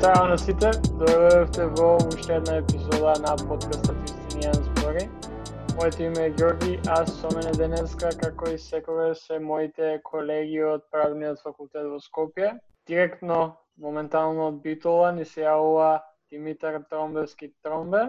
Здраво 0.00 0.28
на 0.30 0.36
сите, 0.40 0.70
дојдовте 0.96 1.64
во 1.76 1.88
уште 2.00 2.38
една 2.38 2.54
епизода 2.62 3.10
на 3.20 3.34
подкастот 3.36 3.98
Истинијан 4.08 4.62
збори. 4.68 5.02
Моето 5.76 6.02
име 6.02 6.22
е 6.26 6.30
Георги, 6.30 6.78
а 6.88 7.04
со 7.06 7.28
мене 7.34 7.52
денеска, 7.52 8.08
како 8.22 8.48
и 8.48 8.56
секогаш, 8.58 9.18
се 9.26 9.38
моите 9.38 10.00
колеги 10.04 10.62
од 10.64 10.86
Правниот 10.88 11.42
факултет 11.44 11.84
во 11.92 12.00
Скопје. 12.00 12.54
Директно, 12.88 13.60
моментално 13.76 14.48
од 14.48 14.62
Битола, 14.64 15.12
ни 15.12 15.28
се 15.28 15.44
јавува 15.44 16.00
Димитар 16.32 16.80
Тромбевски 16.88 17.52
Тромбе 17.60 18.06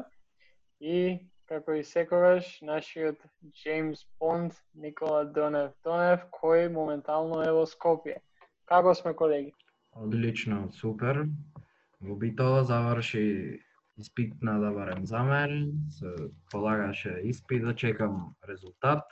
и, 0.80 1.20
како 1.52 1.76
и 1.76 1.84
секогаш, 1.84 2.62
нашиот 2.62 3.20
Джеймс 3.52 4.08
Бонд 4.16 4.56
Никола 4.74 5.26
Донев 5.26 5.76
Донев, 5.84 6.24
кој 6.40 6.72
моментално 6.72 7.44
е 7.44 7.52
во 7.52 7.68
Скопје. 7.68 8.22
Како 8.64 8.96
сме, 8.96 9.12
колеги? 9.12 9.52
Одлично, 9.92 10.70
супер. 10.72 11.26
Во 12.02 12.16
Битола 12.16 12.64
заврши 12.64 13.62
испитна 13.98 14.60
да 14.60 14.72
барем 14.72 15.06
за 15.06 15.24
мене, 15.24 15.72
се 15.90 16.16
полагаше 16.52 17.22
испит 17.24 17.64
да 17.64 17.76
чекам 17.76 18.36
резултат. 18.50 19.04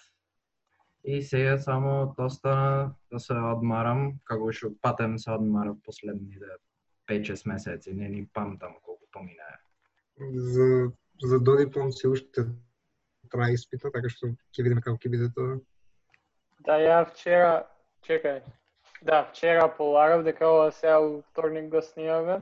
И 1.04 1.22
сега 1.22 1.58
само 1.58 2.16
остана 2.18 2.94
да 3.12 3.20
се 3.20 3.34
одмарам, 3.34 4.20
како 4.26 4.52
што 4.52 4.74
патем 4.82 5.18
се 5.18 5.32
одмарав 5.32 5.78
последните 5.86 6.58
5-6 7.08 7.48
месеци, 7.48 7.94
не 7.94 8.10
ни 8.10 8.28
памтам 8.34 8.76
колку 8.84 9.06
поминае. 9.12 9.60
За, 10.34 10.92
за 11.24 11.40
додиплом 11.40 11.92
се 11.92 12.08
уште 12.08 12.46
трае 13.32 13.54
испита, 13.54 13.92
така 13.94 14.10
што 14.10 14.34
ќе 14.52 14.66
видиме 14.66 14.82
како 14.82 14.98
ќе 14.98 15.14
биде 15.14 15.30
тоа. 15.36 15.60
Да, 16.68 16.76
ја 16.82 17.06
вчера, 17.08 17.64
чекај, 18.04 18.42
да, 19.02 19.24
вчера 19.32 19.70
полагав 19.78 20.26
дека 20.28 20.50
ова 20.50 20.72
сега 20.72 21.00
вторник 21.32 21.70
го 21.72 21.82
снимаме 21.82 22.42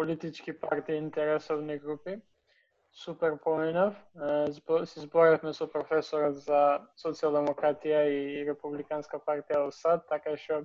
политички 0.00 0.52
партии 0.60 0.96
интересовни 0.96 1.78
групи. 1.78 2.20
Супер 2.92 3.38
поминав. 3.44 3.94
Се 4.84 5.00
зборевме 5.00 5.52
со 5.52 5.66
професорот 5.68 6.40
за 6.40 6.80
социјалдемократија 6.96 8.00
и 8.08 8.40
републиканска 8.48 9.20
партија 9.20 9.60
во 9.66 9.68
САД, 9.68 10.08
така 10.08 10.38
што 10.40 10.62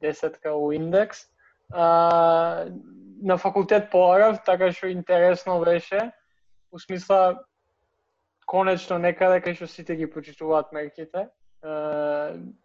десетка 0.00 0.56
у 0.56 0.72
индекс. 0.72 1.28
А, 1.76 2.64
на 3.20 3.36
факултет 3.36 3.90
поарав, 3.92 4.40
така 4.48 4.72
што 4.72 4.88
интересно 4.88 5.60
беше. 5.60 6.10
У 6.72 6.80
смисла, 6.80 7.44
конечно 8.48 8.96
некаде 8.98 9.44
кај 9.44 9.60
што 9.60 9.68
сите 9.68 10.00
ги 10.00 10.08
почитуваат 10.08 10.72
мерките. 10.72 11.28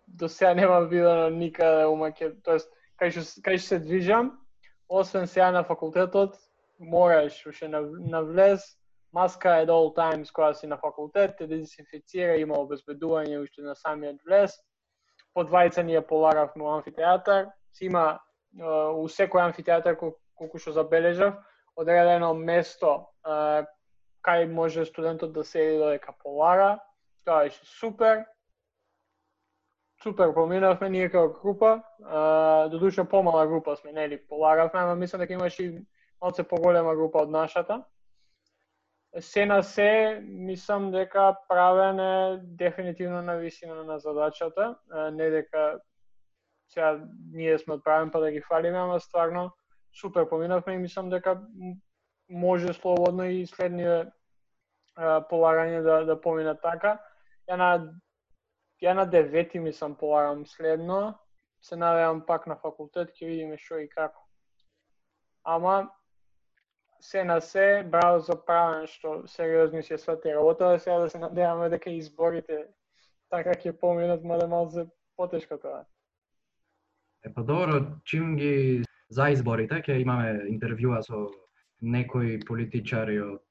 до 0.08 0.28
сега 0.30 0.54
нема 0.54 0.80
видено 0.88 1.30
никаде 1.30 1.92
у 1.92 1.96
Македонија, 2.00 2.44
тоест 2.44 2.72
кај 3.00 3.12
што 3.12 3.44
кај 3.44 3.60
што 3.60 3.68
се 3.68 3.80
движам, 3.80 4.40
освен 4.90 5.28
сега 5.28 5.52
на 5.52 5.64
факултетот, 5.64 6.36
мораш 6.80 7.46
уште 7.46 7.68
на, 7.68 7.82
на 7.82 8.24
влез, 8.24 8.62
маска 9.14 9.50
е 9.62 9.66
all 9.66 9.94
times 9.96 10.32
која 10.32 10.54
си 10.54 10.68
на 10.68 10.78
факултет, 10.78 11.38
те 11.38 11.48
дезинфицира, 11.48 12.38
има 12.38 12.56
обезбедување 12.56 13.44
уште 13.44 13.62
на 13.62 13.76
самиот 13.76 14.22
влез. 14.26 14.58
По 15.34 15.44
двајца 15.44 15.84
ние 15.84 16.02
полагавме 16.02 16.64
во 16.64 16.76
амфитеатар, 16.78 17.50
си 17.74 17.86
има 17.86 18.20
у 18.60 19.06
секој 19.08 19.46
амфитеатар 19.46 19.96
колку 19.96 20.58
што 20.58 20.72
забележав, 20.72 21.38
одредено 21.76 22.34
место 22.34 23.08
кај 24.26 24.46
може 24.52 24.86
студентот 24.86 25.34
да 25.34 25.44
седи 25.44 25.78
додека 25.78 26.14
полара, 26.24 26.80
Тоа 27.26 27.46
е 27.46 27.50
супер, 27.52 28.26
супер 30.04 30.34
поминавме 30.34 30.90
ние 30.90 31.10
како 31.10 31.34
група, 31.42 31.84
додуша 32.72 33.06
помала 33.06 33.48
група 33.48 33.76
сме, 33.76 33.92
нели, 33.92 34.22
полагавме, 34.28 34.80
ама 34.80 34.96
мислам 34.96 35.20
дека 35.20 35.34
имаше 35.34 35.64
и 35.64 35.80
малце 36.22 36.44
поголема 36.44 36.96
група 36.96 37.24
од 37.24 37.30
нашата. 37.30 37.84
Се 39.20 39.46
на 39.46 39.64
се, 39.64 40.20
мислам 40.24 40.92
дека 40.92 41.36
правен 41.48 42.00
е 42.00 42.40
дефинитивно 42.44 43.22
на 43.22 43.36
висина 43.36 43.84
на 43.84 44.00
задачата, 44.00 44.76
не 45.12 45.30
дека 45.30 45.80
сега 46.70 47.00
ние 47.32 47.58
сме 47.60 47.74
отправен 47.74 48.12
па 48.12 48.20
да 48.20 48.32
ги 48.32 48.42
фалиме, 48.42 48.78
ама 48.78 49.00
стварно 49.00 49.52
супер 50.02 50.30
поминавме 50.30 50.74
и 50.74 50.78
мислам 50.78 51.10
дека 51.10 51.42
може 52.30 52.74
слободно 52.74 53.26
и 53.26 53.46
следниве 53.48 54.12
полагање 55.00 55.82
да, 55.82 56.06
да 56.06 56.22
помина 56.22 56.54
така. 56.56 57.00
Ја 57.50 57.58
на 57.58 57.70
Ја 58.82 58.94
на 58.96 59.06
девети 59.06 59.60
ми 59.60 59.74
сам 59.74 59.96
полагам 59.96 60.46
следно, 60.48 61.20
се 61.62 61.76
надевам 61.76 62.24
пак 62.26 62.48
на 62.48 62.56
факултет, 62.56 63.12
ќе 63.12 63.28
видиме 63.28 63.58
што 63.60 63.80
и 63.84 63.90
како. 63.90 64.24
Ама, 65.44 65.90
се 67.00 67.24
на 67.24 67.42
се, 67.42 67.84
браво 67.84 68.20
за 68.20 68.36
правен 68.46 68.88
што 68.88 69.28
сериозни 69.28 69.84
се 69.84 69.98
свати 69.98 70.34
работа, 70.36 70.80
сега 70.80 71.00
да 71.00 71.10
се 71.10 71.20
надеваме 71.20 71.70
дека 71.70 71.92
изборите 71.92 72.68
така 73.30 73.56
ќе 73.56 73.76
поминат, 73.80 74.24
мада 74.24 74.48
малце 74.48 74.88
потешко 75.16 75.58
тоа. 75.58 75.84
Е 77.24 77.34
па 77.34 77.44
добро, 77.44 78.00
чим 78.06 78.36
ги 78.40 78.84
за 79.10 79.30
изборите 79.36 79.84
ќе 79.84 80.00
имаме 80.02 80.48
интервјуа 80.56 81.04
со 81.04 81.28
некои 81.82 82.40
политичари 82.48 83.20
од, 83.20 83.44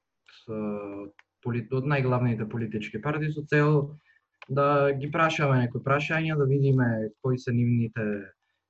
од 1.45 1.85
најглавните 1.93 2.49
политички 2.49 3.01
партии 3.01 3.33
со 3.33 3.45
цел 3.45 3.99
да 4.49 4.91
ги 4.93 5.11
прашаме 5.11 5.59
некои 5.61 5.81
прашања, 5.85 6.37
да 6.37 6.45
видиме 6.49 7.09
кои 7.21 7.37
се 7.37 7.53
нивните 7.53 8.05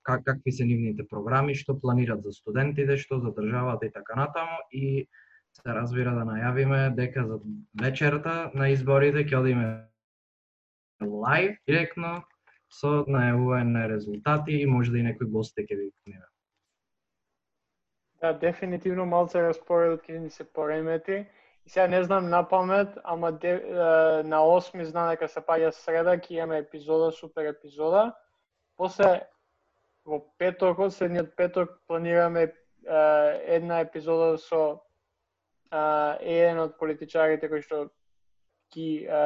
как, 0.04 0.24
какви 0.26 0.52
се 0.52 0.66
нивните 0.66 1.08
програми, 1.08 1.56
што 1.56 1.78
планират 1.80 2.24
за 2.24 2.32
студентите, 2.34 2.98
што 2.98 3.20
за 3.20 3.34
државата 3.36 3.86
и 3.86 3.92
така 3.92 4.16
натаму 4.16 4.58
и 4.72 5.08
се 5.54 5.76
разбира 5.76 6.14
да 6.16 6.26
најавиме 6.28 6.96
дека 6.96 7.26
за 7.28 7.40
вечерта 7.82 8.52
на 8.56 8.70
изборите 8.74 9.26
ќе 9.26 9.40
одиме 9.40 9.70
лайв 11.02 11.56
директно 11.68 12.20
со 12.70 13.06
најавување 13.08 13.74
на 13.76 13.88
резултати 13.90 14.62
и 14.62 14.66
може 14.66 14.92
да 14.92 15.00
и 15.00 15.08
некои 15.08 15.28
гости 15.28 15.66
ќе 15.66 15.80
викнеме. 15.80 16.26
Да, 18.22 18.34
дефинитивно 18.34 19.06
малце 19.06 19.42
распоредот 19.42 20.04
ќе 20.04 20.20
ни 20.20 20.30
се 20.30 20.44
поремети 20.44 21.24
сега 21.70 21.88
не 21.88 22.04
знам 22.04 22.30
на 22.30 22.48
памет, 22.48 22.98
ама 23.04 23.32
де, 23.32 23.50
е, 23.50 23.74
на 24.24 24.42
8 24.42 24.84
знам 24.84 25.10
дека 25.10 25.28
се 25.28 25.42
паѓа 25.46 25.70
среда, 25.72 26.16
ќе 26.18 26.42
имаме 26.42 26.64
епизода, 26.66 27.12
супер 27.12 27.46
епизода. 27.54 28.16
После 28.78 29.28
во 30.06 30.24
петокот, 30.42 30.94
следниот 30.94 31.36
петок 31.38 31.78
планираме 31.88 32.44
е, 32.44 32.54
една 33.56 33.80
епизода 33.86 34.38
со 34.38 34.82
е, 35.70 36.42
еден 36.42 36.60
од 36.66 36.74
политичарите 36.82 37.50
кои 37.50 37.62
што 37.62 37.86
ги 38.74 39.06
е, 39.06 39.22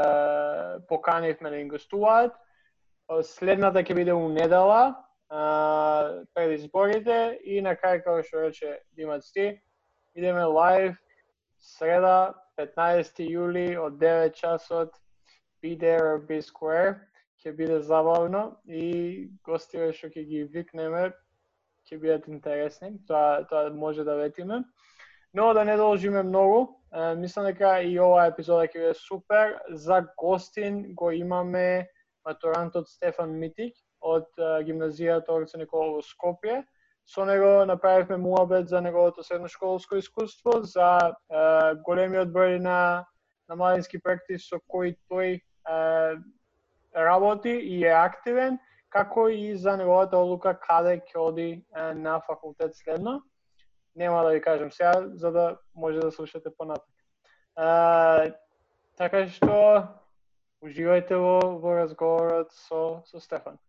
поканивме 0.91 1.49
да 1.49 1.63
им 1.63 1.71
гостуваат. 1.71 2.35
Следната 3.23 3.83
ќе 3.83 3.95
биде 3.95 4.13
у 4.15 4.27
недела, 4.31 4.95
пред 6.33 6.59
изборите 6.59 7.39
и 7.43 7.61
на 7.61 7.75
крај 7.75 8.03
како 8.03 8.23
што 8.23 8.43
рече 8.43 8.79
Димат 8.95 9.23
Сти, 9.23 9.61
идеме 10.15 10.43
лайв 10.43 10.95
среда, 11.63 12.33
15 12.59 13.23
јули 13.23 13.65
од 13.79 13.97
9 14.01 14.35
часот, 14.37 14.93
be 15.63 15.75
there 15.79 16.13
or 16.13 16.19
be 16.19 16.41
square, 16.41 16.99
ќе 17.39 17.55
биде 17.55 17.79
забавно 17.81 18.43
и 18.67 19.29
гостиве 19.47 19.91
што 19.95 20.11
ќе 20.11 20.25
ги 20.27 20.43
викнеме 20.51 21.11
ќе 21.87 21.99
бидат 21.99 22.27
интересни, 22.31 22.93
тоа 23.07 23.43
тоа 23.49 23.71
може 23.75 24.03
да 24.03 24.15
ветиме. 24.15 24.63
Но 25.33 25.53
да 25.53 25.63
не 25.65 25.75
должиме 25.77 26.23
многу, 26.23 26.67
мислам 27.17 27.45
дека 27.49 27.79
и 27.81 27.97
оваа 27.99 28.29
епизода 28.31 28.67
ќе 28.67 28.79
биде 28.79 28.93
супер. 28.99 29.57
За 29.69 30.03
гостин 30.19 30.93
го 30.95 31.11
имаме 31.11 31.89
матурантот 32.25 32.87
Стефан 32.89 33.33
Митик 33.39 33.75
од 33.99 34.29
гимназијата 34.67 35.33
Орце 35.33 35.57
Никола 35.57 35.97
во 35.97 36.03
Скопје 36.05 36.61
Со 37.05 37.25
него 37.25 37.65
направивме 37.65 38.17
муабет 38.17 38.67
за 38.67 38.81
неговото 38.81 39.23
средношколско 39.23 39.95
искуство, 39.95 40.61
за 40.63 41.11
е, 41.29 41.75
големиот 41.83 42.31
број 42.31 42.59
на, 42.63 43.05
на 43.49 43.55
младински 43.55 43.99
проекти 43.99 44.39
со 44.39 44.59
кои 44.67 44.95
тој 45.11 45.35
е, 45.35 45.41
работи 46.95 47.51
и 47.51 47.83
е 47.83 47.91
активен, 47.91 48.57
како 48.89 49.27
и 49.27 49.57
за 49.57 49.75
неговата 49.77 50.17
одлука 50.17 50.55
каде 50.59 51.01
ќе 51.01 51.19
оди 51.19 51.49
е, 51.51 51.93
на 51.93 52.21
факултет 52.27 52.75
следно. 52.75 53.21
Нема 53.95 54.23
да 54.23 54.31
ви 54.31 54.41
кажам 54.41 54.71
сега, 54.71 54.93
за 55.13 55.31
да 55.31 55.57
може 55.75 55.99
да 55.99 56.11
слушате 56.11 56.49
понатак. 56.57 56.87
Е, 57.57 58.31
така 58.97 59.27
што 59.27 59.59
уживајте 60.63 61.19
во, 61.19 61.59
во 61.59 61.75
разговорот 61.83 62.55
со, 62.55 63.03
со 63.05 63.19
Стефан. 63.19 63.59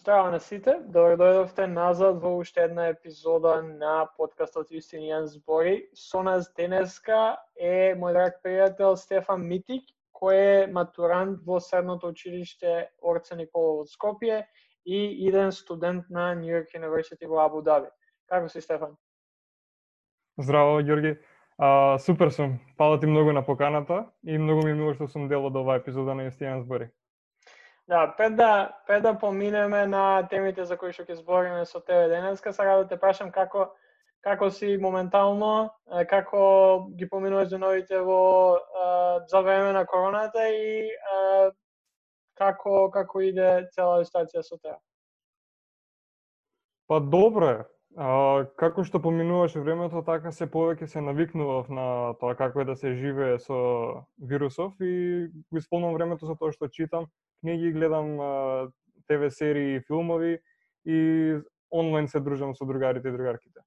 Здраво 0.00 0.30
на 0.30 0.38
сите, 0.40 0.76
добро 0.86 1.16
да 1.18 1.24
дојдовте 1.24 1.64
назад 1.66 2.20
во 2.22 2.30
уште 2.38 2.62
една 2.68 2.84
епизода 2.92 3.56
на 3.66 4.06
подкастот 4.16 4.68
Јустинијан 4.70 5.24
збори. 5.26 5.88
Со 5.92 6.22
нас 6.22 6.46
денеска 6.54 7.34
е 7.58 7.96
мој 7.98 8.14
драг 8.14 8.36
пријател 8.44 8.94
Стефан 8.94 9.42
Митик, 9.42 9.90
кој 10.14 10.38
е 10.42 10.68
матурант 10.70 11.42
во 11.46 11.58
Средното 11.58 12.12
училиште 12.14 12.92
Орце 13.02 13.34
Никола 13.40 13.80
од 13.82 13.90
Скопје 13.90 14.44
и 14.86 15.00
иден 15.26 15.50
студент 15.50 16.06
на 16.10 16.30
Нью 16.34 16.54
Йорк 16.54 16.78
University 16.78 17.26
во 17.26 17.42
Абу 17.46 17.62
Даби. 17.62 17.90
Како 18.30 18.48
си, 18.48 18.62
Стефан? 18.62 18.94
Здраво, 20.38 20.78
Ѓорги. 20.78 21.16
А, 21.58 21.98
супер 21.98 22.30
сум. 22.30 22.60
Пала 22.76 23.00
ти 23.00 23.06
многу 23.06 23.32
на 23.32 23.42
поканата 23.42 24.06
и 24.22 24.38
многу 24.38 24.62
ми 24.62 24.70
е 24.70 24.78
мило 24.78 24.94
што 24.94 25.10
сум 25.10 25.26
дел 25.28 25.50
од 25.50 25.58
оваа 25.58 25.82
епизода 25.82 26.14
на 26.14 26.30
Јустинијан 26.30 26.62
збори. 26.62 26.92
Да, 27.88 28.14
пред 28.16 28.36
да, 28.36 28.78
пред 28.86 29.02
да 29.02 29.18
поминеме 29.18 29.86
на 29.86 30.28
темите 30.28 30.64
за 30.64 30.76
кои 30.76 30.92
што 30.92 31.06
ќе 31.08 31.14
збориме 31.16 31.64
со 31.64 31.80
тебе 31.80 32.08
денеска, 32.12 32.52
сакам 32.52 32.82
да 32.82 32.88
те 32.88 32.96
прашам 33.00 33.30
како 33.32 33.70
како 34.20 34.50
си 34.50 34.76
моментално, 34.76 35.70
како 36.10 36.40
ги 36.98 37.08
поминуваш 37.08 37.48
деновите 37.48 38.00
во 38.04 38.58
за 39.30 39.40
време 39.40 39.72
на 39.72 39.86
короната 39.86 40.48
и 40.52 40.90
како 42.36 42.90
како 42.90 43.22
иде 43.24 43.68
цела 43.72 44.04
ситуација 44.04 44.42
со 44.42 44.58
тебе? 44.58 44.76
Па 46.88 47.00
добро 47.00 47.48
е. 47.48 47.62
А, 47.96 48.44
како 48.60 48.84
што 48.84 49.00
поминуваше 49.00 49.60
времето, 49.64 50.02
така 50.04 50.30
се 50.32 50.46
повеќе 50.46 50.86
се 50.86 51.00
навикнував 51.00 51.70
на 51.72 51.86
тоа 52.20 52.36
како 52.36 52.60
е 52.60 52.68
да 52.68 52.76
се 52.76 52.92
живее 53.00 53.38
со 53.40 54.04
вирусов 54.20 54.76
и 54.80 55.26
го 55.50 55.58
исполнувам 55.58 55.96
времето 55.96 56.28
со 56.28 56.36
тоа 56.36 56.52
што 56.52 56.68
читам 56.68 57.08
книги, 57.40 57.72
гледам 57.72 58.18
ТВ 59.08 59.30
серии 59.30 59.76
и 59.76 59.80
филмови 59.80 60.38
и 60.86 61.38
онлайн 61.70 62.08
се 62.08 62.20
дружам 62.20 62.54
со 62.54 62.64
другарите 62.64 63.08
и 63.08 63.12
другарките. 63.12 63.60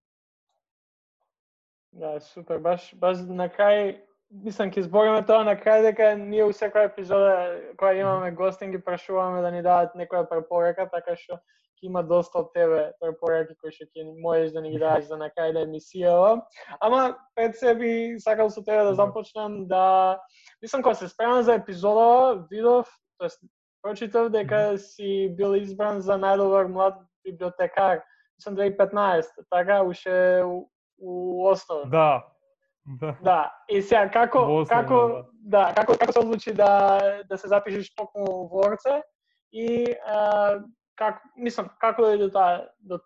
Да, 1.93 2.19
супер. 2.19 2.57
Баш, 2.57 2.93
баш 2.95 3.19
на 3.27 3.49
крај, 3.51 3.97
мислам, 4.31 4.71
ќе 4.71 4.85
збориме 4.87 5.25
тоа 5.27 5.43
на 5.43 5.57
крај, 5.59 5.83
дека 5.89 6.13
ние 6.15 6.45
у 6.47 6.53
секоја 6.55 6.87
епизода 6.87 7.33
која 7.75 7.99
имаме 7.99 8.31
гостин 8.31 8.71
ги 8.71 8.79
прашуваме 8.79 9.41
да 9.41 9.51
ни 9.51 9.61
дадат 9.61 9.97
некоја 9.99 10.29
препорека, 10.29 10.87
така 10.87 11.17
што 11.19 11.41
ќе 11.81 11.89
има 11.89 12.03
доста 12.07 12.39
од 12.39 12.53
тебе 12.55 12.93
препораки 13.01 13.57
кои 13.59 13.75
што 13.75 13.89
ќе 13.91 14.07
можеш 14.23 14.55
да 14.55 14.63
ни 14.63 14.71
ги 14.71 14.79
дадеш 14.79 15.09
за 15.11 15.19
на 15.19 15.27
крај 15.35 15.51
на 15.57 15.65
емисијава. 15.67 16.39
Ама 16.79 17.17
пред 17.35 17.59
се 17.59 17.75
би 17.75 17.91
сакал 18.23 18.49
со 18.49 18.63
тебе 18.63 18.87
да 18.87 18.95
започнам 18.95 19.67
да 19.67 20.19
мислам 20.61 20.81
кога 20.81 20.95
се 20.95 21.09
спремам 21.09 21.43
за 21.43 21.59
епизода, 21.59 22.45
видов, 22.49 22.87
тоест 23.17 23.43
Прочитав 23.81 24.29
дека 24.29 24.77
си 24.77 25.29
бил 25.37 25.55
избран 25.57 26.01
за 26.01 26.17
најдобар 26.21 26.67
млад 26.69 26.99
библиотекар. 27.25 28.03
Мислам 28.37 28.55
2015, 28.55 29.23
така 29.49 29.81
уште 29.83 30.43
у, 30.45 30.69
у 30.97 31.47
основа. 31.49 31.85
Да. 31.85 32.25
Да. 32.85 33.15
Да. 33.21 33.55
И 33.69 33.81
сега 33.81 34.09
како 34.09 34.39
основа, 34.39 34.65
како 34.65 34.97
да. 35.07 35.25
да, 35.41 35.73
како 35.73 35.97
како 35.97 36.13
се 36.13 36.19
одлучи 36.19 36.53
да 36.53 37.01
да 37.29 37.37
се 37.37 37.47
запишеш 37.47 37.93
токму 37.95 38.47
во 38.49 38.65
Орце 38.69 39.01
и 39.51 39.95
а, 40.05 40.61
как 40.95 41.21
мислам 41.35 41.69
како 41.81 42.01
дојде 42.05 42.25
до 42.25 42.29
таа 42.29 42.65
до 42.79 42.99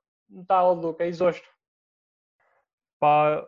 таа 0.48 0.72
одлука 0.72 1.06
и 1.06 1.13
зошто? 1.13 1.48
Па 3.00 3.45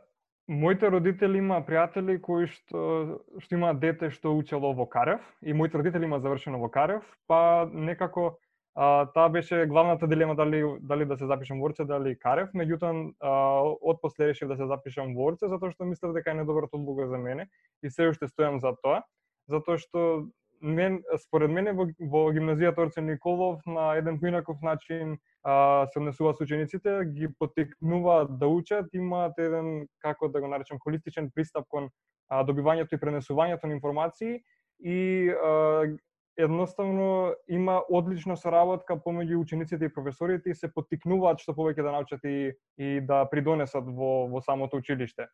моите 0.47 0.89
родители 0.91 1.37
има 1.37 1.59
пријатели 1.67 2.17
кои 2.23 2.47
што 2.47 3.19
што 3.43 3.55
имаат 3.55 3.79
дете 3.79 4.09
што 4.11 4.33
учело 4.37 4.73
во 4.73 4.87
Карев 4.87 5.21
и 5.41 5.53
моите 5.53 5.77
родители 5.77 6.07
има 6.07 6.19
завршено 6.19 6.59
во 6.59 6.69
Карев, 6.69 7.03
па 7.27 7.69
некако 7.73 8.37
а, 8.75 9.05
таа 9.11 9.29
беше 9.29 9.65
главната 9.65 10.07
дилема 10.07 10.35
дали 10.35 10.63
дали 10.79 11.05
да 11.05 11.17
се 11.17 11.25
запишам 11.25 11.59
во 11.59 11.67
Орце, 11.67 11.85
дали 11.85 12.15
Карев, 12.15 12.49
меѓутоа 12.55 13.75
од 13.81 14.01
после 14.01 14.27
решив 14.31 14.47
да 14.47 14.55
се 14.55 14.67
запишам 14.67 15.15
во 15.15 15.31
Орце 15.31 15.51
затоа 15.51 15.71
што 15.71 15.85
мислев 15.85 16.13
дека 16.15 16.31
е 16.31 16.39
најдобрата 16.39 16.79
одлука 16.79 17.07
за 17.07 17.17
мене 17.17 17.49
и 17.83 17.89
се 17.89 18.07
уште 18.07 18.31
стојам 18.31 18.59
за 18.63 18.75
тоа, 18.81 19.03
затоа 19.47 19.77
што 19.77 20.27
мен 20.61 21.03
според 21.19 21.51
мене 21.51 21.73
во, 21.73 21.89
во 21.99 22.31
гимназијата 22.31 22.87
Орце 22.87 23.01
Николов 23.01 23.59
на 23.65 23.95
еден 23.99 24.19
поинаков 24.19 24.61
начин 24.61 25.17
а, 25.47 25.87
се 25.87 25.99
однесува 25.99 26.33
со 26.35 26.43
учениците, 26.43 27.05
ги 27.15 27.29
потекнуваат 27.39 28.33
да 28.39 28.47
учат, 28.51 28.91
имаат 28.93 29.39
еден 29.39 29.87
како 30.03 30.27
да 30.27 30.41
го 30.43 30.47
наречам 30.51 30.79
холистичен 30.83 31.29
пристап 31.31 31.67
кон 31.71 31.87
а, 32.27 32.43
добивањето 32.43 32.97
и 32.97 32.99
пренесувањето 32.99 33.67
на 33.71 33.77
информации 33.77 34.41
и 34.83 35.29
а, 35.31 35.87
едноставно 36.37 37.33
има 37.47 37.79
одлична 37.89 38.35
соработка 38.37 38.97
помеѓу 38.99 39.39
учениците 39.39 39.85
и 39.85 39.93
професорите 39.93 40.51
и 40.51 40.55
се 40.55 40.67
потикнуваат 40.67 41.39
што 41.39 41.55
повеќе 41.55 41.85
да 41.87 41.93
научат 41.95 42.27
и, 42.27 42.51
и 42.77 42.99
да 43.01 43.23
придонесат 43.31 43.87
во, 43.87 44.27
во 44.27 44.41
самото 44.43 44.83
училиште. 44.83 45.29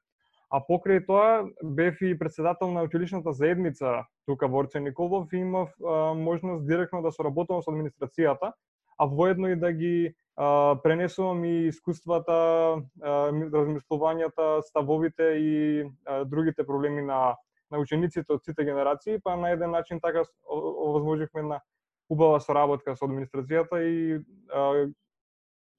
А 0.54 0.62
покрај 0.62 1.02
тоа 1.08 1.50
бев 1.64 1.98
и 2.06 2.14
председател 2.20 2.70
на 2.70 2.84
училишната 2.86 3.34
заедница 3.34 4.04
тука 4.30 4.48
во 4.48 4.62
Орце 4.62 4.80
Николов 4.80 5.34
и 5.34 5.42
имав 5.42 5.74
а, 5.82 6.14
можност 6.14 6.68
директно 6.70 7.02
да 7.02 7.12
соработувам 7.12 7.66
со 7.66 7.74
администрацијата, 7.74 8.54
а 8.98 9.06
воедно 9.06 9.50
и 9.50 9.56
да 9.56 9.72
ги 9.72 10.16
а, 10.36 10.76
пренесувам 10.84 11.46
и 11.46 11.68
искуствата, 11.68 12.82
размислувањата, 13.04 14.62
ставовите 14.62 15.24
и 15.24 15.84
а, 16.06 16.26
другите 16.26 16.66
проблеми 16.66 17.02
на 17.02 17.36
на 17.74 17.80
учениците 17.82 18.36
од 18.36 18.44
сите 18.46 18.64
генерации, 18.68 19.18
па 19.24 19.34
на 19.36 19.50
еден 19.50 19.72
начин 19.72 20.00
така 20.02 20.22
овозможивме 20.46 21.42
на 21.42 21.62
убава 22.10 22.40
соработка 22.40 22.94
со 22.96 23.08
администрацијата 23.08 23.80
и 23.82 24.20
а, 24.54 24.86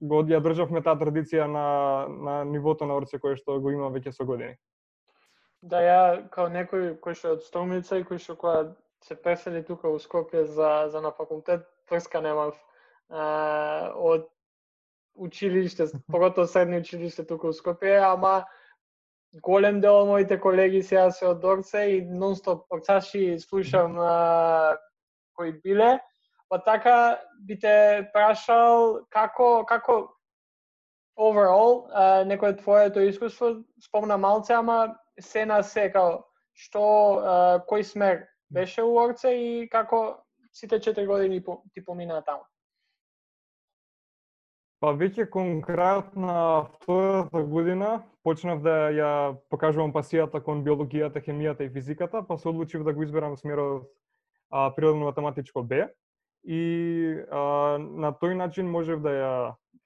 го 0.00 0.22
ја 0.26 0.40
државме 0.42 0.82
таа 0.82 0.98
традиција 0.98 1.46
на 1.46 1.66
на 2.08 2.44
нивото 2.44 2.86
на 2.86 2.96
Орце 2.98 3.20
кое 3.22 3.36
што 3.36 3.60
го 3.60 3.70
има 3.70 3.92
веќе 3.94 4.12
со 4.12 4.26
години. 4.26 4.56
Да 5.62 5.80
ја 5.80 6.00
као 6.34 6.50
некој 6.52 6.96
кој 7.00 7.14
што 7.14 7.28
е 7.28 7.36
од 7.38 7.46
стомица 7.46 7.98
и 8.00 8.04
кој 8.04 8.18
што 8.18 8.36
која 8.36 8.74
се 9.04 9.14
пресели 9.14 9.62
тука 9.62 9.88
во 9.88 10.02
Скопје 10.02 10.44
за 10.44 10.88
за 10.90 11.00
на 11.00 11.12
факултет 11.12 11.68
трска 11.88 12.20
немав 12.20 12.58
а, 13.14 13.92
од 13.94 14.28
училиште, 15.14 15.86
поготово 16.10 16.46
средни 16.46 16.80
училиште 16.82 17.24
тука 17.26 17.48
у 17.48 17.54
Скопје, 17.54 18.00
ама 18.02 18.44
голем 19.42 19.80
дел 19.80 20.02
од 20.02 20.08
моите 20.08 20.38
колеги 20.40 20.82
сега 20.82 21.10
се 21.10 21.26
од 21.30 21.44
Орце 21.44 21.84
и 21.96 22.00
нонстоп 22.02 22.66
орцаши 22.70 23.38
слушам 23.38 23.98
а, 23.98 24.76
кои 25.34 25.52
биле. 25.62 25.98
Па 26.48 26.58
така 26.58 27.20
би 27.46 27.58
те 27.58 28.10
прашал 28.12 29.06
како 29.10 29.64
како 29.66 30.14
overall 31.16 31.86
а, 31.90 32.24
некој 32.26 32.58
твоето 32.58 33.00
искуство 33.00 33.54
спомна 33.82 34.18
малце, 34.18 34.54
ама 34.54 34.96
се 35.20 35.46
на 35.46 35.62
се 35.62 35.90
као 35.90 36.22
што 36.54 36.82
а, 36.82 37.62
кој 37.70 37.82
смер 37.82 38.26
беше 38.50 38.82
у 38.82 38.98
Орце 38.98 39.34
и 39.34 39.68
како 39.70 40.22
сите 40.52 40.78
4 40.78 41.06
години 41.06 41.42
ти 41.74 41.84
поминаа 41.84 42.22
таму. 42.22 42.46
Па 44.84 44.90
веќе 44.92 45.24
конкретно 45.32 46.26
на 46.28 46.40
втората 46.68 47.40
година 47.48 48.02
почнав 48.20 48.58
да 48.60 48.90
ја 48.92 49.12
покажувам 49.48 49.94
пасијата 49.94 50.42
кон 50.44 50.60
биологијата, 50.66 51.22
хемијата 51.24 51.64
и 51.64 51.70
физиката, 51.72 52.20
па 52.20 52.36
се 52.36 52.50
одлучив 52.50 52.84
да 52.84 52.92
го 52.92 53.02
изберам 53.02 53.38
смерот 53.40 53.88
а, 54.50 54.68
природно-математичко 54.76 55.62
Б. 55.64 55.88
И 56.44 57.16
а, 57.32 57.78
на 57.80 58.12
тој 58.12 58.36
начин 58.36 58.68
можев 58.68 59.00
да 59.00 59.16
ја 59.16 59.32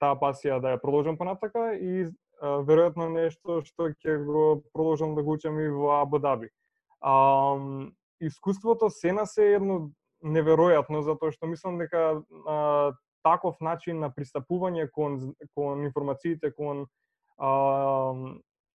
таа 0.03 0.19
пасија 0.19 0.59
да 0.59 0.75
ја 0.75 0.83
продолжам 0.83 1.15
понатака 1.15 1.79
и 1.79 2.03
а, 2.03 2.59
веројатно 2.67 3.07
нешто 3.07 3.61
што 3.63 3.93
ќе 4.03 4.19
го 4.19 4.65
продолжам 4.73 5.15
да 5.15 5.23
го 5.23 5.39
учам 5.39 5.63
и 5.63 5.71
во 5.71 6.01
Абу 6.01 6.19
Даби. 6.19 6.51
А, 6.99 7.55
искуството 8.19 8.89
се 8.89 9.15
на 9.15 9.23
се 9.25 9.47
е 9.47 9.59
едно 9.63 9.93
неверојатно 10.19 11.07
затоа 11.07 11.31
што 11.31 11.47
мислам 11.47 11.79
дека 11.79 12.19
а, 12.43 12.91
таков 13.23 13.59
начин 13.61 13.99
на 13.99 14.09
пристапување 14.13 14.89
кон 14.91 15.19
кон 15.55 15.83
информациите, 15.85 16.51
кон 16.51 16.85
а, 17.37 17.51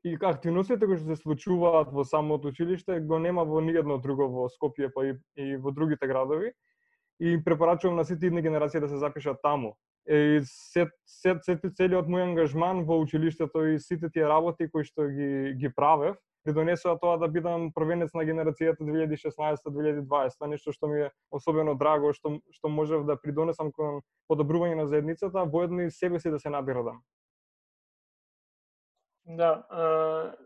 и 0.04 0.16
активностите 0.20 0.86
кои 0.86 0.98
што 1.00 1.14
се 1.14 1.22
случуваат 1.22 1.92
во 1.92 2.04
самото 2.04 2.52
училиште 2.52 3.00
го 3.00 3.18
нема 3.18 3.44
во 3.48 3.60
ниедно 3.64 3.98
друго 3.98 4.28
во 4.28 4.48
Скопје 4.52 4.90
па 4.94 5.06
и, 5.08 5.16
и 5.36 5.56
во 5.56 5.72
другите 5.72 6.06
градови 6.06 6.52
и 7.20 7.38
препорачувам 7.44 7.96
на 7.96 8.04
сите 8.04 8.26
идни 8.26 8.42
генерации 8.42 8.80
да 8.80 8.88
се 8.88 8.96
запишат 8.96 9.38
таму. 9.42 9.76
И 10.08 10.40
се, 10.44 10.90
се, 11.06 11.38
се, 11.40 11.56
целиот 11.56 12.10
мој 12.10 12.26
ангажман 12.28 12.82
во 12.84 12.98
училиштето 13.00 13.64
и 13.64 13.78
сите 13.80 14.10
тие 14.12 14.28
работи 14.28 14.68
кои 14.68 14.84
што 14.84 15.08
ги 15.08 15.54
ги 15.56 15.70
правев 15.72 16.18
придонесува 16.44 16.98
тоа 17.00 17.18
да 17.18 17.28
бидам 17.28 17.70
првенец 17.72 18.12
на 18.14 18.24
генерацијата 18.24 18.84
2016-2020, 18.84 20.46
нешто 20.52 20.72
што 20.72 20.88
ми 20.88 21.06
е 21.06 21.10
особено 21.30 21.74
драго, 21.74 22.12
што 22.12 22.38
што 22.52 22.68
можев 22.68 23.06
да 23.08 23.16
придонесам 23.16 23.72
кон 23.72 24.02
подобрување 24.28 24.76
на 24.76 24.86
заедницата, 24.86 25.40
а 25.40 25.48
воедно 25.48 25.82
и 25.82 25.90
себе 25.90 26.20
си 26.20 26.30
да 26.30 26.38
се 26.38 26.50
набирам. 26.50 27.00
Да, 29.24 29.64
а, 29.70 30.36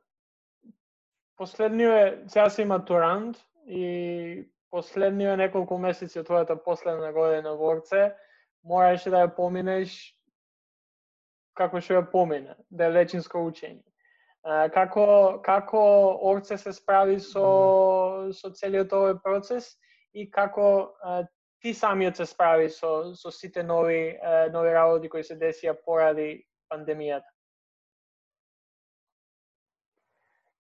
последниот 1.37 1.95
е, 1.95 2.23
сега 2.29 2.51
си 2.51 2.65
матурант 2.65 3.37
и 3.67 4.47
последниот 4.71 5.39
неколку 5.39 5.79
месеци 5.79 6.21
од 6.21 6.29
твојата 6.29 6.55
последна 6.63 7.11
година 7.13 7.57
во 7.59 7.75
Орце, 7.75 8.15
мораше 8.63 9.11
да 9.11 9.27
ја 9.27 9.35
поминеш 9.35 9.99
како 11.59 11.81
што 11.83 11.99
ја 11.99 12.07
помина, 12.11 12.55
да 12.71 12.87
е 12.87 12.95
лечинско 12.95 13.43
учење. 13.43 13.83
Како, 14.49 15.05
како 15.45 15.81
Орце 16.31 16.57
се 16.57 16.73
справи 16.73 17.19
со, 17.21 17.49
со 18.33 18.51
целиот 18.57 18.93
овој 18.97 19.19
процес 19.21 19.75
и 20.17 20.25
како 20.31 20.69
ти 21.61 21.75
самиот 21.75 22.17
се 22.17 22.27
справи 22.27 22.71
со, 22.73 23.13
со 23.15 23.33
сите 23.35 23.63
нови, 23.63 24.17
нови 24.53 24.73
работи 24.73 25.11
кои 25.13 25.25
се 25.25 25.37
десија 25.37 25.77
поради 25.85 26.31
пандемијата? 26.73 27.29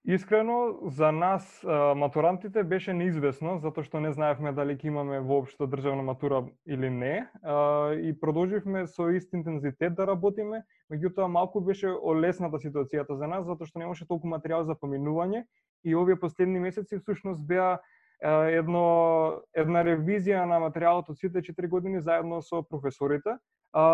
Искрено, 0.09 0.79
за 0.83 1.13
нас 1.13 1.65
матурантите 1.97 2.63
беше 2.65 2.95
неизвестно, 2.97 3.59
затоа 3.61 3.85
што 3.85 4.01
не 4.01 4.09
знаевме 4.17 4.55
дали 4.57 4.73
ќе 4.73 4.89
имаме 4.89 5.19
воопшто 5.21 5.67
државна 5.69 6.01
матура 6.01 6.39
или 6.65 6.89
не. 6.89 7.29
И 8.01 8.15
продолживме 8.17 8.87
со 8.89 9.11
ист 9.13 9.37
интензитет 9.37 9.99
да 10.01 10.07
работиме, 10.09 10.63
меѓутоа 10.89 11.29
малку 11.29 11.61
беше 11.61 11.93
олесната 11.93 12.57
ситуацијата 12.57 13.21
за 13.21 13.29
нас, 13.29 13.45
затоа 13.45 13.69
што 13.69 13.85
немаше 13.85 14.09
толку 14.09 14.33
материјал 14.33 14.65
за 14.65 14.79
поминување 14.81 15.45
и 15.85 15.93
овие 15.93 16.17
последни 16.17 16.57
месеци 16.57 17.03
всушност 17.05 17.45
беа 17.45 17.77
едно 18.25 19.45
една 19.53 19.85
ревизија 19.85 20.49
на 20.49 20.57
материјалот 20.65 21.13
од 21.13 21.21
сите 21.21 21.45
4 21.45 21.69
години 21.69 22.01
заедно 22.01 22.41
со 22.41 22.65
професорите 22.65 23.37
А, 23.79 23.85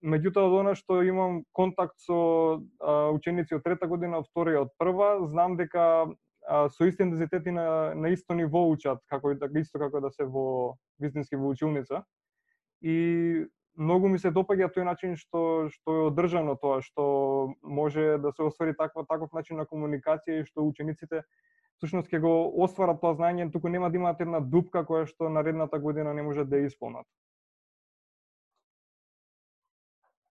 меѓутоа, 0.00 0.48
од 0.48 0.54
она 0.62 0.72
што 0.78 1.02
имам 1.04 1.42
контакт 1.56 1.98
со 2.00 2.16
а, 2.16 3.10
ученици 3.12 3.56
од 3.58 3.64
трета 3.66 3.88
година, 3.90 4.22
од 4.22 4.30
втора 4.30 4.54
и 4.54 4.60
од 4.62 4.70
прва, 4.80 5.10
знам 5.28 5.58
дека 5.58 5.84
а, 6.06 6.68
со 6.72 6.88
исти 6.88 7.04
интензитети 7.04 7.52
на, 7.52 7.92
на 7.94 8.12
исто 8.14 8.36
ниво 8.38 8.62
учат, 8.70 9.02
како 9.12 9.34
да 9.34 9.50
исто 9.60 9.82
како 9.82 10.00
да 10.00 10.10
се 10.14 10.24
во 10.24 10.76
вистински 11.02 11.36
во 11.36 11.52
училница. 11.52 12.04
И 12.80 13.44
многу 13.76 14.08
ми 14.08 14.18
се 14.18 14.32
допаѓа 14.32 14.70
тој 14.72 14.88
начин 14.88 15.16
што 15.20 15.68
што 15.74 15.98
е 15.98 16.06
одржано 16.08 16.56
тоа, 16.56 16.80
што 16.80 17.04
може 17.60 18.16
да 18.24 18.32
се 18.32 18.48
оствари 18.48 18.76
таква 18.78 19.04
таков 19.04 19.36
начин 19.36 19.60
на 19.60 19.66
комуникација 19.68 20.40
и 20.40 20.48
што 20.48 20.64
учениците 20.64 21.26
всушност 21.76 22.08
ќе 22.08 22.22
го 22.24 22.32
остварат 22.64 23.00
тоа 23.04 23.18
знаење, 23.20 23.52
туку 23.52 23.68
нема 23.68 23.90
да 23.90 24.00
имаат 24.00 24.20
една 24.20 24.40
дупка 24.40 24.86
која 24.88 25.04
што 25.08 25.28
наредната 25.28 25.78
година 25.78 26.14
не 26.14 26.22
може 26.22 26.48
да 26.48 26.56
ја 26.56 26.72
исполнат. 26.72 27.08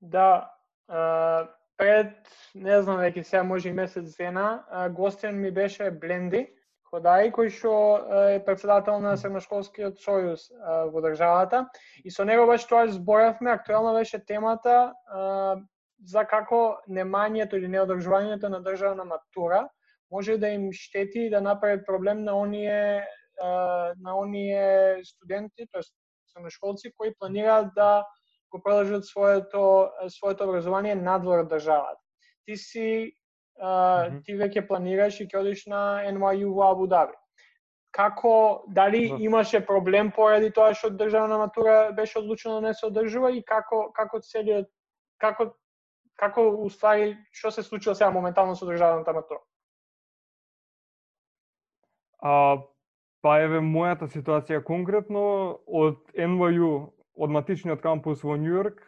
Да, 0.02 0.52
пред, 1.78 2.16
не 2.56 2.82
знам, 2.82 3.02
веќе 3.04 3.24
сега 3.24 3.44
може 3.44 3.70
и 3.70 3.74
месец 3.74 4.16
дена, 4.18 4.64
гостен 4.96 5.40
ми 5.40 5.52
беше 5.52 5.92
Бленди 5.92 6.48
Ходаи, 6.90 7.30
кој 7.30 7.52
што 7.54 7.72
е 8.34 8.40
председател 8.46 8.98
на 9.04 9.14
Средношколскиот 9.18 10.00
сојуз 10.02 10.48
во 10.90 11.04
државата. 11.06 11.68
И 12.04 12.10
со 12.10 12.26
него 12.26 12.48
баш 12.50 12.66
тоа 12.66 12.88
зборавме, 12.90 13.52
актуелна 13.52 13.94
беше 13.94 14.24
темата 14.26 14.96
за 16.06 16.24
како 16.26 16.80
немањето 16.90 17.60
или 17.60 17.70
неодржувањето 17.70 18.50
на 18.50 18.64
државна 18.64 19.06
матура 19.06 19.68
може 20.12 20.38
да 20.38 20.50
им 20.50 20.72
штети 20.74 21.28
и 21.28 21.30
да 21.30 21.42
направи 21.42 21.84
проблем 21.86 22.24
на 22.24 22.34
оние 22.40 23.06
на 23.98 24.18
оние 24.20 25.04
студенти, 25.04 25.68
тоест 25.72 25.94
средношколци 26.34 26.92
кои 26.98 27.14
планираат 27.20 27.68
да 27.76 28.06
го 28.52 28.62
продолжат 28.64 29.06
своето 29.06 29.90
своето 30.08 30.44
образование 30.44 30.96
надвор 30.96 31.40
од 31.40 31.50
државата. 31.50 32.02
Ти 32.46 32.58
си 32.58 33.14
а, 33.60 33.68
mm 33.68 34.12
-hmm. 34.12 34.26
ти 34.26 34.34
веќе 34.34 34.68
планираш 34.68 35.20
и 35.22 35.28
ќе 35.28 35.40
одиш 35.40 35.66
на 35.66 36.04
NYU 36.12 36.54
во 36.54 36.72
Абу 36.72 36.88
Даби. 36.88 37.14
Како 37.92 38.64
дали 38.68 39.10
да. 39.10 39.16
имаше 39.20 39.66
проблем 39.66 40.12
поради 40.12 40.52
тоа 40.52 40.74
што 40.74 40.90
државна 40.90 41.38
матура 41.38 41.92
беше 41.94 42.20
одлучено 42.20 42.62
да 42.62 42.68
не 42.68 42.74
се 42.74 42.86
одржува 42.86 43.32
и 43.32 43.44
како 43.44 43.92
како 43.92 44.20
целиот 44.20 44.68
како 45.18 45.54
како 46.16 46.50
уствари 46.50 47.18
што 47.32 47.52
се 47.52 47.64
случило 47.64 47.96
сега 47.96 48.12
моментално 48.12 48.56
со 48.56 48.66
државната 48.66 49.14
матура? 49.14 49.40
А, 52.20 52.58
па 53.22 53.40
еве 53.40 53.60
мојата 53.60 54.08
ситуација 54.08 54.64
конкретно 54.64 55.60
од 55.68 55.98
NYU 56.16 56.92
од 57.20 57.34
матичниот 57.36 57.82
кампус 57.84 58.24
во 58.24 58.38
Нью 58.40 58.56
Йорк 58.56 58.82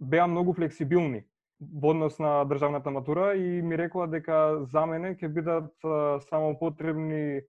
беа 0.00 0.26
многу 0.30 0.54
флексибилни 0.54 1.24
во 1.60 1.90
однос 1.90 2.18
на 2.18 2.44
државната 2.48 2.90
матура 2.90 3.34
и 3.34 3.62
ми 3.62 3.76
рекоа 3.76 4.06
дека 4.08 4.64
за 4.72 4.86
мене 4.86 5.16
ќе 5.18 5.28
бидат 5.28 5.72
само 6.30 6.54
потребни 6.58 7.42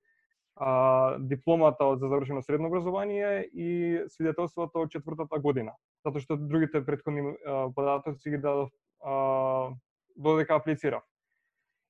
а, 0.56 1.18
дипломата 1.20 1.86
од 1.86 2.00
за 2.00 2.10
завршено 2.10 2.42
средно 2.42 2.68
образование 2.68 3.48
и 3.54 4.02
свидетелството 4.10 4.84
од 4.84 4.92
четвртата 4.92 5.40
година, 5.40 5.78
затоа 6.04 6.22
што 6.22 6.36
другите 6.36 6.84
претходни 6.86 7.38
податоци 7.76 8.30
ги 8.30 8.38
дадов 8.38 8.70
додека 10.16 10.56
аплицирав. 10.56 11.06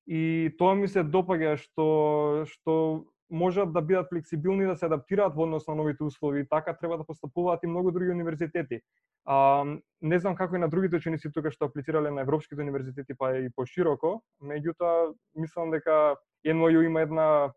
И 0.06 0.50
тоа 0.58 0.74
ми 0.74 0.88
се 0.88 1.02
допаѓа 1.02 1.56
што 1.58 2.44
што 2.46 3.04
можат 3.32 3.72
да 3.72 3.82
бидат 3.82 4.08
флексибилни 4.08 4.66
да 4.66 4.76
се 4.76 4.86
адаптираат 4.86 5.34
во 5.34 5.46
однос 5.46 5.66
на 5.68 5.74
новите 5.74 6.04
услови. 6.04 6.46
Така 6.48 6.76
треба 6.76 6.98
да 6.98 7.04
постапуваат 7.04 7.62
и 7.64 7.66
многу 7.66 7.90
други 7.90 8.10
универзитети. 8.10 8.80
А, 9.24 9.64
не 10.02 10.18
знам 10.18 10.36
како 10.36 10.56
и 10.56 10.58
на 10.58 10.68
другите 10.68 10.96
ученици 10.96 11.32
тука 11.32 11.50
што 11.50 11.70
аплицирале 11.70 12.10
на 12.10 12.20
европските 12.26 12.60
универзитети 12.60 13.16
па 13.18 13.32
и 13.38 13.48
пошироко, 13.56 14.20
меѓутоа 14.42 15.14
мислам 15.34 15.70
дека 15.72 16.16
NYU 16.46 16.84
има 16.86 17.00
една 17.00 17.52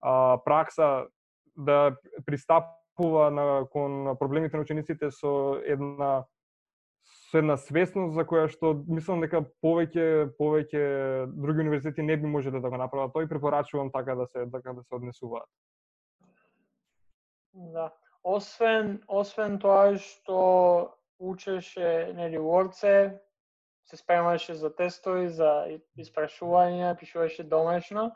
а, 0.00 0.38
пракса 0.44 1.06
да 1.56 1.96
пристапува 2.26 3.30
на 3.30 3.66
кон 3.70 4.16
проблемите 4.18 4.56
на 4.56 4.62
учениците 4.62 5.10
со 5.10 5.60
една 5.64 6.24
со 7.30 7.38
една 7.38 7.56
свесност 7.60 8.14
за 8.16 8.24
која 8.24 8.48
што 8.48 8.72
мислам 8.88 9.20
дека 9.20 9.42
повеќе 9.64 10.32
повеќе 10.40 10.82
други 11.36 11.60
универзитети 11.60 12.02
не 12.02 12.16
би 12.16 12.26
можеле 12.26 12.60
да 12.60 12.70
го 12.70 12.80
направат 12.80 13.12
тоа 13.12 13.24
и 13.24 13.28
препорачувам 13.28 13.90
така 13.92 14.14
да 14.14 14.26
се 14.26 14.46
така 14.52 14.72
да 14.72 14.82
се 14.82 14.94
однесуваат. 14.94 15.48
Да. 17.52 17.92
Освен 18.24 19.02
освен 19.08 19.58
тоа 19.58 19.98
што 19.98 20.38
учеше 21.18 22.14
нели 22.16 22.38
уорце, 22.38 23.20
се 23.84 23.96
спремаше 23.96 24.54
за 24.54 24.70
тестови, 24.74 25.28
за 25.28 25.78
испрашувања, 25.98 26.96
пишуваше 26.98 27.44
домашно. 27.44 28.12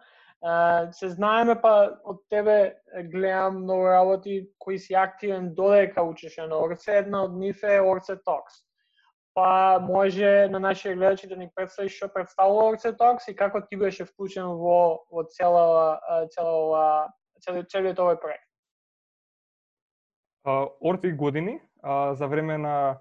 се 0.92 1.08
знаеме 1.08 1.54
па 1.62 2.00
од 2.04 2.18
тебе 2.30 2.74
гледам 3.12 3.62
многу 3.62 3.86
работи 3.86 4.48
кои 4.58 4.78
си 4.78 4.94
активен 4.94 5.54
додека 5.54 6.02
учеше 6.02 6.46
на 6.46 6.58
Орце, 6.58 6.98
една 6.98 7.24
од 7.24 7.36
нив 7.38 7.62
е 7.62 7.80
Орце 7.80 8.16
Talks 8.16 8.71
па 9.34 9.80
може 9.80 10.48
на 10.50 10.60
нашите 10.60 10.94
гледачи 10.94 11.28
да 11.28 11.36
ни 11.36 11.48
представиш 11.54 11.96
што 11.96 12.08
представува 12.12 12.72
Орцетокс 12.72 13.28
и 13.28 13.36
како 13.36 13.62
ти 13.64 13.76
беше 13.76 14.04
вклучен 14.04 14.46
во 14.60 15.04
во 15.10 15.24
цела 15.24 16.00
цела 16.34 17.12
цели, 17.40 17.64
целиот 17.64 17.98
овој 17.98 18.20
проект. 18.20 18.48
Орти 20.44 21.12
години 21.12 21.60
а, 21.82 22.14
за 22.14 22.26
време 22.26 22.58
на 22.58 22.98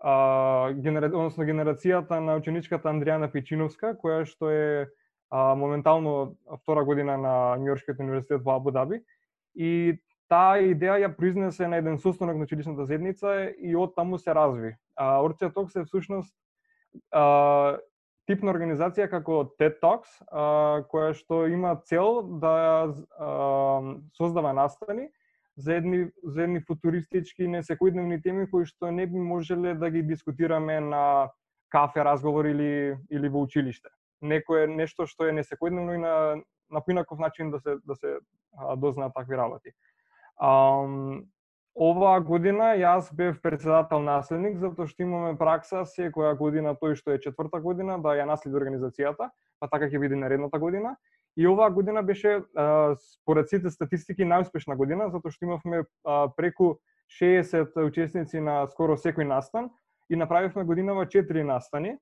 а, 0.00 0.72
генера... 0.72 1.06
односно 1.06 1.44
генерацијата 1.44 2.20
на 2.20 2.36
ученичката 2.36 2.88
Андријана 2.88 3.30
Пичиновска, 3.32 3.94
која 3.98 4.24
што 4.24 4.50
е 4.50 4.86
а, 5.30 5.54
моментално 5.54 6.36
втора 6.62 6.84
година 6.84 7.18
на 7.18 7.34
Њујоршкиот 7.58 8.00
универзитет 8.00 8.42
во 8.44 8.56
Абу 8.56 8.70
Даби. 8.70 9.02
И 9.54 9.98
таа 10.30 10.62
идеја 10.62 11.00
ја 11.02 11.10
произнесе 11.16 11.68
на 11.68 11.82
еден 11.82 11.98
состанок 11.98 12.36
на 12.38 12.46
училишната 12.46 12.86
заедница 12.86 13.50
и 13.58 13.74
од 13.76 13.94
таму 13.94 14.18
се 14.18 14.34
разви. 14.34 14.76
А 14.96 15.18
Орција 15.24 15.52
Токс 15.54 15.76
е 15.76 15.84
всушност 15.84 16.34
а, 17.10 17.78
тип 18.28 18.44
на 18.44 18.52
организација 18.54 19.08
како 19.10 19.42
TED 19.58 19.80
Talks, 19.82 20.12
а, 20.30 20.84
која 20.90 21.12
што 21.18 21.44
има 21.50 21.76
цел 21.88 22.22
да 22.40 22.54
а, 23.18 23.28
создава 24.16 24.54
настани 24.54 25.08
за 25.56 25.76
едни, 25.76 26.08
за 26.22 26.46
едни 26.46 26.60
футуристички 26.60 27.46
несекојдневни 27.46 28.22
теми 28.22 28.48
кои 28.50 28.66
што 28.66 28.90
не 28.90 29.06
би 29.06 29.18
можеле 29.18 29.74
да 29.74 29.90
ги 29.90 30.02
дискутираме 30.02 30.80
на 30.80 31.30
кафе 31.70 32.04
разговор 32.04 32.44
или 32.44 32.96
или 33.10 33.28
во 33.28 33.42
училиште. 33.42 33.88
Некое 34.22 34.66
нешто 34.66 35.06
што 35.06 35.28
е 35.28 35.36
несекојдневно 35.36 35.94
и 35.94 35.98
на 35.98 36.14
на 36.70 36.80
поинаков 36.80 37.18
начин 37.18 37.50
да 37.50 37.60
се 37.60 37.76
да 37.84 37.94
се 37.94 38.18
а, 38.58 38.76
дознаат 38.76 39.12
такви 39.14 39.36
работи. 39.36 39.70
Um, 40.42 41.26
оваа 41.74 42.20
година 42.20 42.74
јас 42.78 43.10
бев 43.12 43.40
председател 43.42 44.02
наследник 44.02 44.58
затоа 44.62 44.86
што 44.86 45.02
имаме 45.02 45.34
пракса 45.38 45.82
секоја 45.90 46.36
година 46.38 46.74
тој 46.78 46.94
што 46.94 47.14
е 47.14 47.18
четврта 47.18 47.60
година 47.60 47.98
да 47.98 48.14
ја 48.14 48.26
наследи 48.30 48.56
организацијата, 48.56 49.30
па 49.60 49.68
така 49.68 49.90
ќе 49.90 49.98
биде 49.98 50.16
наредната 50.16 50.58
година. 50.58 50.96
И 51.36 51.46
оваа 51.50 51.70
година 51.70 52.02
беше 52.02 52.42
според 52.98 53.50
сите 53.50 53.70
статистики 53.70 54.22
најуспешна 54.22 54.76
година 54.76 55.10
затоа 55.10 55.34
што 55.34 55.46
имавме 55.46 55.82
преку 56.36 56.78
60 57.20 57.74
учесници 57.82 58.40
на 58.40 58.66
скоро 58.70 58.96
секој 58.96 59.26
настан 59.26 59.70
и 60.10 60.16
направивме 60.16 60.64
годинава 60.64 61.06
4 61.06 61.42
настани. 61.42 61.98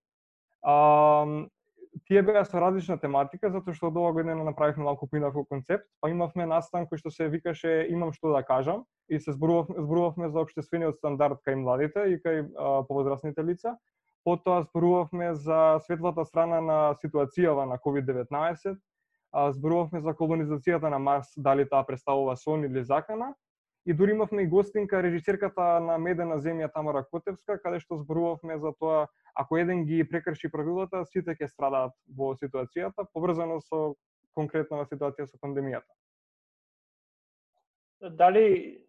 Тие 2.09 2.23
беа 2.25 2.41
со 2.49 2.57
различна 2.57 2.97
тематика, 2.97 3.51
затоа 3.53 3.77
што 3.77 3.91
од 3.91 3.97
оваа 4.01 4.15
година 4.17 4.45
направивме 4.47 4.87
малку 4.87 5.07
поинако 5.07 5.45
концепт, 5.45 5.85
па 6.01 6.09
имавме 6.09 6.47
настан 6.49 6.87
кој 6.89 7.03
што 7.03 7.13
се 7.13 7.29
викаше 7.29 7.85
Имам 7.93 8.15
што 8.17 8.33
да 8.33 8.41
кажам 8.43 8.87
и 9.13 9.21
се 9.21 9.35
зборувавме, 9.37 9.77
зборувавме 9.85 10.31
за 10.33 10.41
општествениот 10.41 10.97
стандард 10.97 11.43
кај 11.45 11.61
младите 11.61 12.07
и 12.15 12.17
кај 12.17 12.49
повозрастните 12.89 13.45
лица. 13.45 13.77
Потоа 14.25 14.63
зборувавме 14.65 15.35
за 15.35 15.79
светлата 15.85 16.25
страна 16.25 16.63
на 16.65 16.79
ситуацијава 17.05 17.69
на 17.69 17.77
COVID-19, 17.77 18.79
зборувавме 19.53 20.01
за 20.01 20.17
колонизацијата 20.17 20.89
на 20.89 20.99
Марс, 20.99 21.29
дали 21.37 21.69
таа 21.69 21.85
представува 21.85 22.37
сон 22.37 22.65
или 22.65 22.85
закана, 22.85 23.35
и 23.87 23.95
дури 23.95 24.11
имавме 24.11 24.43
и 24.43 24.47
гостинка 24.47 25.03
режисерката 25.03 25.81
на 25.81 25.99
Медена 25.99 26.39
земја 26.39 26.71
Тамара 26.73 27.03
Котевска, 27.11 27.59
каде 27.59 27.81
што 27.81 27.99
зборувавме 27.99 28.59
за 28.59 28.73
тоа 28.79 29.09
ако 29.35 29.57
еден 29.57 29.85
ги 29.85 30.05
прекрши 30.09 30.51
правилата, 30.53 31.05
сите 31.05 31.35
ќе 31.35 31.49
страдаат 31.49 31.97
во 32.07 32.35
ситуацијата, 32.37 33.09
поврзано 33.13 33.61
со 33.61 33.95
конкретна 34.37 34.85
ситуација 34.87 35.27
со 35.27 35.39
пандемијата. 35.43 35.89
Дали 38.01 38.87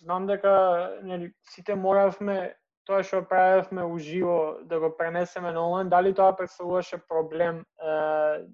знам 0.00 0.26
дека 0.26 1.00
нели 1.02 1.32
сите 1.52 1.74
моравме 1.74 2.54
тоа 2.86 3.02
што 3.02 3.22
правевме 3.22 3.84
уживо 3.84 4.60
да 4.64 4.80
го 4.80 4.96
пренесеме 4.96 5.52
на 5.52 5.66
онлайн, 5.66 5.88
дали 5.88 6.14
тоа 6.14 6.36
представуваше 6.36 6.98
проблем 7.08 7.60
е, 7.60 8.44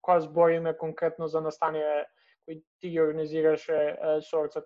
кога 0.00 0.20
збориме 0.20 0.76
конкретно 0.76 1.28
за 1.28 1.40
настаниве 1.40 2.06
кои 2.48 2.62
ти 2.80 2.90
ги 2.90 3.00
организираше 3.00 3.98
со 4.20 4.40
Орца 4.40 4.62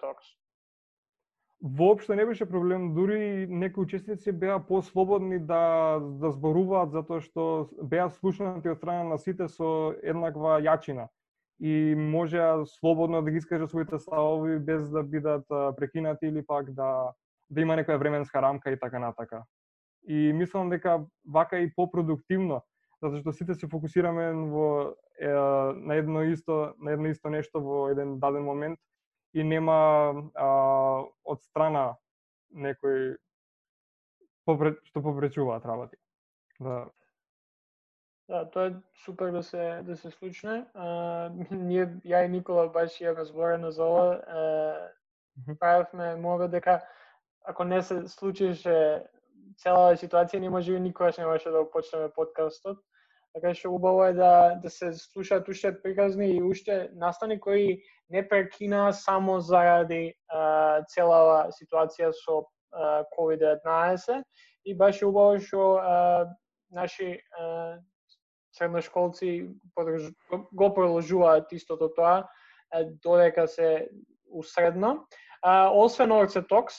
воопшто 1.63 2.15
не 2.15 2.27
беше 2.27 2.47
проблем, 2.47 2.95
дури 2.95 3.47
некои 3.51 3.83
учесници 3.83 4.33
беа 4.33 4.59
послободни 4.59 5.39
да 5.39 6.01
да 6.03 6.31
зборуваат 6.35 6.91
затоа 6.91 7.23
што 7.23 7.69
беа 7.83 8.09
слушнати 8.11 8.69
од 8.69 8.79
страна 8.83 9.05
на 9.15 9.19
сите 9.19 9.47
со 9.49 9.95
еднаква 10.03 10.59
јачина 10.59 11.07
и 11.63 11.95
можеа 11.95 12.67
слободно 12.67 13.23
да 13.23 13.31
ги 13.31 13.39
искажат 13.39 13.71
своите 13.71 13.99
ставови 13.99 14.59
без 14.59 14.91
да 14.91 15.03
бидат 15.03 15.47
прекинати 15.77 16.27
или 16.27 16.43
пак 16.43 16.73
да 16.75 17.13
да 17.51 17.61
има 17.61 17.77
некоја 17.77 17.99
временска 17.99 18.43
рамка 18.43 18.71
и 18.71 18.79
така 18.81 18.99
натака. 18.99 19.45
И 20.09 20.33
мислам 20.33 20.71
дека 20.71 21.05
вака 21.25 21.59
и 21.59 21.71
попродуктивно, 21.77 22.63
затоа 23.03 23.21
што 23.21 23.33
сите 23.33 23.55
се 23.55 23.69
фокусираме 23.69 24.33
во 24.51 24.97
е, 25.21 25.31
на 25.31 25.95
едно 25.95 26.23
исто 26.23 26.75
на 26.83 26.91
едно 26.91 27.07
исто 27.07 27.31
нешто 27.31 27.61
во 27.61 27.89
еден 27.95 28.19
даден 28.19 28.43
момент 28.43 28.81
и 29.33 29.45
нема 29.45 30.31
а, 30.35 30.49
од 31.25 31.43
страна 31.43 31.97
некој 32.53 33.17
попре, 34.45 34.75
што 34.89 35.03
попречуваат 35.03 35.65
работи. 35.67 35.97
Да. 36.61 36.85
Да, 38.29 38.45
тоа 38.51 38.67
е 38.71 38.75
супер 39.05 39.33
да 39.33 39.43
се 39.43 39.83
да 39.83 39.97
се 39.97 40.11
случне. 40.11 40.65
А, 40.75 41.31
ние 41.51 41.87
ја 42.05 42.25
и 42.27 42.29
Никола 42.29 42.69
баш 42.69 43.01
ја 43.01 43.17
разборено 43.17 43.71
за 43.71 43.85
ова. 43.85 44.09
Е, 44.15 45.57
правевме 45.61 46.17
мога 46.17 46.49
дека 46.49 46.81
ако 47.45 47.65
не 47.65 47.83
се 47.83 48.09
случише 48.09 49.05
целава 49.59 49.97
ситуација, 49.97 50.39
не 50.41 50.51
може 50.51 50.79
никогаш 50.81 51.19
не 51.19 51.27
може 51.27 51.51
да 51.51 51.71
почнеме 51.71 52.11
подкастот. 52.11 52.79
Така 53.35 53.55
што 53.55 53.71
убаво 53.73 54.05
е 54.05 54.13
да, 54.13 54.61
да 54.63 54.71
се 54.71 54.93
слушаат 54.93 55.49
уште 55.49 55.73
приказни 55.83 56.37
и 56.37 56.43
уште 56.43 56.91
настани 56.95 57.41
кои 57.41 57.83
не 58.11 58.29
прекина 58.29 58.93
само 58.93 59.41
заради 59.41 60.15
а, 60.29 60.85
целава 60.85 61.49
ситуација 61.57 62.13
со 62.13 62.45
COVID-19 63.17 64.23
и 64.65 64.75
баш 64.77 65.03
е 65.03 65.07
убаво 65.07 65.41
што 65.41 65.81
наши 66.71 67.21
а, 67.39 67.79
средношколци 68.53 69.49
го 70.53 70.75
продолжуваат 70.75 71.53
истото 71.53 71.89
тоа 71.97 72.29
додека 73.03 73.49
се 73.49 73.89
усредно. 74.31 75.07
А, 75.43 75.71
освен 75.73 76.13
Орце 76.13 76.43
Токс, 76.43 76.75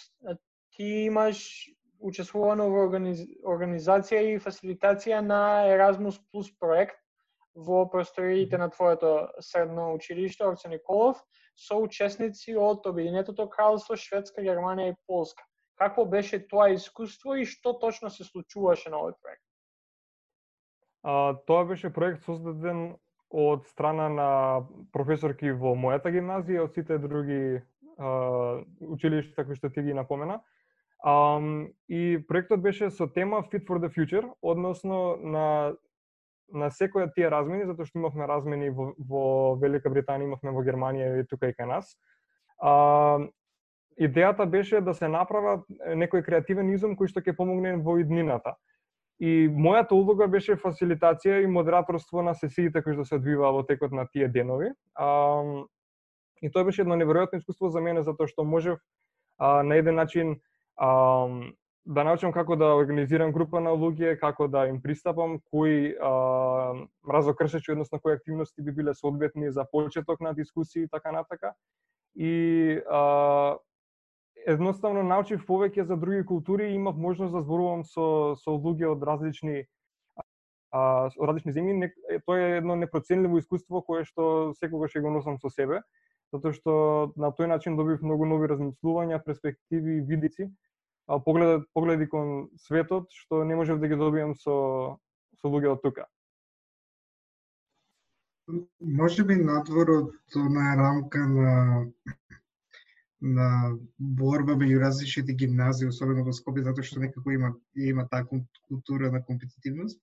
ти 0.71 0.83
имаш 0.83 1.69
учествувано 2.03 2.67
во 2.69 2.83
организ... 2.87 3.23
организација 3.43 4.21
и 4.33 4.41
фасилитација 4.43 5.21
на 5.23 5.39
Erasmus 5.71 6.19
Plus 6.31 6.51
проект 6.59 6.99
во 7.55 7.85
просториите 7.89 8.57
на 8.57 8.69
твоето 8.69 9.29
средно 9.39 9.93
училиште 9.93 10.45
Орце 10.45 10.69
Николов 10.69 11.21
со 11.55 11.77
учесници 11.77 12.55
од 12.57 12.85
Обединетото 12.89 13.47
кралство, 13.49 13.95
Шведска, 13.95 14.41
Германија 14.41 14.93
и 14.93 14.95
Полска. 15.07 15.43
Какво 15.77 16.05
беше 16.05 16.39
тоа 16.47 16.73
искуство 16.73 17.35
и 17.35 17.45
што 17.45 17.73
точно 17.79 18.09
се 18.09 18.23
случуваше 18.23 18.89
на 18.89 19.01
овој 19.01 19.17
проект? 19.21 19.43
А, 21.03 21.35
тоа 21.45 21.65
беше 21.65 21.93
проект 21.93 22.23
создаден 22.25 22.95
од 23.29 23.65
страна 23.67 24.09
на 24.09 24.29
професорки 24.93 25.51
во 25.51 25.73
мојата 25.75 26.13
гимназија 26.13 26.57
и 26.57 26.63
од 26.63 26.73
сите 26.73 26.97
други 26.97 27.61
а, 27.97 28.61
училишта 28.81 29.45
кои 29.45 29.57
што 29.57 29.69
ти 29.69 29.81
ги 29.81 29.93
напомена. 29.93 30.41
Um, 31.03 31.73
и 31.89 32.25
проектот 32.27 32.61
беше 32.61 32.89
со 32.89 33.07
тема 33.07 33.43
Fit 33.51 33.65
for 33.67 33.79
the 33.79 33.89
Future, 33.89 34.31
односно 34.41 35.17
на 35.17 35.73
на 36.53 36.69
секоја 36.69 37.09
тие 37.13 37.29
размени, 37.31 37.65
затоа 37.65 37.87
што 37.87 37.99
имавме 37.99 38.27
размени 38.29 38.69
во, 38.69 38.91
во 38.97 39.23
Велика 39.61 39.89
Британија, 39.89 40.29
имавме 40.29 40.53
во 40.53 40.63
Германија 40.63 41.21
и 41.21 41.25
тука 41.27 41.49
и 41.49 41.55
кај 41.57 41.67
нас. 41.67 41.95
А, 42.61 43.19
идејата 43.97 44.45
беше 44.49 44.81
да 44.81 44.93
се 44.93 45.09
направи 45.09 45.63
некој 45.97 46.23
креативен 46.25 46.69
изум 46.73 46.95
кој 46.99 47.09
што 47.09 47.25
ќе 47.25 47.35
помогне 47.37 47.75
во 47.81 47.97
иднината. 48.01 48.55
И 49.19 49.49
мојата 49.49 49.97
улога 49.97 50.27
беше 50.27 50.59
фасилитација 50.59 51.41
и 51.43 51.49
модераторство 51.49 52.21
на 52.21 52.33
сесиите 52.35 52.83
кои 52.83 52.93
што 52.93 53.05
се 53.05 53.17
одвиваа 53.17 53.53
во 53.53 53.63
текот 53.63 53.91
на 53.91 54.05
тие 54.07 54.27
денови. 54.27 54.73
А, 54.95 55.41
и 56.41 56.51
тоа 56.51 56.63
беше 56.63 56.83
едно 56.85 56.95
неверојатно 56.99 57.41
искуство 57.41 57.69
за 57.69 57.81
мене 57.81 58.03
затоа 58.03 58.27
што 58.27 58.43
можев 58.43 58.79
а, 59.37 59.63
на 59.63 59.75
еден 59.75 59.95
начин 59.95 60.37
Um, 60.81 61.53
да 61.85 62.03
научам 62.03 62.31
како 62.31 62.55
да 62.55 62.71
организирам 62.77 63.31
група 63.35 63.59
на 63.59 63.73
луѓе, 63.75 64.15
како 64.19 64.47
да 64.47 64.67
им 64.69 64.79
пристапам, 64.81 65.39
кои 65.51 65.95
а, 65.99 66.87
разокршечи, 67.09 67.71
односно 67.71 67.99
кои 67.99 68.13
активности 68.13 68.61
би 68.61 68.71
биле 68.71 68.93
соодветни 68.93 69.51
за 69.51 69.65
почеток 69.71 70.21
на 70.21 70.33
дискусии 70.33 70.83
и 70.83 70.87
така 70.87 71.11
натака. 71.11 71.53
И 72.15 72.79
а, 72.89 73.57
едноставно 74.47 75.03
научив 75.03 75.43
повеќе 75.47 75.83
за 75.83 75.97
други 75.97 76.25
култури 76.25 76.71
и 76.71 76.75
имав 76.75 76.95
можност 76.95 77.33
да 77.33 77.41
зборувам 77.41 77.83
со 77.83 78.35
со 78.39 78.55
луѓе 78.55 78.95
од 78.95 79.03
различни 79.03 79.65
а, 80.71 81.11
од 81.11 81.27
различни 81.27 81.51
земји. 81.51 81.75
Не, 81.83 81.91
тоа 82.23 82.39
е 82.39 82.57
едно 82.63 82.79
непроценливо 82.79 83.43
искуство 83.43 83.83
кое 83.83 84.07
што 84.07 84.53
секогаш 84.55 84.95
ќе 84.95 85.03
го 85.03 85.11
носам 85.11 85.35
со 85.39 85.51
себе, 85.51 85.83
затоа 86.33 86.53
што 86.57 86.73
на 87.15 87.29
тој 87.31 87.51
начин 87.53 87.77
добив 87.77 88.01
многу 88.01 88.25
нови 88.25 88.49
размислувања, 88.51 89.21
перспективи 89.23 89.99
и 89.99 90.05
видици 90.09 90.49
погледи, 91.07 91.63
погледи 91.73 92.07
кон 92.09 92.49
светот 92.57 93.07
што 93.11 93.43
не 93.43 93.55
можев 93.55 93.79
да 93.79 93.87
ги 93.87 93.95
добиам 93.95 94.35
со 94.35 94.97
со 95.41 95.47
луѓе 95.47 95.73
од 95.75 95.81
тука. 95.83 96.05
Може 98.79 99.23
би 99.23 99.35
надвор 99.35 99.89
од 99.89 100.35
на 100.35 100.75
рамка 100.79 101.27
на 101.27 101.55
на 103.23 103.77
борба 103.97 104.53
меѓу 104.59 104.81
различните 104.81 105.33
гимназии, 105.33 105.87
особено 105.87 106.25
во 106.27 106.33
Скопје, 106.35 106.63
затоа 106.63 106.83
што 106.83 106.99
некако 106.99 107.31
има 107.31 107.53
има 107.75 108.07
таа 108.11 108.25
култура 108.27 109.11
на 109.11 109.23
компетитивност. 109.23 109.99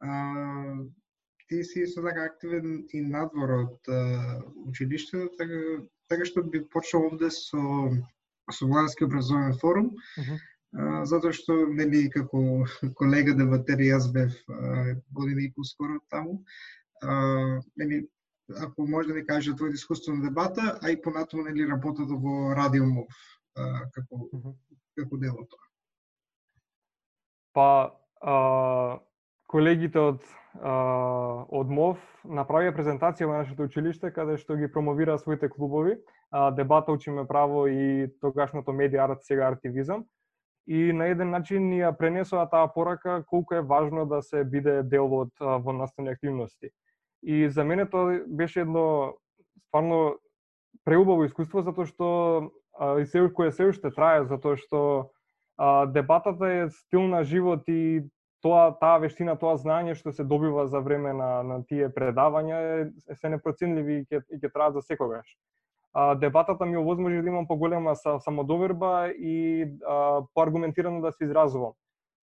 А, 0.00 0.74
ти 1.48 1.64
си 1.64 1.86
со 1.86 2.02
така 2.02 2.24
активен 2.24 2.84
и 2.92 3.00
надвор 3.00 3.50
од 3.50 3.88
училиштето, 4.68 5.30
така, 5.38 5.82
така 6.08 6.24
што 6.28 6.44
би 6.44 6.60
почнал 6.68 7.08
овде 7.08 7.30
со 7.30 7.58
со 8.52 8.66
Младински 8.66 9.04
образовен 9.04 9.52
форум, 9.60 9.90
uh 10.18 10.24
-huh. 10.24 10.38
а, 10.72 11.04
затоа 11.04 11.32
што 11.32 11.52
нели 11.66 12.10
како 12.10 12.64
колега 12.94 13.34
дебатер 13.34 13.78
јас 13.78 14.12
бев 14.12 14.32
година 15.10 15.42
и 15.42 15.52
поскоро 15.52 16.00
таму. 16.08 16.44
А, 17.02 17.60
нели 17.76 18.08
ако 18.56 18.86
може 18.86 19.08
да 19.08 19.14
ни 19.14 19.26
каже 19.26 19.56
твоето 19.56 19.74
искуство 19.74 20.12
на 20.12 20.22
дебата, 20.22 20.78
а 20.82 20.90
и 20.90 21.02
понатаму 21.02 21.42
нели 21.42 21.68
работата 21.68 22.14
во 22.14 22.54
Радио 22.56 22.86
МОВ 22.86 23.06
како 23.92 24.14
uh 24.14 24.42
-huh. 24.42 24.54
како 24.96 25.16
дел 25.16 25.34
од 25.40 25.48
тоа. 25.48 25.64
Па 27.52 27.92
а, 28.20 29.00
колегите 29.46 29.98
од 29.98 30.22
од 30.58 31.70
МОВ 31.70 31.98
направија 32.24 32.74
презентација 32.74 33.28
во 33.30 33.38
нашето 33.38 33.68
училиште 33.68 34.10
каде 34.10 34.36
што 34.38 34.56
ги 34.56 34.70
промовира 34.72 35.18
своите 35.18 35.48
клубови 35.48 35.96
дебата 36.56 36.92
учиме 36.92 37.26
право 37.26 37.66
и 37.66 38.08
тогашното 38.20 38.72
медиа 38.72 39.04
арт, 39.04 39.22
сега 39.22 39.48
артивизам. 39.48 40.04
И 40.66 40.92
на 40.92 41.06
еден 41.08 41.30
начин 41.30 41.70
ни 41.70 41.80
ја 41.80 41.94
пренесоа 41.96 42.44
таа 42.50 42.68
порака 42.68 43.22
колку 43.26 43.54
е 43.54 43.62
важно 43.62 44.04
да 44.06 44.20
се 44.22 44.44
биде 44.44 44.82
дел 44.82 45.08
од 45.08 45.32
во 45.40 45.72
настани 45.72 46.10
активности. 46.10 46.68
И 47.22 47.48
за 47.48 47.64
мене 47.64 47.86
тоа 47.88 48.20
беше 48.26 48.60
едно 48.60 49.14
стварно 49.68 50.18
преубаво 50.84 51.24
искуство 51.24 51.62
затоа 51.62 51.86
што 51.86 52.08
и 53.00 53.06
се 53.06 53.24
кое 53.32 53.52
се 53.52 53.70
уште 53.72 53.90
трае 53.90 54.26
затоа 54.28 54.56
што 54.56 55.10
а, 55.56 55.86
дебатата 55.86 56.46
е 56.46 56.70
стил 56.70 57.08
на 57.08 57.24
живот 57.24 57.64
и 57.68 58.04
тоа 58.42 58.70
таа 58.80 58.98
вештина, 59.02 59.34
тоа 59.38 59.56
знаење 59.58 59.96
што 59.98 60.12
се 60.12 60.24
добива 60.24 60.66
за 60.66 60.80
време 60.80 61.12
на 61.12 61.42
на 61.42 61.62
тие 61.66 61.88
предавања 61.94 62.58
е, 62.58 63.14
се 63.14 63.30
непроценливи 63.34 64.00
и 64.00 64.06
ќе 64.06 64.22
и 64.30 64.38
ќе 64.38 64.52
траат 64.52 64.78
за 64.78 64.82
секогаш. 64.82 65.36
А, 65.92 66.14
дебатата 66.14 66.66
ми 66.66 66.76
овозможи 66.76 67.22
да 67.22 67.28
имам 67.28 67.46
поголема 67.46 67.96
самодоверба 67.96 69.08
и 69.08 69.66
а, 69.86 70.22
поаргументирано 70.34 71.00
да 71.00 71.12
се 71.12 71.24
изразувам. 71.24 71.72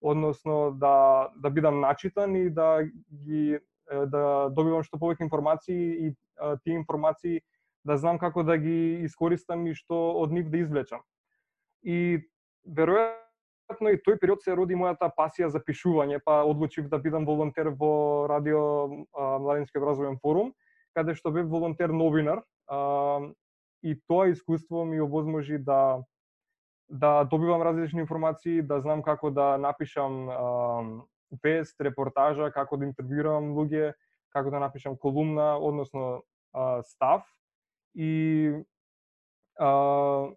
Односно 0.01 0.71
да 0.71 1.30
да 1.36 1.49
бидам 1.49 1.80
начитан 1.80 2.36
и 2.36 2.49
да 2.49 2.84
ги 3.25 3.60
да 3.86 4.49
добивам 4.49 4.84
што 4.84 4.97
повеќе 4.97 5.28
информации 5.28 6.08
и 6.08 6.15
а, 6.39 6.58
тие 6.63 6.80
информации 6.80 7.41
да 7.86 7.97
знам 7.97 8.17
како 8.17 8.43
да 8.43 8.58
ги 8.58 9.04
искористам 9.06 9.67
и 9.67 9.75
што 9.75 10.15
од 10.21 10.32
нив 10.32 10.49
да 10.49 10.58
извлечам. 10.58 11.04
И 11.84 12.25
веројатно 12.65 13.25
и 13.69 14.01
тој 14.06 14.19
период 14.21 14.43
се 14.43 14.56
роди 14.56 14.75
мојата 14.75 15.10
пасија 15.17 15.49
за 15.49 15.60
пишување, 15.60 16.19
па 16.25 16.43
одлучив 16.45 16.89
да 16.89 16.97
бидам 16.97 17.25
волонтер 17.25 17.69
во 17.69 18.28
радио 18.30 18.88
Младински 19.13 19.78
образовен 19.78 20.17
форум, 20.21 20.54
каде 20.93 21.15
што 21.15 21.32
бев 21.32 21.47
волонтер 21.49 21.89
новинар, 21.89 22.43
а, 22.67 23.19
и 23.84 23.95
тоа 24.08 24.30
искуство 24.30 24.86
ми 24.86 25.01
овозможи 25.01 25.58
да 25.58 26.04
да 26.89 27.23
добивам 27.23 27.62
различни 27.62 27.99
информации, 28.01 28.62
да 28.62 28.80
знам 28.82 29.01
како 29.04 29.32
да 29.32 29.58
напишам 29.58 30.30
а, 30.30 30.38
вест, 31.43 31.82
репортажа, 31.82 32.51
како 32.54 32.78
да 32.78 32.86
интервјуирам 32.86 33.56
луѓе, 33.58 33.93
како 34.30 34.51
да 34.54 34.60
напишам 34.60 34.97
колумна, 34.97 35.58
односно 35.58 36.21
а, 36.54 36.84
став. 36.84 37.25
И 37.95 38.54
а, 39.58 40.30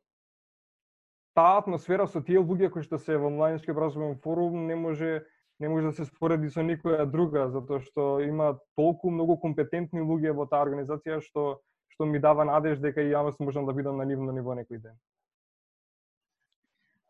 таа 1.38 1.58
атмосфера 1.62 2.08
со 2.10 2.20
тие 2.20 2.42
луѓе 2.42 2.72
кои 2.74 2.82
што 2.82 2.98
се 2.98 3.16
во 3.22 3.30
Младински 3.30 3.70
образовен 3.70 4.16
форум 4.24 4.66
не 4.66 4.74
може 4.74 5.22
не 5.60 5.68
може 5.68 5.86
да 5.86 5.92
се 5.92 6.04
спореди 6.04 6.50
со 6.50 6.62
никоја 6.62 7.06
друга, 7.10 7.48
затоа 7.50 7.82
што 7.82 8.18
има 8.22 8.58
толку 8.78 9.10
многу 9.10 9.36
компетентни 9.42 10.02
луѓе 10.02 10.34
во 10.34 10.46
таа 10.50 10.64
организација 10.66 11.20
што 11.22 11.60
што 11.94 12.06
ми 12.06 12.18
дава 12.22 12.44
надеж 12.46 12.82
дека 12.82 13.02
и 13.02 13.14
јас 13.14 13.38
можам 13.42 13.66
да 13.66 13.74
бидам 13.74 13.96
на 13.98 14.06
нивно 14.06 14.34
ниво 14.34 14.54
некој 14.54 14.82
ден. 14.82 14.98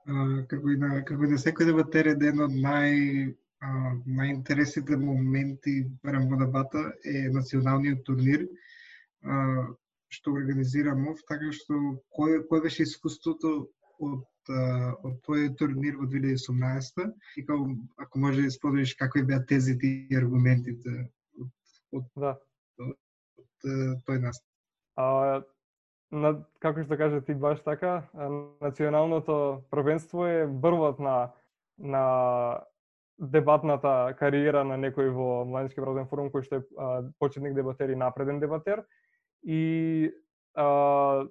Uh, 0.09 0.45
како 0.49 0.71
и 0.73 0.77
на 0.81 1.03
како 1.05 1.25
и 1.25 1.33
на 1.33 1.41
секој 1.41 1.69
дебатер 1.69 2.13
еден 2.13 2.41
од 2.41 2.53
нај 2.53 3.35
а, 3.61 3.69
најинтересните 4.21 4.97
моменти 4.97 5.75
барем 6.05 6.29
во 6.31 6.39
дебата 6.45 6.85
е 7.05 7.29
националниот 7.33 8.05
турнир 8.05 8.47
а, 9.25 9.67
што 10.09 10.37
организирамов, 10.41 11.21
така 11.29 11.53
што 11.53 11.81
кој 12.17 12.45
кој 12.49 12.65
беше 12.69 12.89
искуството 12.89 13.69
од 13.99 14.25
од 14.49 15.17
тој 15.27 15.51
турнир 15.61 15.99
во 16.01 16.07
2018 16.09 17.03
и 17.37 17.45
како 17.45 17.69
ако 18.01 18.19
може 18.23 18.47
да 18.47 18.51
споделиш 18.51 18.95
какви 18.97 19.23
беа 19.29 19.43
тезите 19.45 19.91
и 20.09 20.17
аргументите 20.17 20.95
од 21.37 21.51
од, 21.93 22.07
да. 22.17 22.33
од, 22.81 22.97
од 23.43 23.69
тој 24.09 24.23
настан. 24.23 24.49
А, 24.97 25.43
на, 26.11 26.33
како 26.65 26.85
што 26.87 26.97
кажа 26.97 27.21
ти 27.21 27.37
баш 27.37 27.61
така, 27.67 28.09
националното 28.65 29.65
првенство 29.71 30.27
е 30.27 30.47
врвот 30.47 30.99
на 30.99 31.33
на 31.79 32.05
дебатната 33.19 34.15
кариера 34.19 34.65
на 34.65 34.79
некој 34.79 35.11
во 35.15 35.45
Младински 35.47 35.81
образовен 35.81 36.09
форум 36.11 36.31
кој 36.31 36.47
што 36.47 36.59
е 36.59 36.63
а, 36.79 37.03
почетник 37.19 37.55
дебатер 37.55 37.91
и 37.91 37.99
напреден 37.99 38.41
дебатер 38.41 38.85
и 39.43 40.11
а, 40.55 41.27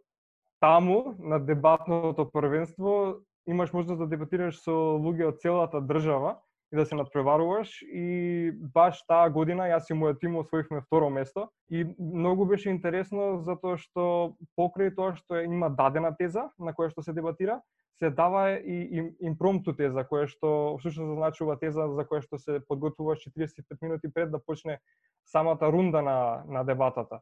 таму 0.60 1.16
на 1.20 1.40
дебатното 1.40 2.32
првенство 2.32 3.16
имаш 3.48 3.74
можност 3.74 4.00
да 4.00 4.08
дебатираш 4.08 4.60
со 4.64 4.74
луѓе 5.00 5.32
од 5.32 5.40
целата 5.42 5.82
држава 5.82 6.38
и 6.72 6.76
да 6.76 6.86
се 6.86 6.96
надпреваруваш 6.96 7.82
и 7.82 8.52
баш 8.74 9.00
таа 9.08 9.30
година 9.32 9.70
јас 9.72 9.88
и 9.90 9.96
мојот 9.96 10.20
тим 10.20 10.36
освоивме 10.36 10.82
второ 10.82 11.10
место. 11.10 11.48
И 11.70 11.86
многу 12.00 12.46
беше 12.46 12.70
интересно 12.70 13.40
затоа 13.40 13.78
што 13.78 14.36
покрај 14.60 14.92
тоа 14.96 15.16
што 15.16 15.44
има 15.44 15.70
дадена 15.70 16.12
теза 16.12 16.50
на 16.60 16.74
која 16.76 16.92
што 16.92 17.02
се 17.02 17.14
дебатира, 17.14 17.62
се 18.00 18.10
дава 18.10 18.60
и 18.60 19.16
импромту 19.22 19.74
теза 19.74 20.04
која 20.04 20.28
што 20.28 20.78
всушност 20.82 21.16
значува 21.16 21.56
теза 21.56 21.88
за 21.88 22.04
која 22.04 22.22
што 22.22 22.38
се 22.38 22.60
подготвуваш 22.60 23.24
45 23.24 23.80
минути 23.82 24.12
пред 24.12 24.32
да 24.32 24.40
почне 24.40 24.80
самата 25.26 25.72
рунда 25.72 26.02
на 26.02 26.44
на 26.48 26.64
дебатата 26.64 27.22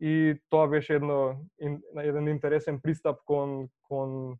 и 0.00 0.34
тоа 0.50 0.68
беше 0.68 0.94
едно 0.94 1.36
еден 1.96 2.28
интересен 2.28 2.80
пристап 2.80 3.18
кон 3.24 3.68
кон 3.82 4.36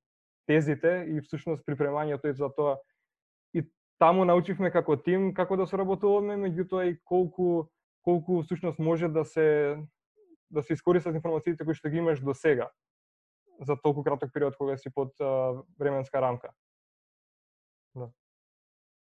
тезите 0.46 1.04
и 1.08 1.20
всушност 1.20 1.64
припремањето 1.66 2.30
и 2.30 2.34
за 2.34 2.50
тоа 2.54 2.76
и 3.54 3.62
таму 3.98 4.24
научивме 4.24 4.70
како 4.70 4.96
тим 4.96 5.34
како 5.34 5.56
да 5.56 5.66
соработуваме, 5.66 6.36
меѓутоа 6.36 6.90
и 6.90 6.98
колку 7.04 7.68
колку 8.02 8.42
всушност 8.42 8.78
може 8.78 9.08
да 9.08 9.24
се 9.24 9.78
да 10.50 10.62
се 10.62 10.72
искористат 10.72 11.14
информациите 11.14 11.64
кои 11.64 11.74
што 11.74 11.88
ги 11.88 12.02
имаш 12.02 12.20
до 12.20 12.34
сега 12.34 12.70
за 13.60 13.76
толку 13.76 14.02
краток 14.02 14.32
период 14.32 14.56
кога 14.56 14.76
си 14.76 14.90
под 14.90 15.20
а, 15.20 15.62
временска 15.78 16.20
рамка. 16.22 16.50
Да. 17.94 18.10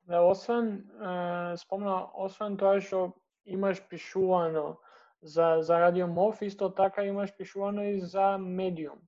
Да, 0.07 0.21
освен, 0.21 0.87
е, 1.03 1.57
спомна, 1.57 2.07
освен 2.15 2.57
тоа 2.57 2.81
што 2.81 3.17
имаш 3.47 3.81
пишувано 3.89 4.77
за, 5.23 5.57
за 5.61 5.81
Радио 5.81 6.07
МОВ, 6.07 6.43
исто 6.43 6.71
така 6.75 7.05
имаш 7.05 7.37
пишувано 7.37 7.83
и 7.83 8.01
за 8.01 8.39
Медиум. 8.39 8.99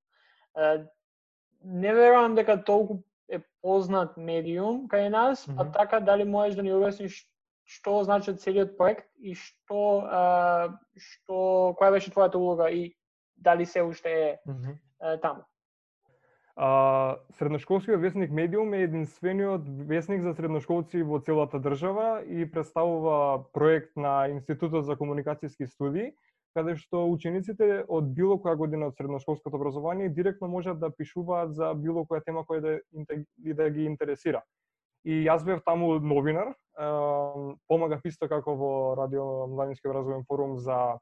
Не 1.65 1.95
верувам 1.95 2.35
дека 2.35 2.65
толку 2.65 2.99
е 3.29 3.39
познат 3.63 4.17
медиум 4.17 4.89
кај 4.89 5.09
нас, 5.09 5.47
mm 5.47 5.53
-hmm. 5.53 5.57
па 5.57 5.73
така 5.73 6.01
дали 6.01 6.25
можеш 6.25 6.55
да 6.55 6.63
ни 6.63 6.73
обясниш 6.73 7.29
што 7.69 8.05
значи 8.05 8.33
целиот 8.37 8.77
проект 8.77 9.07
и 9.21 9.35
што 9.35 10.09
а, 10.09 10.23
што 10.97 11.35
која 11.77 11.91
беше 11.93 12.11
твојата 12.11 12.37
улога 12.37 12.71
и 12.71 12.97
дали 13.37 13.67
се 13.67 13.83
уште 13.83 14.09
е, 14.09 14.39
mm 14.49 14.55
-hmm. 14.55 14.77
е 15.01 15.21
таму. 15.21 15.43
А, 16.61 17.19
средношколскиот 17.39 18.01
весник 18.01 18.31
Медиум 18.31 18.75
е 18.75 18.83
единствениот 18.83 19.63
весник 19.87 20.23
за 20.23 20.33
средношколци 20.35 21.05
во 21.07 21.21
целата 21.23 21.61
држава 21.63 22.25
и 22.27 22.51
представува 22.51 23.45
проект 23.55 23.95
на 23.97 24.27
Институтот 24.27 24.83
за 24.85 24.97
комуникацијски 24.99 25.69
студии, 25.71 26.11
каде 26.59 26.75
што 26.75 27.05
учениците 27.07 27.85
од 27.87 28.11
било 28.11 28.41
која 28.43 28.57
година 28.59 28.91
од 28.91 28.99
средношколското 28.99 29.55
образование 29.55 30.11
директно 30.11 30.49
можат 30.49 30.81
да 30.83 30.91
пишуваат 30.91 31.55
за 31.55 31.71
било 31.79 32.03
која 32.03 32.25
тема 32.27 32.43
која 32.43 32.61
да, 32.61 32.75
и 33.39 33.55
да 33.55 33.71
ги 33.71 33.87
интересира. 33.87 34.43
И 35.07 35.23
јас 35.31 35.47
бев 35.47 35.63
таму 35.63 35.95
новинар, 36.03 36.57
помагав 37.71 38.03
исто 38.03 38.27
како 38.27 38.59
во 38.59 38.73
Радио 38.99 39.47
Младински 39.47 39.87
образовен 39.87 40.27
форум 40.27 40.59
за 40.59 40.99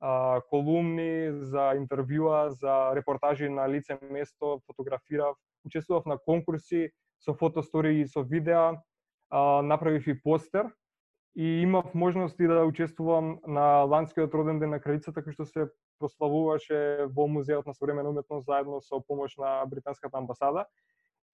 а, 0.00 0.40
колумни, 0.50 1.32
за 1.42 1.74
интервјуа, 1.78 2.48
за 2.48 2.94
репортажи 2.94 3.48
на 3.48 3.68
лице 3.68 3.98
место, 4.10 4.60
фотографирав, 4.66 5.36
учествував 5.64 6.06
на 6.06 6.18
конкурси 6.18 6.90
со 7.18 7.34
фотостори 7.34 8.00
и 8.00 8.06
со 8.06 8.22
видеа, 8.22 8.80
а, 9.30 9.62
направив 9.62 10.06
и 10.06 10.22
постер 10.22 10.70
и 11.36 11.62
имав 11.62 11.94
можности 11.94 12.46
да 12.46 12.64
учествувам 12.64 13.38
на 13.46 13.82
ланскиот 13.84 14.34
роден 14.34 14.58
ден 14.58 14.70
на 14.70 14.80
кралицата 14.80 15.22
кој 15.22 15.34
што 15.36 15.44
се 15.46 15.68
прославуваше 15.98 17.06
во 17.14 17.26
музеот 17.26 17.66
на 17.66 17.74
современа 17.74 18.10
уметност 18.10 18.46
заедно 18.46 18.80
со 18.80 19.00
помош 19.00 19.36
на 19.36 19.66
британската 19.66 20.18
амбасада. 20.18 20.66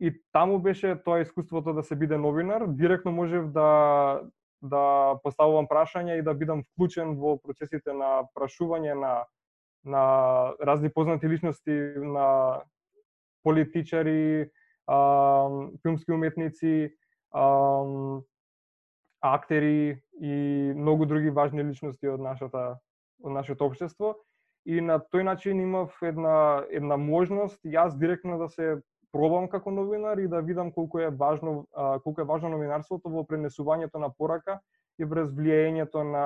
И 0.00 0.12
таму 0.32 0.58
беше 0.58 0.96
тоа 1.04 1.20
искуството 1.22 1.72
да 1.72 1.82
се 1.82 1.96
биде 1.96 2.18
новинар, 2.18 2.66
директно 2.66 3.12
можев 3.12 3.48
да 3.52 4.20
да 4.64 5.18
поставувам 5.22 5.68
прашања 5.68 6.18
и 6.18 6.24
да 6.24 6.34
бидам 6.34 6.64
вклучен 6.64 7.14
во 7.20 7.36
процесите 7.36 7.92
на 7.92 8.24
прашување 8.36 8.96
на 8.98 9.14
на 9.84 10.54
разни 10.64 10.88
познати 10.88 11.28
личности, 11.28 11.70
на 11.96 12.62
политичари, 13.42 14.50
а, 14.86 15.48
филмски 15.82 16.12
уметници, 16.12 16.94
а, 17.30 17.84
актери 19.20 20.02
и 20.20 20.72
многу 20.76 21.06
други 21.06 21.30
важни 21.30 21.64
личности 21.64 22.08
од 22.08 22.20
нашата 22.20 22.78
од 23.24 23.32
нашето 23.32 23.68
општество. 23.68 24.14
И 24.64 24.80
на 24.80 24.98
тој 24.98 25.22
начин 25.24 25.60
имав 25.60 25.92
една 26.02 26.64
една 26.70 26.96
можност 26.96 27.60
јас 27.64 27.96
директно 27.98 28.38
да 28.38 28.48
се 28.48 28.80
пробам 29.14 29.46
како 29.48 29.70
новинар 29.70 30.18
и 30.18 30.28
да 30.28 30.40
видам 30.42 30.72
колку 30.74 30.98
е 30.98 31.10
важно 31.10 31.66
колку 32.02 32.20
е 32.20 32.30
важно 32.30 32.50
новинарството 32.56 33.12
во 33.12 33.22
пренесувањето 33.22 34.02
на 34.02 34.10
порака 34.10 34.58
и 34.98 35.06
врз 35.06 35.30
влијањето 35.38 36.02
на 36.10 36.24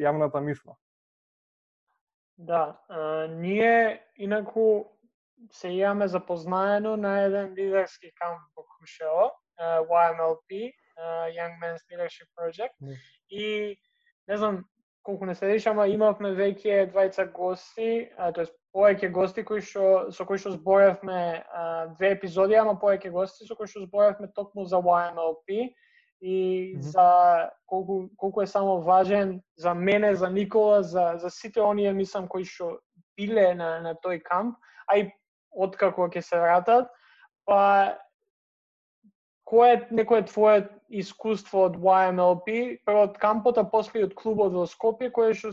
јавната 0.00 0.40
мисла. 0.40 0.76
Да, 2.40 2.80
а, 2.88 3.26
ние 3.28 4.00
инаку 4.16 4.88
се 5.52 5.68
имаме 5.68 6.08
запознаено 6.08 6.96
на 6.96 7.20
еден 7.24 7.52
лидерски 7.52 8.12
камп 8.16 8.40
во 8.56 8.64
Крушево, 8.64 9.30
YMLP, 9.60 10.72
Young 11.36 11.60
Men's 11.60 11.84
Leadership 11.92 12.28
Project, 12.36 12.76
mm. 12.82 12.96
и 13.30 13.76
не 14.28 14.36
знам 14.36 14.64
колку 15.02 15.26
не 15.26 15.34
следиш, 15.34 15.66
ама 15.66 15.86
имавме 15.88 16.32
веќе 16.36 16.90
двајца 16.92 17.26
гости, 17.32 18.10
тоест 18.34 18.52
повеќе 18.74 19.10
гости 19.10 19.44
кои 19.44 19.62
што 19.64 20.10
со 20.14 20.24
кои 20.28 20.38
што 20.38 20.52
зборевме 20.54 21.42
две 21.96 22.12
епизоди, 22.16 22.58
ама 22.60 22.76
повеќе 22.80 23.12
гости 23.14 23.48
со 23.48 23.56
кои 23.56 23.70
што 23.70 23.86
зборевме 23.86 24.28
токму 24.36 24.66
за 24.68 24.76
YMLP 24.76 25.70
и 26.20 26.76
за 26.78 27.50
колку 27.66 28.10
колку 28.16 28.42
е 28.42 28.46
само 28.46 28.80
важен 28.84 29.40
за 29.56 29.74
мене, 29.74 30.14
за 30.14 30.28
Никола, 30.30 30.82
за 30.82 31.14
за 31.16 31.30
сите 31.30 31.60
оние 31.60 31.92
мислам 31.92 32.28
кои 32.28 32.44
што 32.44 32.78
биле 33.16 33.54
на 33.54 33.80
на 33.80 33.94
тој 34.04 34.20
камп, 34.22 34.56
а 34.86 34.98
и 34.98 35.10
откако 35.50 36.08
ќе 36.08 36.20
се 36.20 36.38
вратат, 36.38 36.92
па 37.46 37.96
кој 39.50 39.72
е 39.74 39.78
некое 39.90 40.22
твое 40.28 40.68
искуство 40.90 41.66
од 41.68 41.76
YMLP, 41.76 42.80
прво 42.86 43.08
од 43.08 43.18
кампот, 43.22 43.58
а 43.58 43.66
после 43.66 44.02
и 44.02 44.06
од 44.06 44.14
клубот 44.18 44.54
во 44.54 44.66
Скопје, 44.70 45.10
кој 45.10 45.34
што 45.34 45.52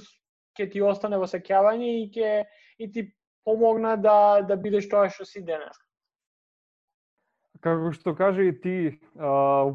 ќе 0.57 0.69
ти 0.73 0.81
остане 0.81 1.17
во 1.21 1.29
сеќавање 1.29 1.89
и 2.01 2.07
ќе 2.13 2.31
и 2.77 2.91
ти 2.93 3.07
помогна 3.45 3.95
да 3.97 4.41
да 4.45 4.57
бидеш 4.57 4.89
тоа 4.89 5.09
што 5.09 5.25
си 5.25 5.41
денес. 5.45 5.77
Како 7.61 7.91
што 7.93 8.13
каже 8.13 8.49
и 8.49 8.53
ти, 8.53 8.77
а, 9.17 9.65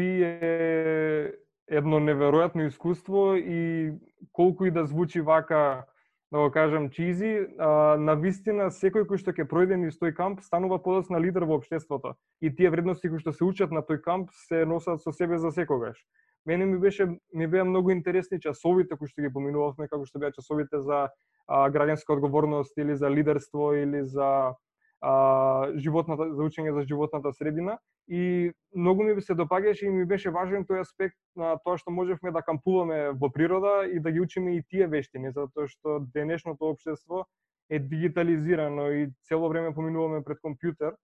е 0.00 1.32
едно 1.68 1.98
неверојатно 2.00 2.68
искуство 2.68 3.34
и 3.36 3.92
колку 4.32 4.64
и 4.64 4.70
да 4.70 4.86
звучи 4.86 5.20
вака, 5.20 5.84
да 6.32 6.38
го 6.38 6.50
кажам, 6.50 6.90
чизи, 6.90 7.46
а, 7.58 7.96
на 7.98 8.16
вистина 8.18 8.66
секој 8.74 9.06
кој 9.06 9.20
што 9.22 9.30
ќе 9.30 9.46
пројде 9.46 9.78
низ 9.78 9.98
тој 10.00 10.14
камп 10.16 10.42
станува 10.42 10.80
подоцна 10.82 11.20
лидер 11.22 11.46
во 11.46 11.60
општеството. 11.60 12.16
И 12.42 12.50
тие 12.50 12.70
вредности 12.70 13.08
кои 13.08 13.22
што 13.22 13.32
се 13.32 13.46
учат 13.46 13.70
на 13.70 13.82
тој 13.86 14.02
камп 14.02 14.34
се 14.48 14.64
носат 14.66 15.02
со 15.02 15.12
себе 15.12 15.38
за 15.38 15.52
секогаш. 15.54 16.02
Мене 16.46 16.66
ми 16.66 16.78
беше 16.78 17.06
ми 17.34 17.46
беа 17.46 17.64
многу 17.64 17.90
интересни 17.90 18.40
часовите 18.40 18.96
кои 18.98 19.06
што 19.06 19.22
ги 19.22 19.30
поминувавме, 19.30 19.88
како 19.88 20.02
што 20.06 20.18
беа 20.18 20.34
часовите 20.34 20.82
за 20.82 21.08
а, 21.46 21.70
граѓанска 21.70 22.18
одговорност 22.18 22.74
или 22.76 22.96
за 22.96 23.10
лидерство 23.10 23.72
или 23.74 24.02
за 24.02 24.54
а, 25.00 25.72
животната 25.76 26.28
за 26.34 26.42
учење 26.42 26.74
за 26.74 26.86
животната 26.88 27.32
средина. 27.32 27.78
И 28.08 28.52
многу 28.74 29.02
ми 29.02 29.20
се 29.20 29.34
допаѓаше 29.34 29.86
и 29.86 29.90
ми 29.90 30.04
беше 30.06 30.30
важен 30.30 30.64
тој 30.64 30.80
аспект 30.80 31.16
на 31.36 31.56
тоа 31.64 31.78
што 31.78 31.90
можевме 31.90 32.30
да 32.30 32.42
кампуваме 32.42 33.10
во 33.12 33.30
природа 33.30 33.86
и 33.86 34.00
да 34.00 34.12
ги 34.12 34.20
учиме 34.20 34.56
и 34.56 34.62
тие 34.62 34.86
вештини 34.86 35.32
затоа 35.32 35.66
што 35.66 35.98
денешното 36.14 36.70
општество 36.70 37.26
е 37.70 37.78
дигитализирано 37.78 38.90
и 38.92 39.10
цело 39.26 39.48
време 39.48 39.74
поминуваме 39.74 40.22
пред 40.22 40.38
компјутер 40.38 40.94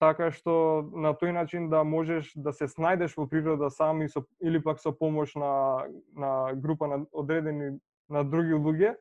така 0.00 0.30
што 0.32 0.52
на 0.96 1.12
тој 1.16 1.32
начин 1.36 1.68
да 1.68 1.82
можеш 1.84 2.32
да 2.34 2.52
се 2.56 2.68
снајдеш 2.68 3.16
во 3.16 3.26
природа 3.28 3.70
сам 3.70 4.02
и 4.02 4.08
со, 4.08 4.24
или 4.40 4.62
пак 4.62 4.80
со 4.80 4.92
помош 4.96 5.34
на, 5.34 5.84
на 6.16 6.52
група 6.54 6.88
на 6.88 7.04
одредени 7.12 7.78
на 8.08 8.24
други 8.24 8.56
луѓе, 8.56 8.96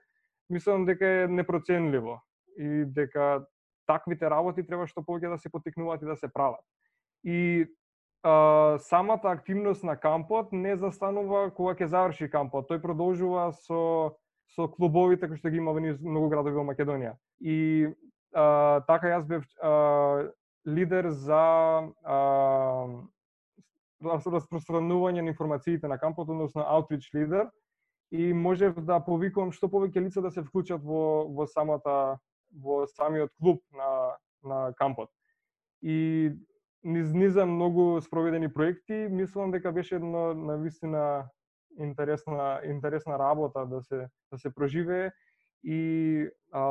мислам 0.50 0.86
дека 0.86 1.08
е 1.08 1.28
непроценливо 1.28 2.20
и 2.58 2.84
дека 2.86 3.46
таквите 3.90 4.30
работи 4.30 4.66
треба 4.66 4.86
што 4.88 5.02
повеќе 5.02 5.34
да 5.34 5.42
се 5.42 5.50
потикнуваат 5.50 6.06
и 6.06 6.10
да 6.10 6.16
се 6.16 6.30
прават. 6.30 6.62
И 7.26 7.66
а, 8.24 8.78
самата 8.80 9.32
активност 9.32 9.84
на 9.84 9.98
кампот 9.98 10.54
не 10.54 10.78
застанува 10.78 11.50
кога 11.56 11.74
ќе 11.74 11.90
заврши 11.90 12.30
кампот. 12.30 12.70
Тој 12.70 12.82
продолжува 12.86 13.52
со 13.66 14.16
со 14.56 14.68
клубовите 14.68 15.28
кои 15.30 15.38
што 15.38 15.50
ги 15.54 15.62
има 15.62 15.74
во 15.74 15.82
низ 15.82 16.00
многу 16.02 16.30
градови 16.30 16.58
во 16.58 16.66
Македонија. 16.66 17.16
И 17.40 17.88
а, 18.34 18.82
така 18.88 19.14
јас 19.14 19.26
бев 19.30 19.46
а, 19.62 20.30
лидер 20.66 21.10
за 21.10 21.44
а, 22.04 22.18
распространување 24.02 25.22
на 25.22 25.34
информациите 25.34 25.88
на 25.88 25.98
кампот, 26.00 26.30
односно 26.30 26.66
outreach 26.66 27.14
лидер, 27.14 27.50
и 28.12 28.34
можев 28.34 28.80
да 28.86 29.00
повикувам 29.00 29.52
што 29.54 29.70
повеќе 29.70 30.02
лица 30.02 30.22
да 30.22 30.32
се 30.32 30.42
вклучат 30.42 30.82
во 30.82 31.28
во 31.30 31.46
самата 31.46 32.18
во 32.52 32.86
самиот 32.88 33.32
клуб 33.40 33.62
на 33.74 34.18
на 34.44 34.74
кампот. 34.74 35.10
И 35.82 36.32
низ 36.84 37.14
низа 37.14 37.46
многу 37.46 38.02
спроведени 38.02 38.48
проекти, 38.54 39.08
мислам 39.10 39.52
дека 39.52 39.72
беше 39.72 39.96
едно 39.96 40.34
на 40.34 40.58
вистина 40.58 41.30
интересна 41.80 42.62
интересна 42.66 43.20
работа 43.20 43.66
да 43.66 43.82
се 43.82 44.10
да 44.32 44.38
се 44.38 44.54
проживее 44.56 45.12
и 45.64 46.30
а, 46.52 46.62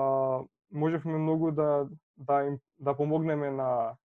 можевме 0.73 1.19
многу 1.19 1.51
да 1.53 1.89
да 2.17 2.45
им 2.45 2.59
да 2.79 2.97
помогнеме 2.97 3.51
на 3.51 3.97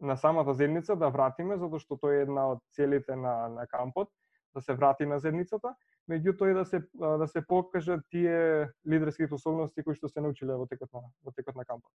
на 0.00 0.16
самата 0.16 0.54
зедница 0.54 0.96
да 0.96 1.10
вратиме 1.10 1.56
затоа 1.56 1.78
што 1.78 1.96
тоа 1.96 2.16
е 2.16 2.24
една 2.26 2.48
од 2.56 2.62
целите 2.74 3.16
на 3.16 3.48
на 3.48 3.66
кампот 3.66 4.08
да 4.54 4.60
се 4.60 4.74
врати 4.74 5.06
на 5.06 5.18
зедницата 5.18 5.74
меѓутоа 6.10 6.50
и 6.50 6.54
да 6.54 6.64
се 6.64 6.82
да 6.94 7.28
се 7.28 7.42
покажат 7.46 8.00
тие 8.10 8.68
лидерски 8.88 9.26
способности 9.26 9.82
кои 9.82 9.94
што 9.94 10.08
се 10.08 10.20
научиле 10.20 10.56
во 10.58 10.66
текот 10.66 10.92
на 10.92 11.06
во 11.22 11.32
текот 11.32 11.56
на 11.56 11.64
кампот. 11.64 11.90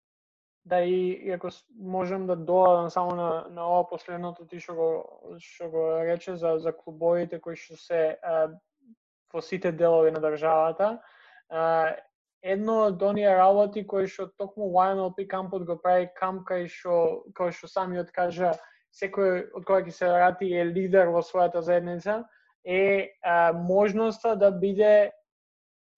Да 0.65 0.82
и 0.84 1.32
ако 1.32 1.50
можам 1.80 2.28
да 2.28 2.36
додадам 2.36 2.89
само 2.89 3.15
на 3.15 3.48
на 3.50 3.67
ова 3.67 3.88
последното 3.89 4.48
ти 4.48 4.60
што 4.60 4.76
го 4.76 4.89
што 5.39 5.70
го 5.70 5.84
рече 6.04 6.36
за 6.36 6.58
за 6.60 6.72
клубовите 6.72 7.39
кои 7.39 7.56
што 7.56 7.78
се 7.78 8.17
а, 8.24 8.50
во 9.34 9.41
сите 9.41 9.72
делови 9.72 10.12
на 10.12 10.20
државата. 10.20 11.00
А, 11.50 11.96
едно 12.41 12.88
од 12.88 13.04
оние 13.04 13.36
работи 13.36 13.84
кои 13.88 14.08
што 14.08 14.28
токму 14.38 14.72
YMLP 14.72 15.28
кампот 15.28 15.65
го 15.65 15.78
прави 15.78 16.10
камп 16.15 16.48
кај 16.48 16.67
што 16.72 17.24
кој 17.36 17.52
што 17.52 17.67
самиот 17.67 18.12
кажа 18.12 18.54
секој 18.91 19.50
од 19.54 19.65
кој 19.67 19.88
ќе 19.88 19.91
се 19.91 20.12
врати 20.12 20.52
е 20.54 20.65
лидер 20.65 21.12
во 21.15 21.24
својата 21.26 21.62
заедница 21.62 22.24
е 22.67 23.12
а, 23.23 23.53
можноста 23.53 24.36
да 24.36 24.51
биде 24.51 25.12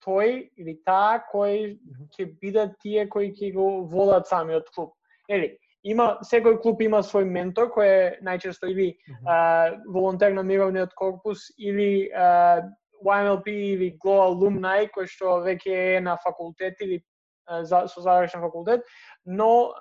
тој 0.06 0.50
или 0.56 0.76
таа 0.86 1.18
кој 1.32 1.76
ќе 2.14 2.26
бидат 2.40 2.78
тие 2.80 3.08
кои 3.10 3.32
ќе 3.34 3.52
го 3.54 3.66
водат 3.90 4.30
самиот 4.30 4.70
клуб. 4.74 4.94
Ели, 5.28 5.56
има 5.82 6.18
секој 6.24 6.60
клуб 6.62 6.82
има 6.86 7.02
свој 7.02 7.26
ментор 7.26 7.72
кој 7.74 7.90
е 7.90 8.04
најчесто 8.24 8.70
или 8.70 8.94
а, 9.26 9.76
волонтер 9.88 10.32
на 10.36 10.42
мировниот 10.46 10.94
корпус 10.94 11.50
или 11.58 12.10
а, 12.14 12.62
YMLP 13.04 13.48
или 13.48 13.92
Go 13.98 14.20
Alumni 14.28 14.88
кој 14.94 15.08
што 15.08 15.40
веќе 15.44 15.76
е 15.96 16.00
на 16.00 16.16
факултет 16.22 16.80
или 16.80 17.02
а, 17.46 17.64
за, 17.64 17.86
со 17.88 18.00
завршен 18.00 18.40
факултет, 18.46 18.84
но 19.26 19.72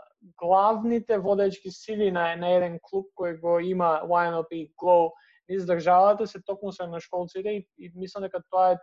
главните 0.41 1.17
водечки 1.17 1.71
сили 1.71 2.11
на, 2.11 2.35
на 2.35 2.49
еден 2.57 2.79
клуб 2.83 3.11
кој 3.15 3.39
го 3.39 3.59
има 3.59 3.99
YMLP 4.03 4.71
Go 4.73 5.11
низ 5.49 5.65
државата 5.65 6.27
се 6.27 6.41
токму 6.45 6.71
средношколците 6.71 7.49
и, 7.49 7.67
и 7.77 7.91
мислам 7.95 8.23
дека 8.23 8.41
тоа 8.51 8.73
е 8.73 8.77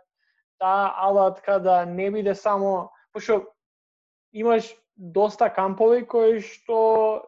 таа 0.59 0.93
алатка 0.97 1.59
да 1.59 1.85
не 1.85 2.11
биде 2.11 2.35
само 2.35 2.89
пошто 3.13 3.45
имаш 4.33 4.75
доста 4.97 5.49
кампови 5.53 6.05
кои 6.07 6.41
што 6.41 6.77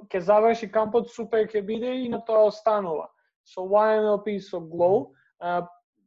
ќе 0.09 0.19
заврши 0.25 0.71
кампот 0.71 1.11
супер 1.13 1.47
ќе 1.47 1.61
биде 1.65 1.93
и 2.05 2.09
на 2.09 2.21
тоа 2.25 2.49
останува. 2.49 3.09
Со 3.45 3.61
YMLP 3.61 4.39
со 4.41 4.59
Glow, 4.59 5.13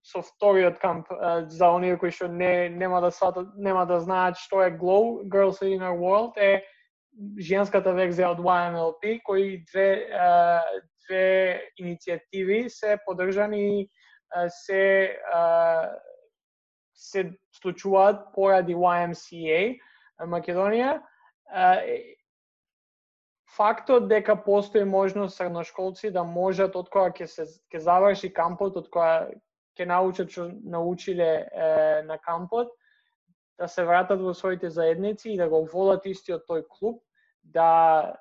со 0.02 0.22
вториот 0.22 0.78
камп 0.82 1.06
за 1.48 1.70
оние 1.70 1.96
кои 1.96 2.10
што 2.10 2.28
не 2.28 2.68
нема 2.68 3.00
да 3.00 3.10
сватат, 3.10 3.54
нема 3.56 3.86
да 3.86 4.00
знаат 4.00 4.38
што 4.38 4.62
е 4.62 4.74
Glow, 4.74 5.22
Girls 5.30 5.62
in 5.62 5.82
Our 5.82 5.98
World 5.98 6.38
е 6.38 6.64
женската 7.38 7.94
верзија 7.94 8.32
од 8.34 8.42
YMLP 8.42 9.20
кои 9.24 9.62
две 9.70 9.88
две 11.06 11.60
иницијативи 11.80 12.68
се 12.68 12.98
поддржани 13.06 13.88
се 14.48 15.16
се 16.94 17.32
случуваат 17.60 18.32
поради 18.34 18.74
YMCA 18.74 19.78
Македонија. 20.28 21.00
Фактот 23.56 24.08
дека 24.08 24.36
постои 24.44 24.84
можност 24.84 25.36
средношколци 25.36 26.10
да 26.10 26.24
можат 26.24 26.76
од 26.76 26.88
кога 26.88 27.10
ќе 27.12 27.26
се 27.28 27.44
ќе 27.68 27.82
заврши 27.84 28.30
кампот, 28.32 28.76
од 28.76 28.88
кога 28.88 29.28
ќе 29.76 29.88
научат 29.88 30.30
што 30.32 30.48
научиле 30.64 31.28
е, 31.44 32.02
на 32.08 32.16
кампот, 32.18 32.72
да 33.60 33.68
се 33.68 33.84
вратат 33.84 34.20
во 34.20 34.32
своите 34.34 34.70
заедници 34.70 35.32
и 35.32 35.36
да 35.36 35.48
го 35.48 35.66
водат 35.68 36.06
истиот 36.06 36.48
тој 36.48 36.64
клуб, 36.68 37.02
да 37.42 38.16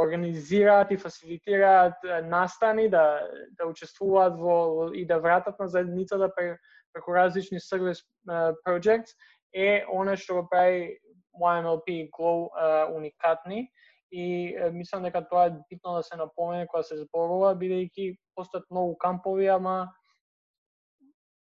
организираат 0.00 0.90
и 0.90 0.96
фасилитираат 0.96 1.94
настани, 2.24 2.88
да 2.90 3.20
да 3.58 3.66
учествуваат 3.66 4.38
во, 4.38 4.90
и 4.94 5.06
да 5.06 5.18
вратат 5.18 5.58
на 5.58 5.68
заедницата 5.68 6.18
да 6.18 6.56
преку 6.92 7.14
различни 7.14 7.60
сервис 7.60 7.98
е, 8.00 8.32
projects 8.66 9.14
е 9.54 9.84
она 9.92 10.16
што 10.16 10.34
го 10.34 10.48
прави 10.50 10.98
YMLP 11.40 11.88
и 11.88 12.10
Glow 12.10 12.50
уникатни 12.94 13.68
и 14.12 14.56
мислам 14.72 15.02
дека 15.02 15.24
тоа 15.28 15.46
е 15.46 15.56
битно 15.70 15.96
да 15.96 16.02
се 16.02 16.16
напомене 16.16 16.66
кога 16.66 16.82
се 16.82 16.96
зборува, 16.96 17.54
бидејќи 17.58 18.16
постојат 18.38 18.70
многу 18.70 18.94
кампови, 18.98 19.48
ама 19.50 19.90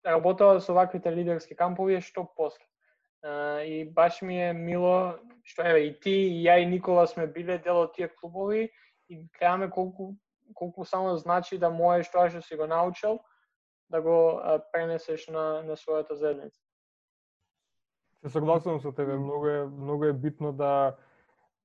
работава 0.06 0.60
со 0.60 0.74
ваквите 0.74 1.10
лидерски 1.10 1.56
кампови 1.58 1.98
е 1.98 2.00
што 2.00 2.26
после. 2.36 2.62
И 3.66 3.84
баш 3.94 4.22
ми 4.22 4.38
е 4.42 4.52
мило 4.52 5.18
што 5.42 5.66
еве 5.66 5.86
и 5.86 5.92
ти 6.00 6.10
и 6.10 6.42
ја 6.46 6.62
и 6.62 6.66
Никола 6.66 7.06
сме 7.06 7.26
биле 7.26 7.58
дел 7.58 7.82
од 7.82 7.94
тие 7.94 8.08
клубови 8.08 8.70
и 9.08 9.26
гледаме 9.38 9.70
колку 9.70 10.14
колку 10.54 10.84
само 10.84 11.16
значи 11.16 11.58
да 11.58 11.70
можеш 11.70 12.10
тоа 12.10 12.30
што 12.30 12.42
си 12.42 12.56
го 12.56 12.66
научил 12.66 13.20
да 13.90 14.00
го 14.02 14.40
пренесеш 14.72 15.28
на 15.28 15.62
на 15.62 15.76
својата 15.76 16.14
заедница. 16.14 16.60
Се 18.22 18.28
согласувам 18.28 18.80
со 18.80 18.92
тебе, 18.92 19.16
многу 19.18 19.48
е 19.48 19.66
многу 19.66 20.04
е 20.04 20.12
битно 20.12 20.52
да 20.52 20.96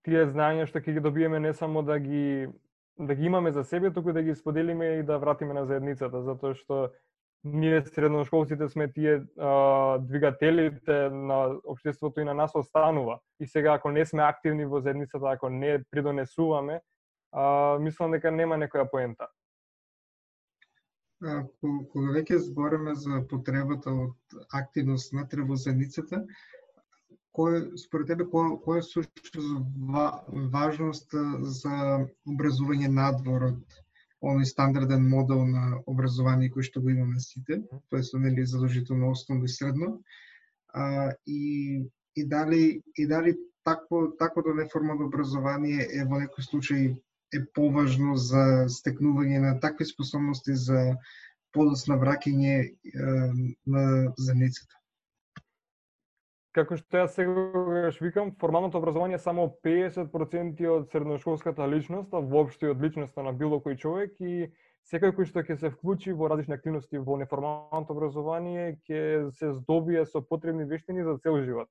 тие 0.04 0.26
знаења 0.26 0.66
што 0.66 0.80
ќе 0.80 0.98
ги 0.98 1.04
добиеме 1.04 1.40
не 1.40 1.54
само 1.54 1.84
да 1.84 2.00
ги 2.00 2.48
да 2.98 3.16
ги 3.16 3.26
имаме 3.26 3.52
за 3.52 3.64
себе, 3.64 3.94
туку 3.94 4.14
да 4.14 4.24
ги 4.24 4.36
споделиме 4.36 4.86
и 4.86 5.04
да 5.04 5.20
вратиме 5.20 5.54
на 5.54 5.66
заедницата, 5.66 6.22
затоа 6.22 6.56
што 6.56 6.90
ние 7.44 7.86
средношколците 7.86 8.70
сме 8.70 8.92
тие 8.92 9.24
а, 9.40 9.98
двигателите 9.98 11.10
на 11.10 11.60
општеството 11.64 12.22
и 12.22 12.24
на 12.24 12.34
нас 12.34 12.52
останува. 12.56 13.20
И 13.40 13.48
сега 13.48 13.74
ако 13.74 13.92
не 13.92 14.06
сме 14.06 14.24
активни 14.24 14.66
во 14.66 14.80
заедницата, 14.80 15.26
ако 15.26 15.50
не 15.50 15.84
придонесуваме, 15.92 16.82
а, 17.32 17.78
мислам 17.80 18.12
дека 18.12 18.32
нема 18.32 18.58
некоја 18.58 18.90
поента. 18.92 19.28
Кога 21.22 22.14
веќе 22.14 22.38
збориме 22.38 22.94
за 22.96 23.24
потребата 23.30 23.90
од 23.90 24.38
активност 24.54 25.14
на 25.14 25.26
во 25.50 25.56
заедницата, 25.56 26.26
кој 27.38 27.78
според 27.78 28.08
тебе 28.12 28.26
кој 28.30 28.58
кој 28.66 28.80
е 28.82 28.86
сушто 28.86 29.42
важност 30.54 31.14
за 31.58 32.06
образување 32.30 32.90
надвор 32.94 33.50
од 33.52 33.82
оној 34.32 34.46
стандарден 34.46 35.04
модел 35.10 35.46
на 35.48 35.82
образование 35.86 36.52
кој 36.54 36.68
што 36.70 36.82
го 36.82 36.94
имаме 36.94 37.20
сите, 37.24 37.62
тоа 37.90 38.00
е 38.00 38.20
нели 38.20 38.46
задолжително 38.46 39.12
основно 39.12 39.46
и 39.46 39.50
средно. 39.50 40.02
А, 40.74 41.14
и 41.26 41.84
и 42.18 42.26
дали 42.26 42.82
и 42.96 43.08
дали 43.08 43.38
такво 43.64 44.12
таквото 44.18 44.54
да 44.54 44.64
неформално 44.64 45.06
образование 45.06 45.88
е 45.94 46.04
во 46.06 46.20
некој 46.24 46.44
случај 46.50 46.84
е 47.36 47.40
поважно 47.54 48.16
за 48.16 48.44
стекнување 48.72 49.40
на 49.44 49.60
такви 49.60 49.86
способности 49.86 50.56
за 50.56 50.96
подоцна 51.54 51.98
враќање 52.00 52.56
на 53.68 53.84
заницата. 54.18 54.74
Како 56.58 56.74
што 56.74 57.04
јас 57.04 57.12
сегаш 57.14 58.00
викам, 58.02 58.32
формалното 58.42 58.80
образование 58.80 59.20
е 59.20 59.22
само 59.22 59.44
50% 59.66 60.64
од 60.74 60.88
средношколската 60.90 61.68
личност, 61.70 62.16
а 62.18 62.22
воопшто 62.32 62.66
и 62.66 62.72
од 62.74 62.82
личноста 62.82 63.22
на 63.22 63.30
било 63.30 63.60
кој 63.62 63.78
човек 63.78 64.16
и 64.18 64.48
секој 64.90 65.14
кој 65.14 65.30
што 65.30 65.44
ќе 65.46 65.58
се 65.62 65.70
вклучи 65.76 66.16
во 66.18 66.32
различни 66.32 66.58
активности 66.58 66.98
во 66.98 67.20
неформалното 67.22 67.94
образование 67.94 68.74
ќе 68.90 69.30
се 69.38 69.52
здобие 69.60 70.08
со 70.10 70.24
потребни 70.26 70.66
вештини 70.66 71.06
за 71.06 71.20
цел 71.22 71.38
живот. 71.46 71.70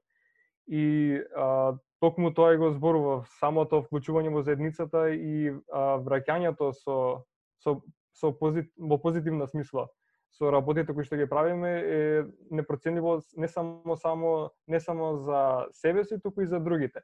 И 0.70 1.18
а, 1.34 1.74
токму 1.98 2.30
тоа 2.30 2.54
го 2.54 2.70
зборува 2.70 3.18
самото 3.40 3.82
вклучување 3.88 4.30
во 4.38 4.46
заедницата 4.46 5.08
и 5.18 5.50
а, 5.50 5.98
враќањето 5.98 6.70
со 6.78 7.26
со 7.58 7.80
со 8.14 8.30
позит, 8.30 8.70
во 8.78 9.02
позитивна 9.02 9.50
смисла 9.50 9.88
со 10.36 10.50
работите 10.52 10.92
кои 10.92 11.04
што 11.04 11.16
ги 11.16 11.28
правиме 11.28 11.72
е 11.80 12.24
непроценливо 12.50 13.20
не 13.36 13.48
само 13.48 13.96
само 13.96 14.50
не 14.68 14.80
само 14.80 15.16
за 15.16 15.66
себе 15.72 16.04
си, 16.04 16.20
туку 16.20 16.42
и 16.42 16.46
за 16.46 16.60
другите. 16.60 17.00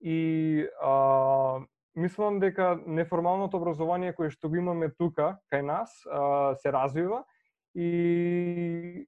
И 0.00 0.66
а, 0.82 1.60
мислам 1.96 2.40
дека 2.40 2.78
неформалното 2.86 3.56
образование 3.56 4.12
кое 4.12 4.30
што 4.30 4.48
го 4.48 4.58
имаме 4.58 4.90
тука 4.90 5.38
кај 5.52 5.62
нас 5.62 6.02
а, 6.10 6.54
се 6.58 6.72
развива 6.72 7.24
и 7.74 9.06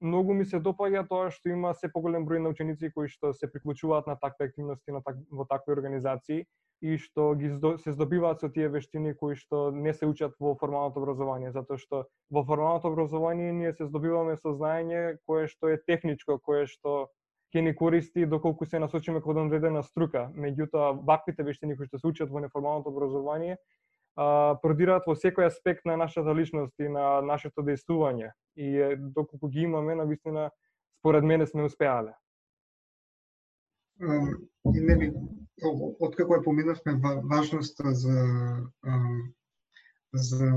многу 0.00 0.34
ми 0.34 0.44
се 0.44 0.60
допаѓа 0.62 1.04
тоа 1.08 1.30
што 1.34 1.50
има 1.50 1.74
се 1.74 1.90
поголем 1.92 2.26
број 2.26 2.42
на 2.44 2.52
ученици 2.54 2.90
кои 2.94 3.08
што 3.08 3.32
се 3.34 3.50
приклучуваат 3.50 4.06
на 4.06 4.16
такви 4.16 4.46
активности 4.46 4.94
на 4.94 5.02
так, 5.02 5.16
во 5.30 5.44
такви 5.44 5.72
организации 5.74 6.46
и 6.80 6.98
што 6.98 7.34
ги 7.34 7.50
се 7.82 7.92
здобиваат 7.92 8.40
со 8.40 8.48
тие 8.48 8.68
вештини 8.68 9.14
кои 9.18 9.34
што 9.34 9.70
не 9.74 9.92
се 9.92 10.06
учат 10.06 10.34
во 10.38 10.54
формалното 10.54 11.02
образование, 11.02 11.50
затоа 11.52 11.78
што 11.78 12.04
во 12.30 12.44
формалното 12.46 12.92
образование 12.92 13.52
ние 13.52 13.72
се 13.72 13.86
здобиваме 13.86 14.36
со 14.36 14.54
знаење 14.54 15.18
кое 15.26 15.48
што 15.50 15.74
е 15.74 15.82
техничко, 15.82 16.38
кое 16.38 16.66
што 16.66 17.08
ќе 17.54 17.64
ни 17.64 17.74
користи 17.74 18.26
доколку 18.26 18.66
се 18.66 18.78
насочиме 18.78 19.20
кон 19.24 19.40
одредена 19.46 19.82
струка. 19.82 20.28
Меѓутоа, 20.36 21.00
ваквите 21.02 21.42
вештини 21.42 21.76
кои 21.76 21.88
што 21.88 21.98
се 21.98 22.06
учат 22.06 22.30
во 22.30 22.44
неформалното 22.44 22.92
образование 22.92 23.56
продираат 24.62 25.06
во 25.06 25.14
секој 25.14 25.46
аспект 25.46 25.84
на 25.86 25.96
нашата 25.96 26.34
личност 26.34 26.74
и 26.78 26.88
на 26.88 27.20
нашето 27.22 27.62
действување. 27.62 28.32
И 28.56 28.96
доколку 28.98 29.48
ги 29.48 29.60
имаме, 29.60 29.94
на 29.94 30.04
вистина, 30.06 30.50
според 30.98 31.24
мене 31.24 31.46
сме 31.46 31.62
успеале. 31.62 32.14
И 34.74 34.80
нели, 34.80 35.12
откако 36.00 36.38
ја 36.38 36.44
поминавме 36.44 36.98
важноста 37.30 37.94
за 37.94 38.18
за 40.12 40.52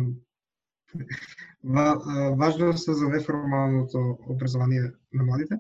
важноста 2.38 2.94
за 2.94 3.10
неформалното 3.10 4.18
образование 4.30 4.92
на 5.14 5.24
младите, 5.24 5.60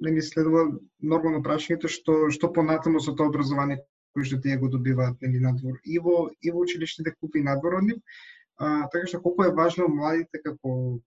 не 0.00 0.10
ми 0.10 0.22
следува 0.22 0.64
нормално 1.02 1.42
прашањето 1.44 1.88
што 1.88 2.30
што 2.32 2.52
понатаму 2.52 3.00
со 3.00 3.12
тоа 3.12 3.28
образование 3.28 3.84
кои 4.14 4.26
што 4.26 4.40
тие 4.42 4.58
го 4.58 4.68
добиваат 4.68 5.22
нели 5.22 5.40
надвор 5.40 5.78
и 5.84 5.98
во 5.98 6.30
и 6.42 6.50
во 6.50 6.66
училишните 6.66 7.14
клупи 7.18 7.40
и 7.40 7.46
надвор 7.46 7.78
од 7.78 7.88
нив. 7.88 7.98
А, 8.56 8.88
така 8.92 9.06
што 9.06 9.22
колку 9.22 9.44
е 9.46 9.54
важно 9.54 9.88
младите 9.88 10.42
како 10.44 11.00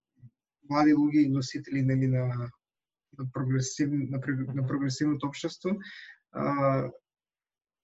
млади 0.69 0.95
луѓе 0.95 1.25
и 1.25 1.33
носители 1.33 1.81
нели 1.81 2.07
на 2.07 2.49
на 3.19 3.29
прогресив 3.33 3.91
на, 3.91 4.19
на 4.53 4.67
прогресивното 4.67 5.27
општество, 5.27 5.77
а, 6.31 6.89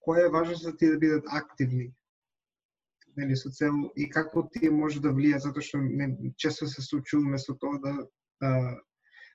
која 0.02 0.26
е 0.26 0.34
важно 0.34 0.56
за 0.56 0.76
тие 0.78 0.96
да 0.96 0.98
бидат 0.98 1.26
активни 1.28 1.92
нели 3.18 3.36
со 3.36 3.52
цел 3.52 3.74
и 3.96 4.10
како 4.10 4.48
тие 4.54 4.72
може 4.72 5.02
да 5.04 5.14
влијаат 5.14 5.46
затоа 5.46 5.66
што 5.66 5.82
не, 5.84 6.34
често 6.38 6.68
се 6.68 6.82
случуваме 6.82 7.38
со 7.38 7.56
тоа 7.62 7.80
да 7.84 7.94
а, 8.42 8.50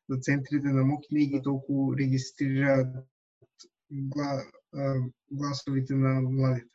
да 0.09 0.21
центрите 0.21 0.73
на 0.73 0.85
моќ 0.89 1.11
не 1.17 1.27
ги 1.33 1.41
толку 1.43 1.95
регистрираат 1.99 2.97
гласовите 5.31 5.95
на 5.95 6.21
младите? 6.21 6.71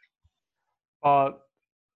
Па, 1.01 1.37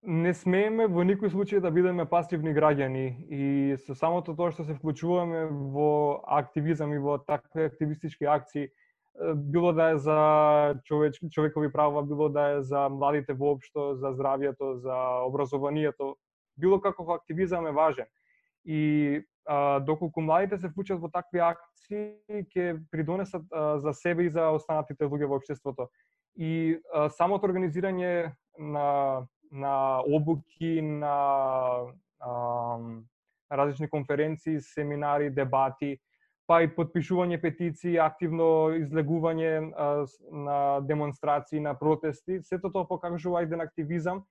не 0.04 0.34
смееме 0.36 0.88
во 0.92 1.04
никој 1.08 1.32
случај 1.32 1.62
да 1.64 1.72
бидеме 1.72 2.06
пасивни 2.10 2.52
граѓани 2.56 3.06
и 3.32 3.78
со 3.86 3.96
самото 3.96 4.36
тоа 4.36 4.52
што 4.52 4.66
се 4.68 4.76
вклучуваме 4.76 5.46
во 5.76 6.24
активизам 6.28 6.94
и 6.94 7.00
во 7.00 7.18
такви 7.24 7.68
активистички 7.70 8.28
акции, 8.28 8.68
било 9.36 9.74
да 9.74 9.90
е 9.92 9.98
за 9.98 10.76
човеч, 10.84 11.20
човекови 11.32 11.72
права, 11.72 12.04
било 12.04 12.30
да 12.30 12.58
е 12.58 12.62
за 12.62 12.90
младите 12.90 13.34
воопшто, 13.34 13.96
за 13.96 14.12
здравјето, 14.18 14.74
за 14.84 15.24
образованието, 15.28 16.16
било 16.58 16.82
каков 16.82 17.10
активизам 17.10 17.68
е 17.68 17.72
важен. 17.72 18.06
И 18.66 19.22
а, 19.46 19.80
доколку 19.80 20.22
младите 20.22 20.58
се 20.58 20.70
вклучат 20.70 21.02
во 21.02 21.10
такви 21.10 21.40
акции, 21.44 22.16
ќе 22.54 22.80
придонесат 22.92 23.44
а, 23.52 23.80
за 23.80 23.94
себе 23.94 24.28
и 24.28 24.34
за 24.34 24.50
останатите 24.56 25.06
луѓе 25.06 25.28
во 25.28 25.40
општеството. 25.42 25.90
И 26.36 26.80
а, 26.94 27.10
самото 27.10 27.48
организирање 27.48 28.34
на 28.58 29.28
на 29.54 30.02
обуки, 30.08 30.82
на 30.82 31.16
а, 32.20 32.78
различни 33.52 33.90
конференции, 33.90 34.62
семинари, 34.62 35.30
дебати, 35.30 36.00
па 36.48 36.64
и 36.66 36.68
подпишување 36.68 37.40
петиции, 37.42 38.00
активно 38.02 38.74
излегување 38.76 39.52
а, 39.62 39.88
на 40.32 40.58
демонстрации, 40.82 41.62
на 41.62 41.76
протести, 41.80 42.42
сето 42.44 42.72
тоа 42.74 42.88
покажува 42.90 43.44
еден 43.46 43.62
активизам 43.62 44.24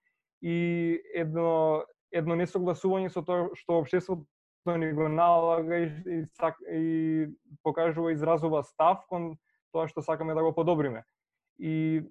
и 0.43 0.99
едно 1.15 1.85
едно 2.13 2.37
несогласување 2.37 3.09
со 3.09 3.23
тоа 3.25 3.49
што 3.57 3.79
општеството 3.81 4.27
ни 4.67 4.93
го 4.93 5.09
налага 5.09 5.77
и, 5.77 5.93
и, 6.07 6.27
и 6.71 7.29
покажува 7.63 8.13
изразува 8.13 8.63
став 8.63 9.05
кон 9.09 9.37
тоа 9.73 9.89
што 9.89 10.03
сакаме 10.03 10.35
да 10.35 10.43
го 10.43 10.55
подобриме. 10.55 11.05
И 11.59 12.03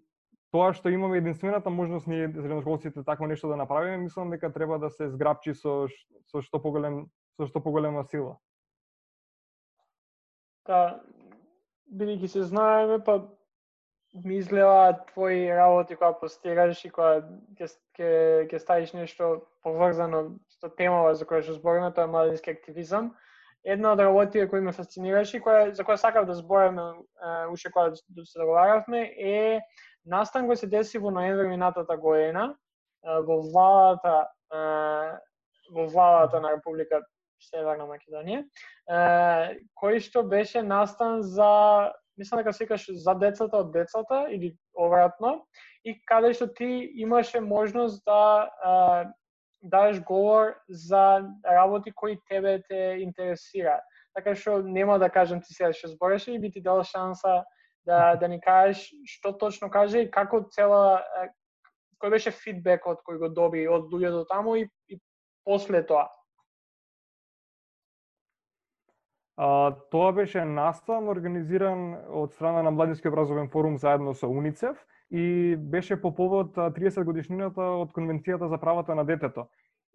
тоа 0.51 0.73
што 0.73 0.89
имаме 0.89 1.17
единствената 1.17 1.69
можност 1.69 2.07
ние 2.07 2.27
средношколците 2.27 3.03
такво 3.03 3.27
нешто 3.27 3.47
да 3.47 3.55
направиме, 3.55 3.97
мислам 3.97 4.29
дека 4.29 4.53
треба 4.53 4.79
да 4.79 4.89
се 4.89 5.09
зграпчи 5.09 5.53
со 5.53 5.87
со 6.27 6.41
што 6.41 6.59
поголем 6.59 7.07
со 7.39 7.47
што 7.47 7.63
поголема 7.63 8.03
сила. 8.03 8.37
Та 10.67 11.01
бидејќи 11.87 12.27
се 12.27 12.43
знаеме, 12.43 12.99
па 13.03 13.31
ми 14.13 14.37
изгледа 14.37 14.99
твои 15.13 15.47
работи 15.47 15.95
која 15.95 16.19
постираш 16.19 16.83
и 16.85 16.91
која 16.91 17.23
ќе 17.55 18.47
ќе 18.51 18.59
ставиш 18.59 18.93
нешто 18.93 19.47
поврзано 19.63 20.35
со 20.61 20.69
темава 20.69 21.15
за 21.17 21.25
која 21.25 21.41
што 21.41 21.57
збориме, 21.57 21.91
тоа 21.93 22.05
е 22.05 22.13
младински 22.13 22.53
активизам. 22.53 23.11
Една 23.65 23.93
од 23.93 24.01
работите 24.01 24.47
кои 24.49 24.61
ме 24.61 24.73
фасцинираше 24.73 25.37
и 25.37 25.41
која 25.41 25.73
за 25.73 25.83
која 25.85 25.97
сакав 26.01 26.25
да 26.29 26.37
збориме 26.37 27.03
уште 27.53 27.71
кога 27.71 27.89
да 27.89 28.25
се 28.25 28.39
договаравме 28.39 29.03
е 29.17 29.61
настан 30.05 30.49
кој 30.49 30.61
се 30.61 30.69
деси 30.69 31.01
во 31.01 31.11
ноември 31.13 31.47
минатата 31.49 31.97
година 31.97 32.53
во 33.01 33.41
владата 33.41 34.29
во 35.71 35.87
владата 35.87 36.41
на 36.41 36.53
Република 36.57 37.01
Северна 37.41 37.87
Македонија, 37.89 38.43
кој 39.81 39.99
што 40.01 40.23
беше 40.23 40.61
настан 40.61 41.21
за 41.21 41.93
мислам 42.17 42.41
дека 42.41 42.53
се 42.53 42.65
викаш 42.65 42.85
за 42.89 43.15
децата 43.15 43.57
од 43.57 43.71
децата 43.73 44.25
или 44.29 44.53
обратно 44.77 45.45
и 45.85 45.95
каде 46.05 46.33
што 46.33 46.47
ти 46.53 46.91
имаше 47.01 47.41
можност 47.41 48.03
да 48.05 48.49
а, 48.61 49.05
дадеш 49.61 50.01
говор 50.01 50.55
за 50.69 51.25
работи 51.45 51.91
кои 51.91 52.19
тебе 52.29 52.61
те 52.67 52.97
интересираат. 52.99 53.83
Така 54.13 54.35
што 54.35 54.61
нема 54.61 54.99
да 54.99 55.09
кажам 55.09 55.41
ти 55.41 55.53
сега 55.53 55.73
што 55.73 55.87
збореше 55.87 56.33
и 56.33 56.39
би 56.39 56.51
ти 56.51 56.61
дал 56.61 56.83
шанса 56.83 57.43
да 57.85 58.15
да 58.15 58.27
ни 58.27 58.41
кажеш 58.41 58.93
што 59.05 59.37
точно 59.37 59.69
каже 59.69 60.01
и 60.01 60.11
како 60.11 60.43
цела 60.49 61.01
кој 62.01 62.09
беше 62.09 62.31
фидбекот 62.31 63.05
кој 63.05 63.21
го 63.21 63.29
доби 63.29 63.67
од 63.67 63.91
луѓето 63.93 64.25
таму 64.27 64.55
и, 64.55 64.67
и 64.89 64.99
после 65.45 65.85
тоа? 65.85 66.09
А, 69.37 69.71
тоа 69.91 70.11
беше 70.11 70.43
настан 70.45 71.07
организиран 71.09 71.95
од 72.09 72.33
страна 72.33 72.61
на 72.61 72.71
Младински 72.71 73.07
образовен 73.07 73.49
форум 73.49 73.77
заедно 73.77 74.13
со 74.13 74.27
УНИЦЕФ 74.27 74.77
и 75.11 75.55
беше 75.59 76.01
по 76.01 76.15
повод 76.15 76.55
30 76.55 77.03
годишнината 77.03 77.61
од 77.61 77.91
Конвенцијата 77.91 78.47
за 78.47 78.57
правата 78.57 78.95
на 78.95 79.03
детето. 79.05 79.47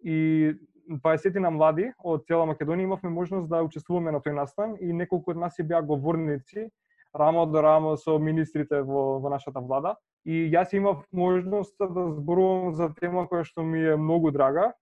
И 0.03 0.53
20 0.89 1.39
на 1.39 1.49
млади 1.51 1.91
од 2.03 2.27
цела 2.27 2.45
Македонија 2.45 2.85
имавме 2.85 3.09
можност 3.09 3.49
да 3.49 3.63
учествуваме 3.65 4.11
на 4.11 4.21
тој 4.21 4.35
настан 4.37 4.75
и 4.79 4.93
неколку 4.93 5.31
од 5.31 5.37
нас 5.37 5.57
и 5.59 5.63
беа 5.63 5.81
говорници 5.81 6.69
рамо 7.17 7.45
до 7.45 7.61
рамо 7.61 7.97
со 7.97 8.19
министрите 8.19 8.81
во, 8.81 9.19
во 9.19 9.29
нашата 9.29 9.59
влада. 9.59 9.95
И 10.25 10.51
јас 10.51 10.75
имав 10.75 11.05
можност 11.11 11.75
да 11.79 12.11
зборувам 12.13 12.73
за 12.75 12.91
тема 12.93 13.25
која 13.31 13.43
што 13.47 13.63
ми 13.63 13.81
е 13.81 13.97
многу 13.97 14.31
драга, 14.31 14.73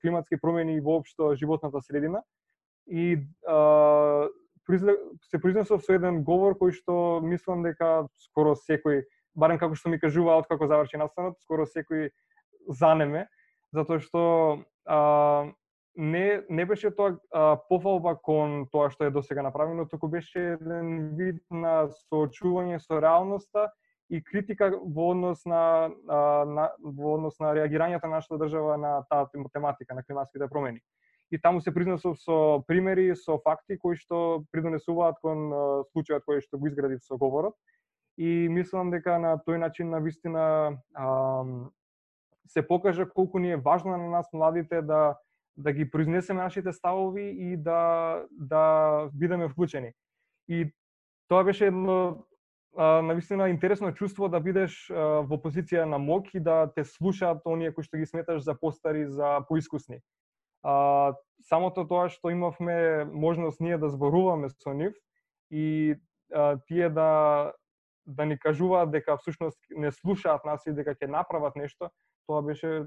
климатски 0.00 0.40
промени 0.40 0.76
и 0.76 0.80
воопшто 0.80 1.34
животната 1.34 1.82
средина. 1.82 2.22
И 2.86 3.18
а, 3.46 4.28
се 5.30 5.38
произнесов 5.38 5.84
со 5.84 5.92
еден 5.92 6.22
говор 6.24 6.56
кој 6.56 6.72
што 6.72 7.20
мислам 7.20 7.62
дека 7.62 8.06
скоро 8.30 8.54
секој, 8.56 9.04
барем 9.36 9.58
како 9.58 9.74
што 9.74 9.90
ми 9.90 9.98
кажува 10.00 10.38
откако 10.38 10.66
заврши 10.70 11.00
настанот, 11.00 11.40
скоро 11.42 11.66
секој 11.66 12.10
занеме, 12.68 13.26
затоа 13.74 14.00
што 14.00 14.22
а, 14.86 15.52
не 15.96 16.42
не 16.48 16.64
беше 16.66 16.90
тоа 16.90 17.16
а, 17.30 17.56
пофалба 17.68 18.16
кон 18.16 18.66
тоа 18.72 18.90
што 18.90 19.06
е 19.06 19.14
досега 19.14 19.42
направено, 19.42 19.86
туку 19.86 20.08
беше 20.08 20.56
еден 20.56 21.14
вид 21.18 21.42
на 21.50 21.88
соочување 22.10 22.80
со 22.82 23.00
реалноста 23.00 23.70
и 24.10 24.22
критика 24.22 24.70
во 24.70 25.10
однос 25.12 25.44
на, 25.46 25.90
а, 26.08 26.44
на 26.44 26.70
во 26.82 27.16
однос 27.18 27.38
на 27.40 27.54
реагирањето 27.54 28.10
на 28.10 28.20
нашата 28.20 28.38
држава 28.38 28.76
на 28.76 29.02
таа 29.10 29.28
тематика 29.52 29.94
на 29.94 30.04
климатските 30.04 30.48
промени. 30.48 30.80
И 31.30 31.38
таму 31.38 31.60
се 31.60 31.74
признесов 31.74 32.18
со 32.20 32.62
примери, 32.66 33.14
со 33.16 33.38
факти 33.38 33.78
кои 33.78 33.96
што 33.96 34.44
придонесуваат 34.52 35.16
кон 35.22 35.48
случајот 35.90 36.26
кој 36.26 36.42
што 36.44 36.58
го 36.58 36.68
изградив 36.68 37.02
со 37.02 37.16
говорот. 37.16 37.54
И 38.18 38.48
мислам 38.48 38.90
дека 38.94 39.18
на 39.18 39.36
тој 39.42 39.58
начин 39.58 39.90
на 39.90 39.98
вистина 39.98 40.78
а, 40.94 41.44
се 42.46 42.66
покажа 42.66 43.08
колку 43.08 43.38
ни 43.38 43.50
е 43.50 43.56
важно 43.56 43.96
на 43.96 44.10
нас 44.10 44.28
младите 44.32 44.82
да 44.82 45.16
да 45.56 45.72
ги 45.72 45.90
произнесеме 45.90 46.42
нашите 46.42 46.72
ставови 46.72 47.34
и 47.38 47.56
да 47.56 48.22
да 48.30 49.08
бидеме 49.14 49.48
вклучени. 49.48 49.92
И 50.48 50.74
тоа 51.28 51.44
беше 51.44 51.66
едно 51.66 52.24
а, 52.76 53.02
навистина 53.02 53.48
интересно 53.48 53.94
чувство 53.94 54.28
да 54.28 54.40
бидеш 54.40 54.90
а, 54.90 55.22
во 55.22 55.38
позиција 55.38 55.84
на 55.84 55.98
мок 55.98 56.34
и 56.34 56.40
да 56.40 56.72
те 56.74 56.84
слушаат 56.84 57.46
оние 57.46 57.74
кои 57.74 57.84
што 57.84 57.98
ги 57.98 58.06
сметаш 58.06 58.42
за 58.42 58.54
постари, 58.54 59.06
за 59.06 59.40
поискусни. 59.48 60.00
А, 60.62 61.14
самото 61.42 61.86
тоа 61.86 62.08
што 62.08 62.30
имавме 62.30 63.04
можност 63.04 63.60
ние 63.60 63.78
да 63.78 63.88
зборуваме 63.88 64.50
со 64.50 64.74
нив 64.74 64.94
и 65.50 65.94
а, 66.34 66.58
тие 66.66 66.90
да 66.90 67.52
да 68.06 68.26
ни 68.26 68.38
кажуваат 68.38 68.90
дека 68.90 69.16
всушност 69.16 69.58
не 69.70 69.92
слушаат 69.92 70.44
нас 70.44 70.66
и 70.66 70.72
дека 70.72 70.94
ќе 70.94 71.08
направат 71.08 71.56
нешто, 71.56 71.90
тоа 72.26 72.42
беше 72.42 72.84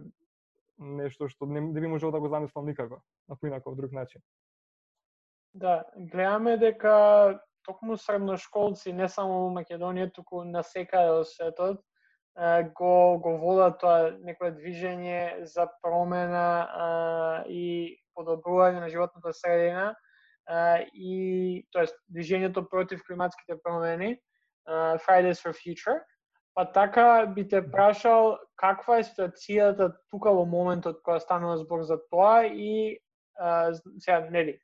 нешто 0.78 1.28
што 1.28 1.46
не, 1.46 1.62
не 1.62 1.82
би 1.82 1.88
можел 1.88 2.12
да 2.12 2.20
го 2.20 2.30
замислам 2.30 2.66
никако, 2.66 3.02
на 3.30 3.36
поинаков 3.36 3.76
друг 3.76 3.92
начин. 3.92 4.22
Да, 5.54 5.86
гледаме 5.98 6.58
дека 6.58 7.40
токму 7.66 7.98
средношколци, 7.98 8.94
не 8.94 9.10
само 9.10 9.48
во 9.48 9.54
Македонија, 9.58 10.12
туку 10.14 10.44
на 10.44 10.64
секаде 10.64 11.12
во 11.12 11.24
светот, 11.26 11.82
го, 12.78 13.20
го 13.20 13.38
водат 13.42 13.80
тоа 13.82 14.12
некое 14.22 14.52
движење 14.54 15.46
за 15.50 15.66
промена 15.82 16.50
а, 16.70 17.44
и 17.50 17.98
подобрување 18.14 18.84
на 18.84 18.90
животната 18.90 19.34
средина 19.34 19.96
а, 20.46 20.86
и 20.94 21.66
тоест 21.74 21.98
движењето 22.14 22.68
против 22.70 23.02
климатските 23.08 23.58
промени 23.64 24.20
Fridays 24.68 25.40
for 25.42 25.54
Future 25.54 26.02
Па 26.54 26.72
така 26.72 27.26
би 27.36 27.48
те 27.48 27.72
прашал 27.72 28.38
каква 28.56 28.98
е 28.98 29.04
ситуацијата 29.04 29.94
тука 30.10 30.32
во 30.34 30.46
моментот 30.46 31.04
кога 31.04 31.20
станува 31.20 31.58
збор 31.58 31.84
за 31.84 32.00
тоа 32.10 32.46
и 32.46 32.98
а, 33.40 33.74
сега 34.00 34.20
нели 34.32 34.60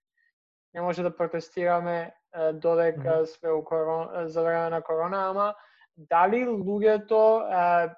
не 0.74 0.82
може 0.82 1.04
да 1.04 1.16
протестираме 1.16 2.14
додека 2.54 3.26
све 3.26 3.51
у 3.51 3.64
корона, 3.64 4.30
за 4.30 4.43
време 4.43 4.70
на 4.70 4.82
корона, 4.82 5.30
ама 5.30 5.56
дали 5.97 6.45
луѓето 6.47 7.93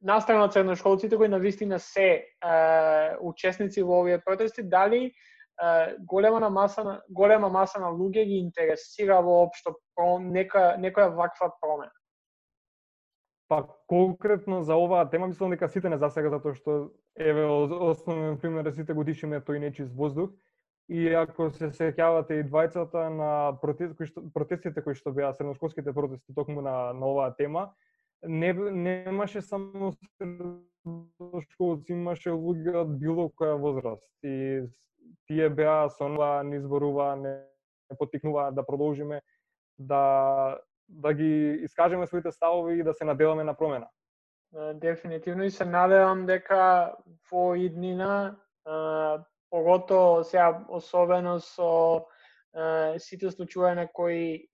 настрана 0.00 0.46
од 0.48 0.54
средношколците 0.56 1.16
кои 1.16 1.28
навистина 1.28 1.78
се 1.78 2.24
а, 2.40 3.16
учесници 3.20 3.82
во 3.82 4.00
овие 4.00 4.20
протести, 4.24 4.62
дали 4.62 5.12
голема 5.60 5.96
голема 6.06 6.50
маса 6.50 6.84
на 6.84 7.02
голема 7.08 7.48
маса 7.48 7.80
на 7.80 7.86
луѓе 7.86 8.24
ги 8.24 8.38
интересира 8.38 9.20
воопшто 9.22 9.74
нека 10.20 10.76
некоја 10.78 11.14
ваква 11.14 11.52
промена? 11.60 11.92
Па 13.48 13.66
конкретно 13.86 14.62
за 14.62 14.76
оваа 14.76 15.10
тема 15.10 15.26
мислам 15.26 15.50
дека 15.50 15.68
сите 15.68 15.88
не 15.88 15.98
засега 15.98 16.30
затоа 16.30 16.54
што 16.54 16.92
еве 17.18 17.44
основен 17.44 18.38
пример 18.38 18.66
е 18.66 18.72
сите 18.72 18.94
годишиме 18.94 19.40
тој 19.40 19.58
нечист 19.58 19.92
воздух 19.92 20.30
и 20.88 21.14
ако 21.14 21.50
се 21.50 21.70
сеќавате 21.70 22.40
и 22.40 22.44
двајцата 22.48 23.08
на 23.14 23.58
протест, 23.62 23.94
кои 23.96 24.06
што, 24.06 24.22
протестите 24.34 24.82
кои 24.82 24.94
што 24.94 25.12
беа 25.12 25.32
средношколските 25.32 25.92
протести 25.92 26.34
токму 26.34 26.60
на, 26.60 26.92
на 26.92 27.06
оваа 27.06 27.34
тема, 27.36 27.70
не 28.22 28.52
немаше 28.52 29.40
само 29.42 29.92
средношколци, 30.16 31.92
имаше 31.92 32.30
луѓе 32.34 32.74
од 32.82 32.98
било 32.98 33.30
која 33.30 33.54
возраст 33.60 34.08
и 34.24 34.66
тие 35.26 35.48
беа 35.48 35.88
со 35.90 36.08
нова 36.08 36.42
ни 36.44 36.60
зборува, 36.60 37.16
не 37.16 37.40
потикнува 37.98 38.50
да 38.52 38.66
продолжиме 38.66 39.22
да 39.78 40.58
да 40.90 41.14
ги 41.14 41.58
искажеме 41.62 42.06
своите 42.06 42.32
ставови 42.32 42.80
и 42.80 42.82
да 42.82 42.94
се 42.94 43.04
надеваме 43.04 43.44
на 43.44 43.54
промена. 43.54 43.88
Дефинитивно 44.74 45.44
и 45.44 45.50
се 45.50 45.64
надевам 45.64 46.26
дека 46.26 46.94
во 47.30 47.54
иднина, 47.54 48.36
погото 49.50 50.24
сега 50.24 50.64
особено 50.68 51.38
со 51.40 52.06
сите 52.98 53.30
случувања 53.30 53.86
кои 53.94 54.50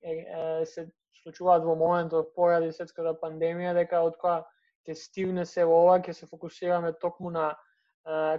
се 0.64 0.90
случуваат 1.22 1.64
во 1.64 1.74
моментот 1.74 2.34
поради 2.36 2.72
светската 2.72 3.16
пандемија, 3.16 3.72
дека 3.74 4.04
од 4.04 4.20
која 4.20 4.44
ќе 4.84 4.94
стивне 4.94 5.46
се 5.48 5.64
ова, 5.64 5.96
ќе 5.98 6.12
се 6.12 6.28
фокусираме 6.28 6.92
токму 7.00 7.32
на 7.32 7.54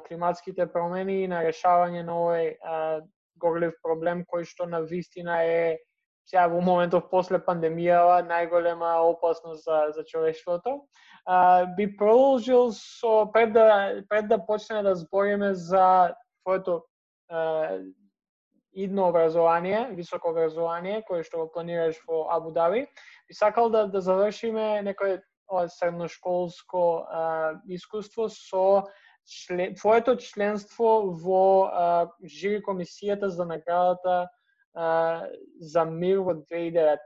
климатските 0.08 0.68
промени 0.72 1.24
и 1.24 1.28
на 1.28 1.44
решавање 1.44 2.04
на 2.08 2.14
овој 2.16 2.46
горлив 3.38 3.76
проблем 3.84 4.24
кој 4.26 4.46
што 4.48 4.66
на 4.66 4.82
вистина 4.82 5.42
е 5.44 5.78
сега 6.28 6.48
во 6.52 6.60
моментов 6.62 7.08
после 7.12 7.40
пандемијава 7.40 8.20
најголема 8.28 8.98
опасност 9.08 9.64
за 9.64 9.92
за 9.96 10.04
човештвото. 10.04 10.82
А, 11.26 11.66
би 11.78 11.88
продолжил 11.98 12.72
со 12.72 13.32
пред 13.34 13.54
да 13.54 14.04
пред 14.10 14.28
да 14.28 14.46
почнеме 14.46 14.84
да 14.84 14.96
збориме 14.96 15.54
за 15.54 16.16
твоето 16.44 16.84
а, 17.30 17.78
идно 18.74 19.08
образование, 19.10 19.90
високо 19.92 20.30
образование 20.30 21.02
кое 21.08 21.24
што 21.24 21.38
го 21.38 21.52
планираш 21.52 21.96
во 22.08 22.28
Абу 22.30 22.52
Даби, 22.52 22.88
би 23.28 23.34
сакал 23.34 23.70
да 23.70 23.88
да 23.88 24.02
завршиме 24.02 24.82
некое 24.82 25.24
средношколско 25.68 27.08
а, 27.08 27.54
искуство 27.68 28.28
со 28.28 28.84
член, 29.28 29.76
твоето 29.76 30.16
членство 30.16 31.12
во 31.12 31.68
а, 31.68 32.10
жири 32.24 32.64
комисијата 32.64 33.28
за 33.28 33.46
наградата 33.46 34.28
за 35.60 35.86
мир 35.86 36.20
во 36.22 36.34
2019. 36.38 37.00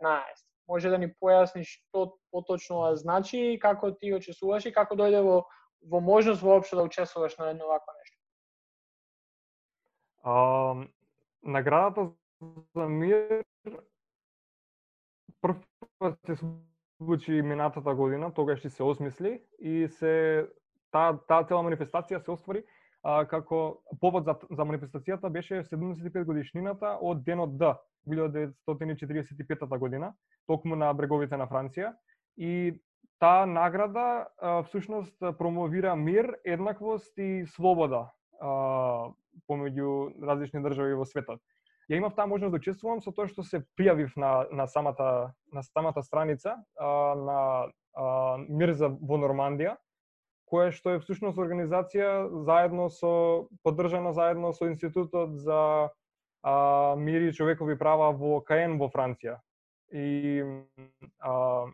Може 0.68 0.90
да 0.90 0.98
ни 0.98 1.08
појасниш 1.08 1.68
што 1.68 2.18
поточно 2.32 2.96
значи 2.96 3.54
и 3.54 3.60
како 3.60 3.92
ти 3.92 4.14
учествуваш 4.16 4.66
и 4.66 4.74
како 4.76 4.96
дојде 4.96 5.22
во, 5.24 5.44
во 5.88 6.00
можност 6.00 6.42
воопшто 6.42 6.76
да 6.76 6.84
учествуваш 6.84 7.38
на 7.38 7.50
едно 7.52 7.68
вакво 7.68 7.96
нешто? 7.98 8.18
А, 10.24 10.36
наградата 11.44 12.12
за 12.76 12.88
мир 12.88 13.44
прв 15.42 15.58
пат 16.00 16.20
се 16.26 16.36
случи 16.98 17.42
минатата 17.42 17.96
година, 17.96 18.34
тогаш 18.34 18.68
се 18.68 18.84
осмисли 18.84 19.44
и 19.60 19.88
се 19.88 20.48
таа 20.92 21.18
таа 21.28 21.44
цела 21.48 21.64
манифестација 21.66 22.22
се 22.22 22.32
оствари 22.32 22.64
а, 23.04 23.26
како 23.26 23.82
повод 24.02 24.26
за, 24.26 24.36
за 24.50 24.66
манифестацијата 24.68 25.30
беше 25.30 25.64
75 25.64 26.26
годишнината 26.26 26.98
од 27.02 27.24
денот 27.26 27.58
Д, 27.58 27.76
1945 28.08 29.78
година, 29.78 30.14
токму 30.48 30.76
на 30.76 30.94
бреговите 30.94 31.38
на 31.38 31.48
Франција. 31.48 31.94
И 32.38 32.74
таа 33.20 33.46
награда 33.46 34.28
а, 34.38 34.64
всушност 34.64 35.16
промовира 35.38 35.96
мир, 35.96 36.36
еднаквост 36.46 37.18
и 37.18 37.46
слобода 37.56 38.12
а, 38.42 39.12
помеѓу 39.50 40.14
различни 40.26 40.62
држави 40.64 40.98
во 40.98 41.06
светот. 41.06 41.42
Ја 41.90 41.98
имав 42.00 42.16
таа 42.16 42.28
можност 42.28 42.54
да 42.54 42.62
учествувам 42.62 43.02
со 43.02 43.12
тоа 43.12 43.28
што 43.28 43.44
се 43.44 43.62
пријавив 43.78 44.16
на, 44.18 44.48
на 44.52 44.68
самата 44.68 45.34
на 45.54 45.64
самата 45.64 46.02
страница 46.04 46.56
а, 46.80 47.16
на 47.16 47.40
а, 47.94 48.38
Мир 48.50 48.74
за 48.74 48.90
во 48.90 49.20
Нормандија, 49.22 49.76
која 50.52 50.72
што 50.76 50.96
е 50.96 51.00
всушност 51.00 51.40
организација 51.40 52.44
заедно 52.48 52.90
со 52.92 53.48
поддржана 53.64 54.12
заедно 54.14 54.52
со 54.54 54.68
Институтот 54.68 55.38
за 55.40 55.90
а, 56.44 56.96
мир 56.98 57.22
и 57.22 57.34
човекови 57.34 57.78
права 57.80 58.12
во 58.12 58.42
КН 58.44 58.78
во 58.82 58.92
Франција. 58.92 59.40
И 59.92 60.44
а, 61.20 61.66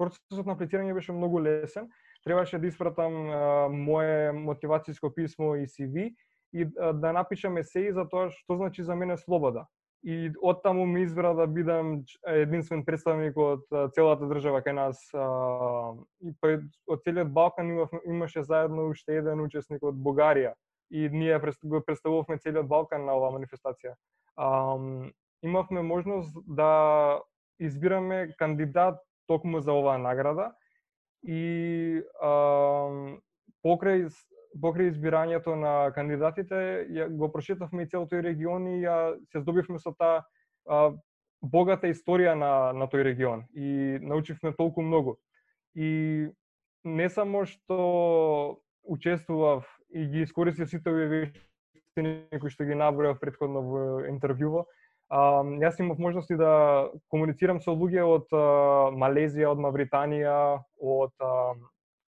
процесот 0.00 0.46
на 0.46 0.56
аплицирање 0.56 0.96
беше 0.96 1.12
многу 1.12 1.40
лесен. 1.44 1.90
Требаше 2.24 2.58
да 2.58 2.66
испратам 2.72 3.14
а, 3.28 3.68
мое 3.68 4.32
мотивацијско 4.32 5.12
писмо 5.14 5.54
и 5.60 5.68
CV 5.68 6.10
и 6.52 6.64
а, 6.64 6.92
да 6.92 7.12
напишам 7.12 7.60
есеи 7.60 7.92
за 7.92 8.08
тоа 8.08 8.30
што 8.30 8.56
значи 8.56 8.82
за 8.82 8.96
мене 8.96 9.16
слобода. 9.16 9.66
И 10.06 10.30
од 10.38 10.60
таму 10.62 10.84
ми 10.86 11.02
избра 11.02 11.32
да 11.34 11.48
бидам 11.50 12.04
единствен 12.30 12.84
представник 12.86 13.34
од 13.42 13.64
целата 13.94 14.28
држава 14.30 14.60
кај 14.62 14.76
нас. 14.78 15.00
Па 16.40 16.52
и 16.52 16.60
од 16.86 17.02
целиот 17.02 17.32
Балкан 17.34 17.72
имаше 18.06 18.44
заедно 18.46 18.86
уште 18.92 19.18
еден 19.18 19.42
учесник 19.42 19.82
од 19.82 19.98
Бугарија. 19.98 20.54
И 20.94 21.08
ние 21.10 21.40
го 21.64 21.80
представувавме 21.82 22.38
целиот 22.38 22.68
Балкан 22.70 23.02
на 23.04 23.16
оваа 23.18 23.34
манифестација. 23.34 23.96
Имавме 25.42 25.82
можност 25.82 26.38
да 26.46 27.20
избираме 27.58 28.30
кандидат 28.38 29.02
токму 29.26 29.60
за 29.60 29.72
оваа 29.74 29.98
награда 29.98 30.52
и 31.26 31.98
покрај 33.66 34.06
покрај 34.62 34.90
избирањето 34.90 35.54
на 35.58 35.90
кандидатите 35.94 36.86
ја, 36.90 37.08
го 37.08 37.28
прочитавме 37.32 37.84
и 37.84 37.88
целото 37.88 38.16
и 38.16 38.22
регион 38.22 38.66
и 38.68 38.82
ја 38.84 39.16
се 39.32 39.40
здобивме 39.40 39.78
со 39.78 39.92
таа 39.92 40.24
богата 41.42 41.90
историја 41.92 42.34
на 42.34 42.72
на 42.72 42.86
тој 42.86 43.04
регион 43.04 43.44
и 43.54 43.98
научивме 44.02 44.52
толку 44.52 44.82
многу. 44.82 45.16
И 45.74 46.28
не 46.84 47.08
само 47.08 47.44
што 47.46 48.60
учествував 48.84 49.66
и 49.90 50.06
ги 50.06 50.22
искористив 50.22 50.70
сите 50.70 50.90
овие 50.90 51.08
вештини 51.08 52.40
кои 52.40 52.50
што 52.50 52.64
ги 52.64 52.74
набројав 52.74 53.20
предходно 53.20 53.60
во 53.60 53.84
интервјуво, 54.08 54.66
А, 55.06 55.42
јас 55.62 55.78
имав 55.78 56.00
можности 56.02 56.34
да 56.34 56.90
комуницирам 57.12 57.60
со 57.62 57.70
луѓе 57.70 58.02
од 58.02 58.32
а, 58.34 58.90
Малезија, 58.90 59.52
од 59.54 59.60
Мавританија, 59.62 60.38
од 60.82 61.12
а, 61.22 61.54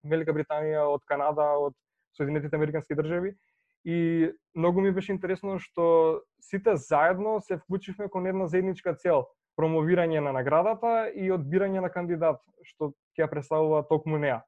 Велика 0.08 0.32
Британија, 0.32 0.86
од 0.88 1.04
Канада, 1.04 1.50
од 1.60 1.74
Соединетите 2.16 2.56
Американски 2.56 2.96
држави 2.96 3.36
и 3.84 4.32
многу 4.54 4.80
ми 4.80 4.92
беше 4.92 5.12
интересно 5.12 5.58
што 5.62 6.20
сите 6.42 6.76
заедно 6.76 7.40
се 7.40 7.56
вклучивме 7.56 8.08
кон 8.10 8.26
една 8.26 8.46
заедничка 8.50 8.96
цел 8.98 9.26
промовирање 9.56 10.20
на 10.20 10.32
наградата 10.36 11.08
и 11.14 11.30
одбирање 11.32 11.80
на 11.80 11.90
кандидат 11.92 12.42
што 12.66 12.92
ќе 13.16 13.24
ја 13.24 13.30
представува 13.30 13.86
токму 13.88 14.18
неа. 14.18 14.42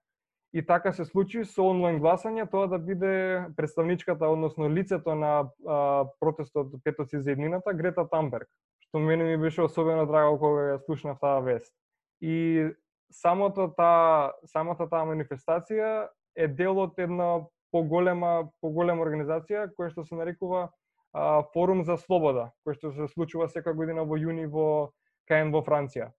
И 0.52 0.64
така 0.64 0.92
се 0.92 1.04
случи 1.04 1.44
со 1.44 1.66
онлайн 1.68 2.00
гласање 2.00 2.48
тоа 2.50 2.66
да 2.72 2.78
биде 2.78 3.44
представничката, 3.56 4.28
односно 4.28 4.68
лицето 4.68 5.14
на 5.14 5.50
а, 5.66 6.08
протестот 6.20 6.72
Петоци 6.84 7.20
за 7.20 7.32
еднината, 7.32 7.74
Грета 7.74 8.08
Тамберг, 8.08 8.48
што 8.88 8.98
мене 8.98 9.24
ми 9.24 9.36
беше 9.36 9.62
особено 9.62 10.06
драго 10.08 10.38
кога 10.40 10.72
ја 10.72 10.78
слушнав 10.86 11.20
таа 11.20 11.40
вест. 11.44 11.72
И 12.20 12.66
самото 13.12 13.68
таа 13.76 14.32
самата 14.48 14.88
таа 14.88 15.04
манифестација 15.04 16.08
е 16.34 16.48
дел 16.48 16.80
од 16.80 16.96
една 16.98 17.44
поголема 17.72 18.50
поголема 18.60 19.04
организација 19.04 19.68
која 19.76 19.92
што 19.92 20.04
се 20.04 20.18
нарекува 20.18 20.68
а, 21.12 21.42
Форум 21.54 21.84
за 21.84 21.96
слобода, 21.96 22.50
кој 22.66 22.78
што 22.78 22.92
се 22.92 23.08
случува 23.12 23.48
сека 23.48 23.74
година 23.74 24.04
во 24.04 24.18
јуни 24.18 24.48
во 24.48 24.90
Каен 25.28 25.52
во 25.52 25.62
Франција. 25.64 26.12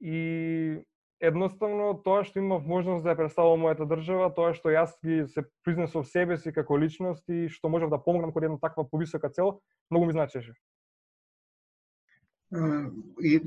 И 0.00 0.80
едноставно 1.20 1.94
тоа 2.04 2.24
што 2.24 2.40
имав 2.40 2.66
можност 2.66 3.04
да 3.04 3.12
ја 3.14 3.20
представам 3.20 3.64
мојата 3.64 3.86
држава, 3.88 4.30
тоа 4.34 4.54
што 4.56 4.72
јас 4.72 4.94
ги 5.04 5.24
се 5.30 5.44
признесов 5.64 6.08
себе 6.08 6.36
си 6.36 6.52
како 6.52 6.78
личност 6.78 7.24
и 7.28 7.48
што 7.48 7.68
можев 7.68 7.90
да 7.90 8.00
помогнам 8.02 8.32
кон 8.32 8.44
една 8.44 8.58
таква 8.58 8.88
повисока 8.88 9.30
цел, 9.30 9.60
многу 9.90 10.06
ми 10.06 10.12
значеше. 10.12 10.54
и 13.20 13.40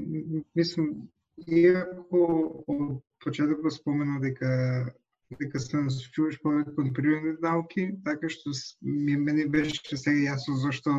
мислам, 0.56 1.10
иако 1.48 2.64
од 2.68 3.02
почетокот 3.24 3.74
спомена 3.74 4.20
дека 4.20 4.94
дека 5.36 5.60
се 5.60 5.82
насочуваш 5.84 6.38
повеќе 6.44 6.76
кон 6.76 6.94
природни 6.96 7.34
науки, 7.44 7.90
така 8.06 8.30
што 8.32 8.54
ми 8.82 9.18
мене 9.20 9.48
беше 9.52 9.98
сега 9.98 10.34
јасно 10.34 10.56
зашто 10.64 10.94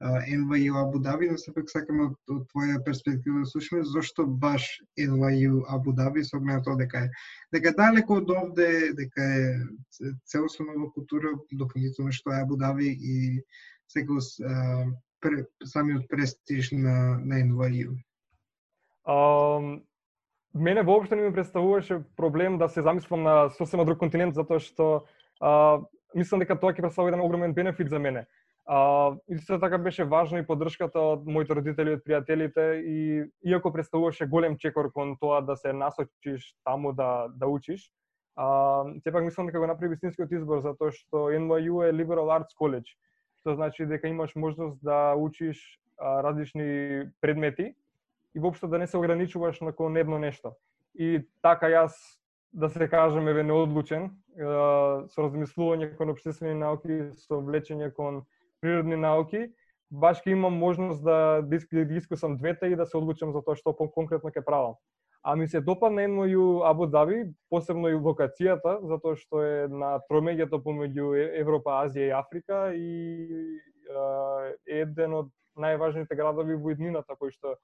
NYU 0.00 0.76
Абу 0.76 0.98
Даби, 0.98 1.30
но 1.30 1.38
сепак 1.38 1.70
сакам 1.72 2.00
од, 2.04 2.16
од 2.28 2.42
твоја 2.52 2.82
перспектива 2.84 3.40
да 3.40 3.48
слушаме 3.48 3.84
зошто 3.84 4.26
баш 4.26 4.66
NYU 5.00 5.62
Абу 5.72 5.92
Даби 5.96 6.24
со 6.24 6.36
оглед 6.36 6.64
тоа 6.64 6.76
дека 6.76 7.06
е 7.06 7.10
дека 7.52 7.72
далеко 7.76 8.20
од 8.20 8.30
овде, 8.30 8.92
дека 8.92 9.22
е 9.24 9.64
целосно 10.28 10.66
нова 10.68 10.90
култура, 10.92 11.32
дополнително 11.52 12.12
што 12.12 12.32
е 12.32 12.42
Абу 12.42 12.60
Даби 12.60 12.92
и 12.92 13.40
секој 13.88 14.20
пре, 15.20 15.46
самиот 15.64 16.08
престиж 16.08 16.72
на, 16.72 17.16
на 17.24 17.40
NYU. 17.40 17.96
Um, 19.06 19.80
мене 20.56 20.82
воопшто 20.82 21.16
не 21.16 21.22
ми 21.22 21.32
представуваше 21.32 22.02
проблем 22.16 22.58
да 22.58 22.68
се 22.68 22.82
замислам 22.82 23.22
на 23.22 23.50
сосема 23.50 23.84
друг 23.84 23.98
континент 23.98 24.34
затоа 24.34 24.60
што 24.60 25.04
а, 25.40 25.80
мислам 26.14 26.40
дека 26.40 26.56
тоа 26.56 26.72
ќе 26.72 26.82
представува 26.82 27.12
еден 27.12 27.24
огромен 27.24 27.54
бенефит 27.54 27.90
за 27.90 27.98
мене. 27.98 28.26
А, 28.66 29.12
исто 29.28 29.60
така 29.60 29.78
беше 29.78 30.04
важно 30.04 30.38
и 30.38 30.46
поддршката 30.46 30.98
од 30.98 31.26
моите 31.26 31.54
родители 31.54 31.92
и 31.92 31.98
од 31.98 32.02
пријателите 32.02 32.64
и 32.82 32.98
иако 33.44 33.72
представуваше 33.72 34.26
голем 34.26 34.56
чекор 34.58 34.90
кон 34.92 35.16
тоа 35.20 35.40
да 35.40 35.56
се 35.56 35.72
насочиш 35.72 36.54
таму 36.64 36.92
да 36.92 37.28
да 37.28 37.46
учиш, 37.46 37.90
а, 38.36 38.84
сепак 39.04 39.24
мислам 39.24 39.46
дека 39.46 39.60
го 39.60 39.66
направи 39.66 39.94
вистинскиот 39.94 40.32
избор 40.32 40.60
затоа 40.60 40.90
што 40.90 41.30
NYU 41.30 41.84
е 41.86 41.92
Liberal 41.92 42.32
Arts 42.32 42.56
College, 42.58 42.96
што 43.40 43.54
значи 43.54 43.86
дека 43.86 44.08
имаш 44.08 44.34
можност 44.34 44.82
да 44.82 45.14
учиш 45.14 45.60
а, 45.98 46.22
различни 46.22 47.06
предмети 47.20 47.74
и 48.36 48.40
воопшто 48.40 48.68
да 48.68 48.78
не 48.78 48.86
се 48.86 48.98
ограничуваш 48.98 49.60
на 49.60 49.72
кон 49.72 49.96
едно 49.96 50.18
нешто. 50.18 50.52
И 50.94 51.24
така 51.42 51.66
јас 51.72 51.92
да 52.52 52.68
се 52.68 52.88
кажеме 52.88 53.32
ве 53.32 53.42
неодлучен, 53.42 54.10
со 54.36 55.24
размислување 55.24 55.94
кон 55.96 56.12
општествени 56.12 56.56
науки, 56.56 57.12
со 57.16 57.40
влечење 57.40 57.88
кон 57.96 58.24
природни 58.60 58.96
науки, 58.96 59.46
баш 59.90 60.20
ќе 60.20 60.36
имам 60.36 60.56
можност 60.60 61.04
да, 61.04 61.40
да 61.40 61.84
дискусам 61.84 62.36
да 62.36 62.42
двете 62.42 62.66
и 62.66 62.76
да 62.76 62.86
се 62.86 62.96
одлучам 62.96 63.32
за 63.32 63.40
тоа 63.40 63.56
што 63.56 63.72
конкретно 63.72 64.30
ќе 64.30 64.44
правам. 64.44 64.76
А 65.22 65.36
ми 65.36 65.48
се 65.48 65.60
допадна 65.60 66.04
и 66.04 66.36
Абу 66.64 66.86
Даби, 66.86 67.32
посебно 67.50 67.88
и 67.88 67.94
локацијата, 67.94 68.78
затоа 68.86 69.16
што 69.16 69.42
е 69.42 69.68
на 69.68 69.98
тромеѓето 70.10 70.60
помеѓу 70.62 71.40
Европа, 71.40 71.82
Азија 71.82 72.06
и 72.06 72.12
Африка 72.12 72.72
и 72.74 73.58
е 74.68 74.82
еден 74.82 75.14
од 75.14 75.32
најважните 75.56 76.14
градови 76.14 76.54
во 76.54 76.70
иднината 76.70 77.16
кој 77.16 77.32
што 77.32 77.56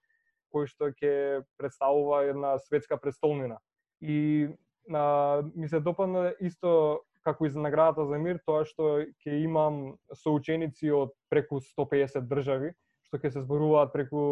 кој 0.52 0.68
што 0.70 0.92
ќе 0.92 1.42
представува 1.58 2.24
една 2.28 2.58
светска 2.58 2.98
престолнина. 3.00 3.58
И 4.00 4.48
а, 4.92 5.42
ми 5.54 5.68
се 5.68 5.80
допадна 5.80 6.32
исто 6.40 7.02
како 7.22 7.46
и 7.46 7.50
за 7.50 7.60
наградата 7.62 8.04
за 8.06 8.18
мир, 8.18 8.40
тоа 8.46 8.64
што 8.66 8.98
ќе 9.22 9.42
имам 9.44 9.96
соученици 10.24 10.90
од 10.90 11.14
преку 11.30 11.60
150 11.62 12.26
држави, 12.28 12.72
што 13.06 13.18
ќе 13.22 13.30
се 13.30 13.42
зборуваат 13.44 13.92
преку 13.94 14.22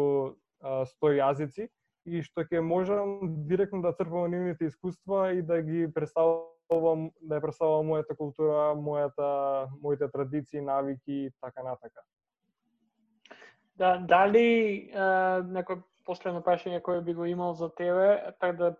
100 0.61 1.13
јазици 1.17 1.69
и 2.05 2.23
што 2.25 2.45
ќе 2.45 2.61
можам 2.65 3.19
директно 3.47 3.81
да 3.81 3.93
црпам 3.95 4.31
нивните 4.31 4.65
искуства 4.65 5.31
и 5.33 5.41
да 5.41 5.61
ги 5.61 5.87
представувам, 5.93 7.11
да 7.21 7.39
ја 7.39 7.45
представувам 7.45 7.91
мојата 7.93 8.17
култура, 8.17 8.71
мојата, 8.75 9.69
моите 9.81 10.09
традиции, 10.11 10.61
навики 10.61 11.27
и 11.27 11.31
така 11.41 11.63
натака. 11.63 12.03
Да, 13.79 13.95
дали 13.97 14.89
е, 14.91 15.05
некој 15.47 15.81
последно 16.05 16.41
прашање 16.41 16.81
кое 16.81 17.01
би 17.01 17.13
го 17.13 17.25
имал 17.25 17.53
за 17.53 17.69
тебе, 17.75 18.33
пред 18.39 18.57
да 18.57 18.71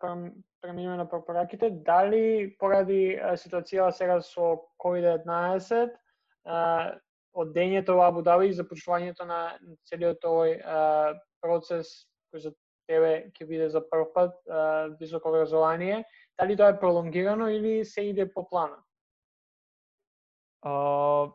преминеме 0.61 0.97
на 0.97 1.09
препораките, 1.09 1.69
дали 1.69 2.55
поради 2.59 3.19
ситуацијава 3.37 3.91
сега 3.91 4.21
со 4.21 4.57
COVID-19, 4.83 5.95
од 7.33 7.53
дењето 7.55 7.95
во 7.95 8.07
Абу 8.09 8.21
Даби 8.21 8.49
и 8.51 8.57
започнувањето 8.57 9.25
на 9.25 9.57
целиот 9.87 10.25
овој 10.27 10.57
процес 11.41 12.07
кој 12.31 12.47
за 12.47 12.53
тебе 12.89 13.31
ќе 13.35 13.47
биде 13.47 13.69
за 13.69 13.81
прв 13.81 14.11
пат 14.13 14.35
високо 14.99 15.29
образование, 15.29 16.03
дали 16.39 16.57
тоа 16.57 16.73
е 16.73 16.79
пролонгирано 16.79 17.47
или 17.49 17.85
се 17.85 18.01
иде 18.11 18.27
по 18.33 18.47
плана? 18.47 18.81
А, 20.61 21.31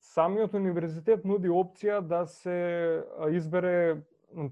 самиот 0.00 0.54
универзитет 0.54 1.24
нуди 1.24 1.50
опција 1.50 2.00
да 2.00 2.24
се 2.26 3.04
избере 3.30 4.02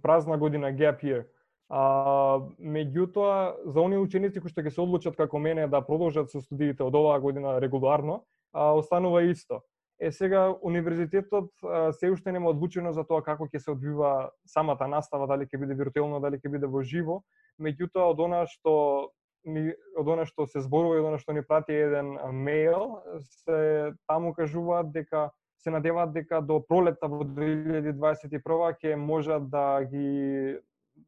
празна 0.02 0.38
година 0.38 0.72
gap 0.72 1.02
year. 1.02 1.24
А, 1.68 2.38
меѓутоа, 2.62 3.56
за 3.66 3.80
оние 3.80 3.98
ученици 3.98 4.40
кои 4.40 4.50
што 4.52 4.62
ќе 4.62 4.70
се 4.70 4.82
одлучат 4.84 5.16
како 5.18 5.38
мене 5.42 5.66
да 5.66 5.82
продолжат 5.82 6.30
со 6.30 6.40
студиите 6.40 6.84
од 6.86 6.94
оваа 6.94 7.18
година 7.20 7.56
регуларно, 7.60 8.22
а, 8.52 8.70
останува 8.78 9.24
исто. 9.26 9.62
Е 9.98 10.12
сега 10.12 10.54
универзитетот 10.62 11.50
а, 11.64 11.92
се 11.92 12.10
уште 12.10 12.32
нема 12.32 12.52
одлучено 12.54 12.92
за 12.92 13.02
тоа 13.02 13.22
како 13.22 13.48
ќе 13.50 13.58
се 13.58 13.70
одвива 13.74 14.30
самата 14.46 14.86
настава, 14.86 15.26
дали 15.26 15.46
ќе 15.46 15.58
биде 15.58 15.74
виртуелно, 15.74 16.20
дали 16.20 16.38
ќе 16.38 16.52
биде 16.54 16.70
во 16.70 16.84
живо, 16.86 17.22
меѓутоа 17.58 18.12
од 18.14 18.20
она 18.20 18.44
што 18.46 19.10
ни, 19.46 19.72
од 19.98 20.06
она 20.06 20.26
што 20.26 20.46
се 20.46 20.62
зборува 20.62 20.98
и 20.98 21.02
од 21.02 21.10
она 21.10 21.18
што 21.18 21.34
ни 21.34 21.42
прати 21.42 21.74
еден 21.74 22.14
мејл, 22.46 23.02
се 23.42 23.90
таму 24.06 24.34
кажуваат 24.38 24.92
дека 24.94 25.30
се 25.66 25.70
надеваат 25.74 26.12
дека 26.14 26.38
до 26.46 26.60
пролетта 26.62 27.08
во 27.10 27.24
2021 27.26 28.78
ќе 28.78 28.94
можат 28.94 29.48
да 29.50 29.82
ги 29.82 30.60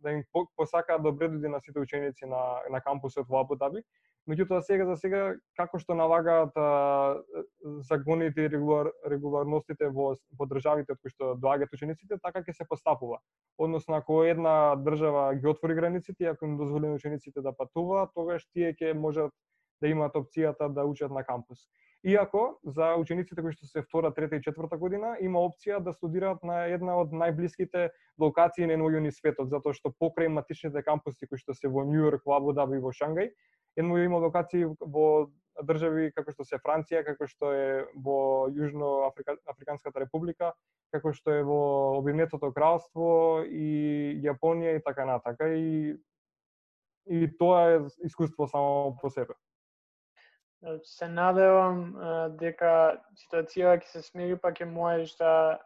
да 0.02 0.12
им 0.12 0.24
посакаат 0.59 1.02
да 1.02 1.12
добре 1.12 1.28
дојде 1.30 1.48
на 1.52 1.61
сите 1.62 1.78
ученици 1.78 2.26
на 2.26 2.40
на 2.74 2.80
кампусот 2.80 3.28
во 3.30 3.44
Абу 3.44 3.54
Даби. 3.56 3.84
Меѓутоа 4.28 4.61
сега 4.66 4.84
за 4.84 4.96
сега 5.00 5.20
како 5.56 5.78
што 5.78 5.94
налагаат 5.94 6.59
а, 6.61 7.22
законите 7.88 8.44
и 8.44 8.50
регулар, 8.50 8.90
регуларностите 9.06 9.88
во 9.94 10.11
во 10.40 10.48
државите 10.50 10.92
од 10.92 10.98
кои 11.00 11.14
што 11.14 11.36
доаѓаат 11.44 11.78
учениците, 11.78 12.18
така 12.18 12.42
ќе 12.42 12.56
се 12.59 12.66
постапува. 12.68 13.22
Односно 13.59 13.94
ако 14.02 14.24
една 14.24 14.74
држава 14.76 15.30
ги 15.38 15.46
отвори 15.46 15.78
границите 15.78 16.24
и 16.24 16.32
ако 16.34 16.50
им 16.50 16.59
дозволи 16.59 16.90
учениците 16.98 17.46
да 17.46 17.54
патуваат, 17.54 18.11
тогаш 18.14 18.44
тие 18.52 18.74
ќе 18.74 18.92
можат 18.92 19.32
да 19.81 19.89
имаат 19.89 20.14
опцијата 20.14 20.68
да 20.68 20.85
учат 20.85 21.11
на 21.11 21.24
кампус. 21.24 21.68
Иако 22.05 22.61
за 22.64 22.95
учениците 22.95 23.43
кои 23.43 23.53
што 23.53 23.66
се 23.66 23.83
втора, 23.83 24.12
трета 24.14 24.37
и 24.39 24.43
четврта 24.43 24.76
година 24.79 25.16
има 25.20 25.41
опција 25.43 25.81
да 25.83 25.93
студираат 25.93 26.45
на 26.47 26.66
една 26.70 26.95
од 27.03 27.11
најблиските 27.11 27.91
локации 28.20 28.66
на 28.66 28.79
едно 28.79 28.89
ни 29.03 29.11
светот, 29.11 29.51
затоа 29.51 29.74
што 29.74 29.91
покрај 29.91 30.29
матичните 30.29 30.83
кампуси 30.83 31.26
кои 31.26 31.39
што 31.39 31.55
се 31.55 31.68
во 31.68 31.83
Нью 31.85 32.07
Йорк, 32.07 32.22
во 32.24 32.37
Абу 32.37 32.53
Даби 32.53 32.79
и 32.79 32.81
во 32.81 32.93
Шангај, 32.95 33.33
едно 33.76 33.99
има 33.99 34.18
локации 34.18 34.64
во 34.81 35.26
држави 35.66 36.12
како 36.14 36.31
што 36.31 36.45
се 36.45 36.61
Франција, 36.62 37.03
како 37.03 37.26
што 37.26 37.51
е 37.53 37.87
во 37.95 38.47
Јужно 38.47 39.09
Африка, 39.09 39.35
Африканската 39.51 39.99
република, 39.99 40.53
како 40.95 41.12
што 41.12 41.35
е 41.35 41.43
во 41.43 41.99
Обединетото 41.99 42.53
кралство 42.55 43.43
и 43.43 44.22
Јапонија 44.22 44.79
и 44.79 44.85
така 44.87 45.05
натака 45.05 45.51
и 45.51 45.99
и 47.09 47.26
тоа 47.39 47.61
е 47.72 47.81
искуство 48.05 48.47
само 48.47 48.97
по 49.01 49.11
себе 49.11 49.35
се 50.84 51.09
надевам 51.09 51.92
дека 52.40 52.98
ситуацијата 53.16 53.84
ќе 53.84 53.92
се 53.92 54.02
смири, 54.02 54.36
па 54.36 54.50
ќе 54.52 54.66
можеш 54.66 55.14
да 55.20 55.59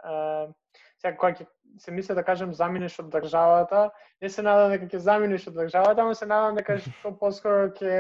сега 1.01 1.17
кога 1.17 1.33
ќе 1.35 1.47
се 1.81 1.91
мисля 1.91 2.15
да 2.15 2.25
кажам 2.25 2.53
заминеш 2.55 2.99
од 3.01 3.09
државата, 3.11 3.91
не 4.23 4.29
се 4.29 4.43
надевам 4.43 4.75
дека 4.75 4.91
ќе 4.93 5.01
заминеш 5.03 5.47
од 5.49 5.57
државата, 5.57 6.05
но 6.05 6.15
се 6.15 6.27
надевам 6.27 6.61
дека 6.61 6.77
што 6.85 7.15
поскоро 7.19 7.71
ќе 7.79 7.97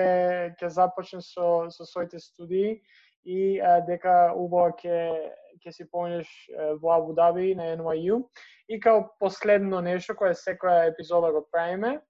ќе 0.60 0.68
започнеш 0.68 1.32
со 1.32 1.48
со 1.70 1.88
своите 1.88 2.20
студии 2.20 2.80
и 3.24 3.60
а, 3.60 3.80
дека 3.88 4.34
убаво 4.36 4.76
ќе 4.82 5.00
ќе 5.62 5.72
си 5.72 5.88
поминеш 5.90 6.28
во 6.82 6.94
Абу 6.98 7.14
Даби 7.14 7.54
на 7.54 7.72
NYU. 7.76 8.22
И 8.68 8.80
као 8.80 9.04
последно 9.20 9.80
нешто 9.80 10.14
кое 10.14 10.34
секоја 10.34 10.88
епизода 10.90 11.32
го 11.32 11.46
правиме, 11.50 12.00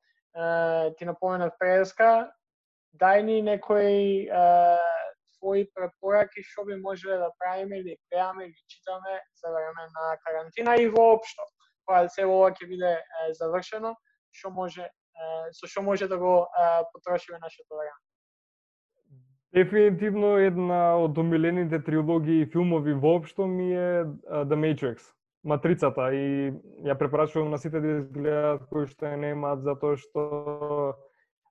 ти 0.96 1.04
напоменав 1.04 1.52
преска, 1.58 2.32
дај 3.00 3.22
ни 3.22 3.42
некои 3.42 4.28
твои 5.38 5.66
препораки 5.74 6.44
што 6.46 6.64
би 6.64 6.76
можеле 6.76 7.18
да 7.18 7.30
правиме 7.38 7.80
или 7.82 7.96
пеаме, 8.10 8.44
или 8.44 8.64
читаме 8.68 9.20
за 9.34 9.48
да 9.48 9.54
време 9.54 9.84
на 9.96 10.16
карантина 10.24 10.76
и 10.76 10.88
воопшто. 10.88 11.42
Кога 11.86 12.08
се 12.08 12.26
ова 12.26 12.52
ќе 12.52 12.68
биде 12.68 12.94
завршено, 13.38 13.96
што 14.30 14.50
може 14.50 14.88
со 15.52 15.66
што 15.66 15.82
може 15.82 16.08
да 16.08 16.18
го 16.18 16.46
потрошиме 16.92 17.38
нашето 17.42 17.76
време. 17.76 17.98
Дефинитивно 19.52 20.38
една 20.38 20.96
од 20.96 21.18
омилените 21.18 21.82
трилогии 21.84 22.42
и 22.42 22.46
филмови 22.46 22.94
воопшто 22.94 23.46
ми 23.46 23.74
е 23.74 24.04
The 24.48 24.56
Matrix, 24.56 25.12
Матрицата 25.44 26.08
и 26.14 26.52
ја 26.86 26.96
препорачувам 26.98 27.50
на 27.50 27.58
сите 27.58 27.80
да 27.80 27.98
изгледаат 27.98 28.64
кои 28.70 28.86
што 28.86 29.10
ја 29.10 29.18
немаат 29.20 29.66
затоа 29.66 29.98
што 30.00 30.22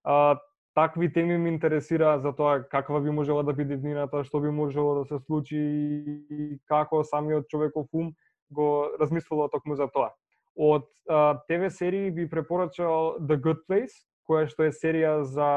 а, 0.03 0.39
такви 0.73 1.13
теми 1.13 1.37
ме 1.37 1.49
интересира 1.49 2.19
за 2.19 2.35
тоа 2.35 2.63
каква 2.69 2.99
би 2.99 3.09
можела 3.09 3.43
да 3.43 3.53
биде 3.53 3.77
днината, 3.77 4.23
што 4.23 4.39
би 4.39 4.51
можело 4.51 5.03
да 5.03 5.05
се 5.05 5.19
случи 5.25 5.57
и 5.57 6.59
како 6.65 7.03
самиот 7.03 7.47
човеков 7.47 7.87
ум 7.93 8.13
го 8.51 8.91
размислува 8.99 9.49
токму 9.49 9.75
за 9.75 9.87
тоа. 9.87 10.11
Од 10.55 10.87
а, 11.09 11.39
ТВ 11.47 11.71
серии 11.71 12.11
би 12.11 12.29
препорачал 12.29 13.17
The 13.19 13.39
Good 13.39 13.63
Place, 13.67 13.95
која 14.27 14.47
што 14.47 14.67
е 14.67 14.75
серија 14.75 15.21
за 15.23 15.51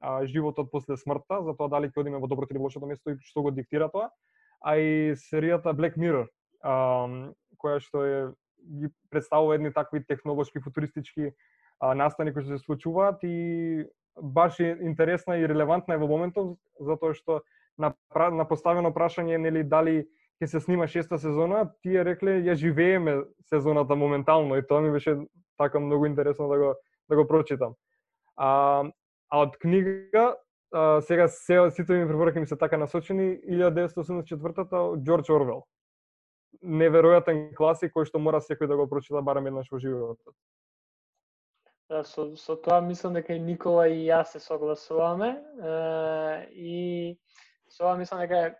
а, 0.00 0.26
животот 0.26 0.70
после 0.70 0.96
смртта, 0.96 1.42
за 1.42 1.54
тоа 1.54 1.70
дали 1.70 1.90
ќе 1.90 2.02
одиме 2.02 2.18
во 2.22 2.26
доброто 2.26 2.54
или 2.54 2.62
лошото 2.62 2.86
место 2.86 3.14
и 3.14 3.18
што 3.22 3.42
го 3.42 3.50
диктира 3.50 3.88
тоа, 3.90 4.10
а 4.62 4.76
и 4.78 5.14
серијата 5.14 5.74
Black 5.74 5.98
Mirror, 5.98 6.26
а, 6.62 6.74
која 7.58 7.82
што 7.82 8.02
е 8.04 8.18
ги 8.66 8.90
представува 9.10 9.54
едни 9.54 9.72
такви 9.72 10.02
технолошки 10.02 10.60
футуристички 10.60 11.30
а, 11.80 11.94
настани 11.94 12.34
кои 12.34 12.42
што 12.42 12.58
се 12.58 12.64
случуваат 12.64 13.22
и 13.22 13.86
баш 14.22 14.60
интересна 14.60 15.38
и 15.38 15.48
релевантна 15.48 15.94
е 15.94 16.00
во 16.00 16.08
моментов 16.08 16.56
затоа 16.80 17.14
што 17.14 17.42
на, 17.78 17.92
на 18.14 18.48
поставено 18.48 18.92
прашање 18.92 19.38
нели 19.38 19.62
дали 19.62 20.06
ќе 20.40 20.46
се 20.46 20.60
снима 20.60 20.86
шеста 20.86 21.18
сезона, 21.18 21.70
тие 21.82 22.04
рекле 22.04 22.40
ја 22.44 22.54
живееме 22.54 23.22
сезоната 23.48 23.96
моментално 23.96 24.56
и 24.56 24.66
тоа 24.66 24.80
ми 24.80 24.90
беше 24.92 25.16
така 25.58 25.80
многу 25.80 26.06
интересно 26.06 26.48
да 26.48 26.58
го 26.58 26.74
да 27.08 27.16
го 27.16 27.26
прочитам. 27.26 27.74
А, 28.36 28.84
а 29.30 29.38
од 29.38 29.56
книга 29.58 30.36
а, 30.72 31.00
сега 31.00 31.28
се, 31.28 31.70
сите 31.70 31.92
ми 31.92 32.08
препораки 32.08 32.38
ми 32.38 32.46
се 32.46 32.56
така 32.56 32.76
насочени 32.76 33.38
1984-та 33.48 34.82
од 34.92 35.00
Џорџ 35.06 35.30
Орвел. 35.32 35.64
Неверојатен 36.64 37.54
класик 37.54 37.94
кој 37.94 38.08
што 38.08 38.18
мора 38.18 38.40
секој 38.40 38.66
да 38.66 38.76
го 38.76 38.88
прочита 38.88 39.22
барем 39.22 39.46
еднаш 39.46 39.70
во 39.70 39.78
животот. 39.78 40.34
Да, 41.88 42.02
со, 42.04 42.34
со 42.36 42.56
тоа 42.56 42.80
мислам 42.80 43.14
дека 43.14 43.34
и 43.34 43.38
Никола 43.38 43.86
и 43.86 44.06
јас 44.08 44.32
се 44.34 44.40
согласуваме. 44.42 45.28
Е, 45.38 46.48
и 46.50 47.18
со 47.70 47.84
ова 47.84 47.94
мислам 48.00 48.24
дека 48.24 48.40
е 48.42 48.54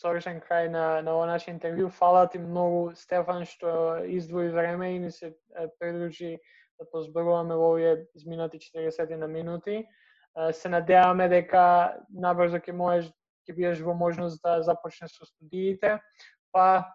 совршен 0.00 0.40
крај 0.40 0.70
на, 0.72 0.84
на 1.04 1.12
ова 1.12 1.26
наше 1.28 1.52
интервју. 1.52 1.90
Фала 1.92 2.24
ти 2.32 2.40
многу, 2.40 2.94
Стефан, 2.96 3.44
што 3.44 4.00
издвои 4.08 4.48
време 4.48 4.94
и 4.94 4.98
ни 4.98 5.10
се 5.12 5.34
придружи 5.78 6.38
да 6.80 6.88
позборуваме 6.88 7.54
во 7.54 7.74
овие 7.74 8.06
изминати 8.16 8.58
40 8.58 9.16
на 9.16 9.28
минути. 9.28 9.84
Е, 9.84 10.52
се 10.52 10.68
надеваме 10.72 11.28
дека 11.28 12.00
набрзо 12.08 12.64
ќе 12.64 12.72
можеш 12.72 13.12
ќе 13.44 13.56
бидеш 13.60 13.84
во 13.84 13.92
можност 13.92 14.40
да 14.40 14.62
започнеш 14.62 15.12
со 15.12 15.28
студиите, 15.28 15.98
па 16.52 16.88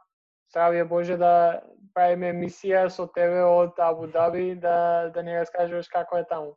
здравје 0.52 0.88
Боже 0.88 1.18
да 1.18 1.62
правиме 1.96 2.34
емисија 2.34 2.90
со 2.92 3.08
тебе 3.08 3.44
од 3.44 3.80
Абу 3.80 4.08
Даби 4.08 4.56
да 4.56 5.10
да 5.14 5.24
ни 5.24 5.36
раскажеш 5.38 5.90
како 5.90 6.18
е 6.18 6.28
таму. 6.30 6.56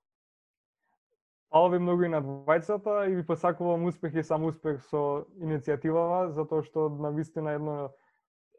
Фала 1.52 1.70
ви 1.70 1.78
многу 1.78 2.04
и 2.04 2.08
на 2.12 2.20
двајцата 2.22 3.06
и 3.08 3.14
ви 3.14 3.26
посакувам 3.26 3.86
успех 3.88 4.14
и 4.14 4.22
сам 4.22 4.44
успех 4.44 4.82
со 4.90 5.24
иницијативава, 5.40 6.28
затоа 6.36 6.62
што 6.62 6.88
на 6.88 7.10
вистина 7.10 7.56
едно 7.56 7.76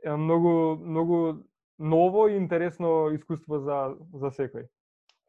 е 0.03 0.15
многу 0.15 0.75
многу 0.75 1.19
ново 1.77 2.27
и 2.27 2.37
интересно 2.37 3.09
искуство 3.13 3.59
за 3.59 3.95
за 4.13 4.31
секој. 4.31 4.67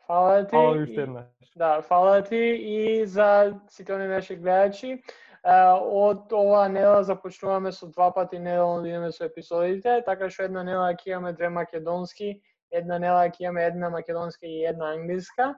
Фала 0.06 0.44
ти. 0.46 0.50
Фала 0.50 0.72
ви 0.72 0.82
уште 0.82 1.02
еднаш. 1.02 1.26
Да, 1.56 1.82
фала 1.82 2.22
ти 2.22 2.36
и 2.36 3.06
за 3.06 3.60
сите 3.68 3.94
оние 3.94 4.08
наши 4.08 4.36
гледачи 4.36 5.02
од 5.44 6.32
оваа 6.32 6.68
недела 6.68 7.02
започнуваме 7.04 7.72
со 7.72 7.86
два 7.86 8.10
пати 8.12 8.38
неделно 8.38 8.82
да 8.82 8.88
идеме 8.88 9.12
со 9.12 9.24
епизодите, 9.24 10.02
така 10.04 10.30
што 10.30 10.44
една 10.44 10.62
недела 10.62 10.92
ќе 10.94 11.16
имаме 11.16 11.32
две 11.32 11.48
македонски, 11.48 12.40
една 12.70 12.98
недела 12.98 13.28
ќе 13.28 13.48
имаме 13.48 13.64
една 13.64 13.90
македонска 13.90 14.46
и 14.46 14.64
една 14.64 14.92
англиска. 14.92 15.54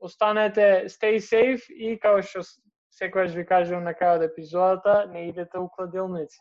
Останете 0.00 0.84
stay 0.88 1.16
safe 1.20 1.64
и 1.72 1.98
како 1.98 2.22
што 2.22 2.44
секогаш 2.90 3.32
ви 3.32 3.46
кажувам 3.46 3.84
на 3.84 3.94
крајот 3.94 4.24
епизодата, 4.26 5.06
не 5.08 5.28
идете 5.28 5.58
у 5.58 5.68
кладилници. 5.68 6.40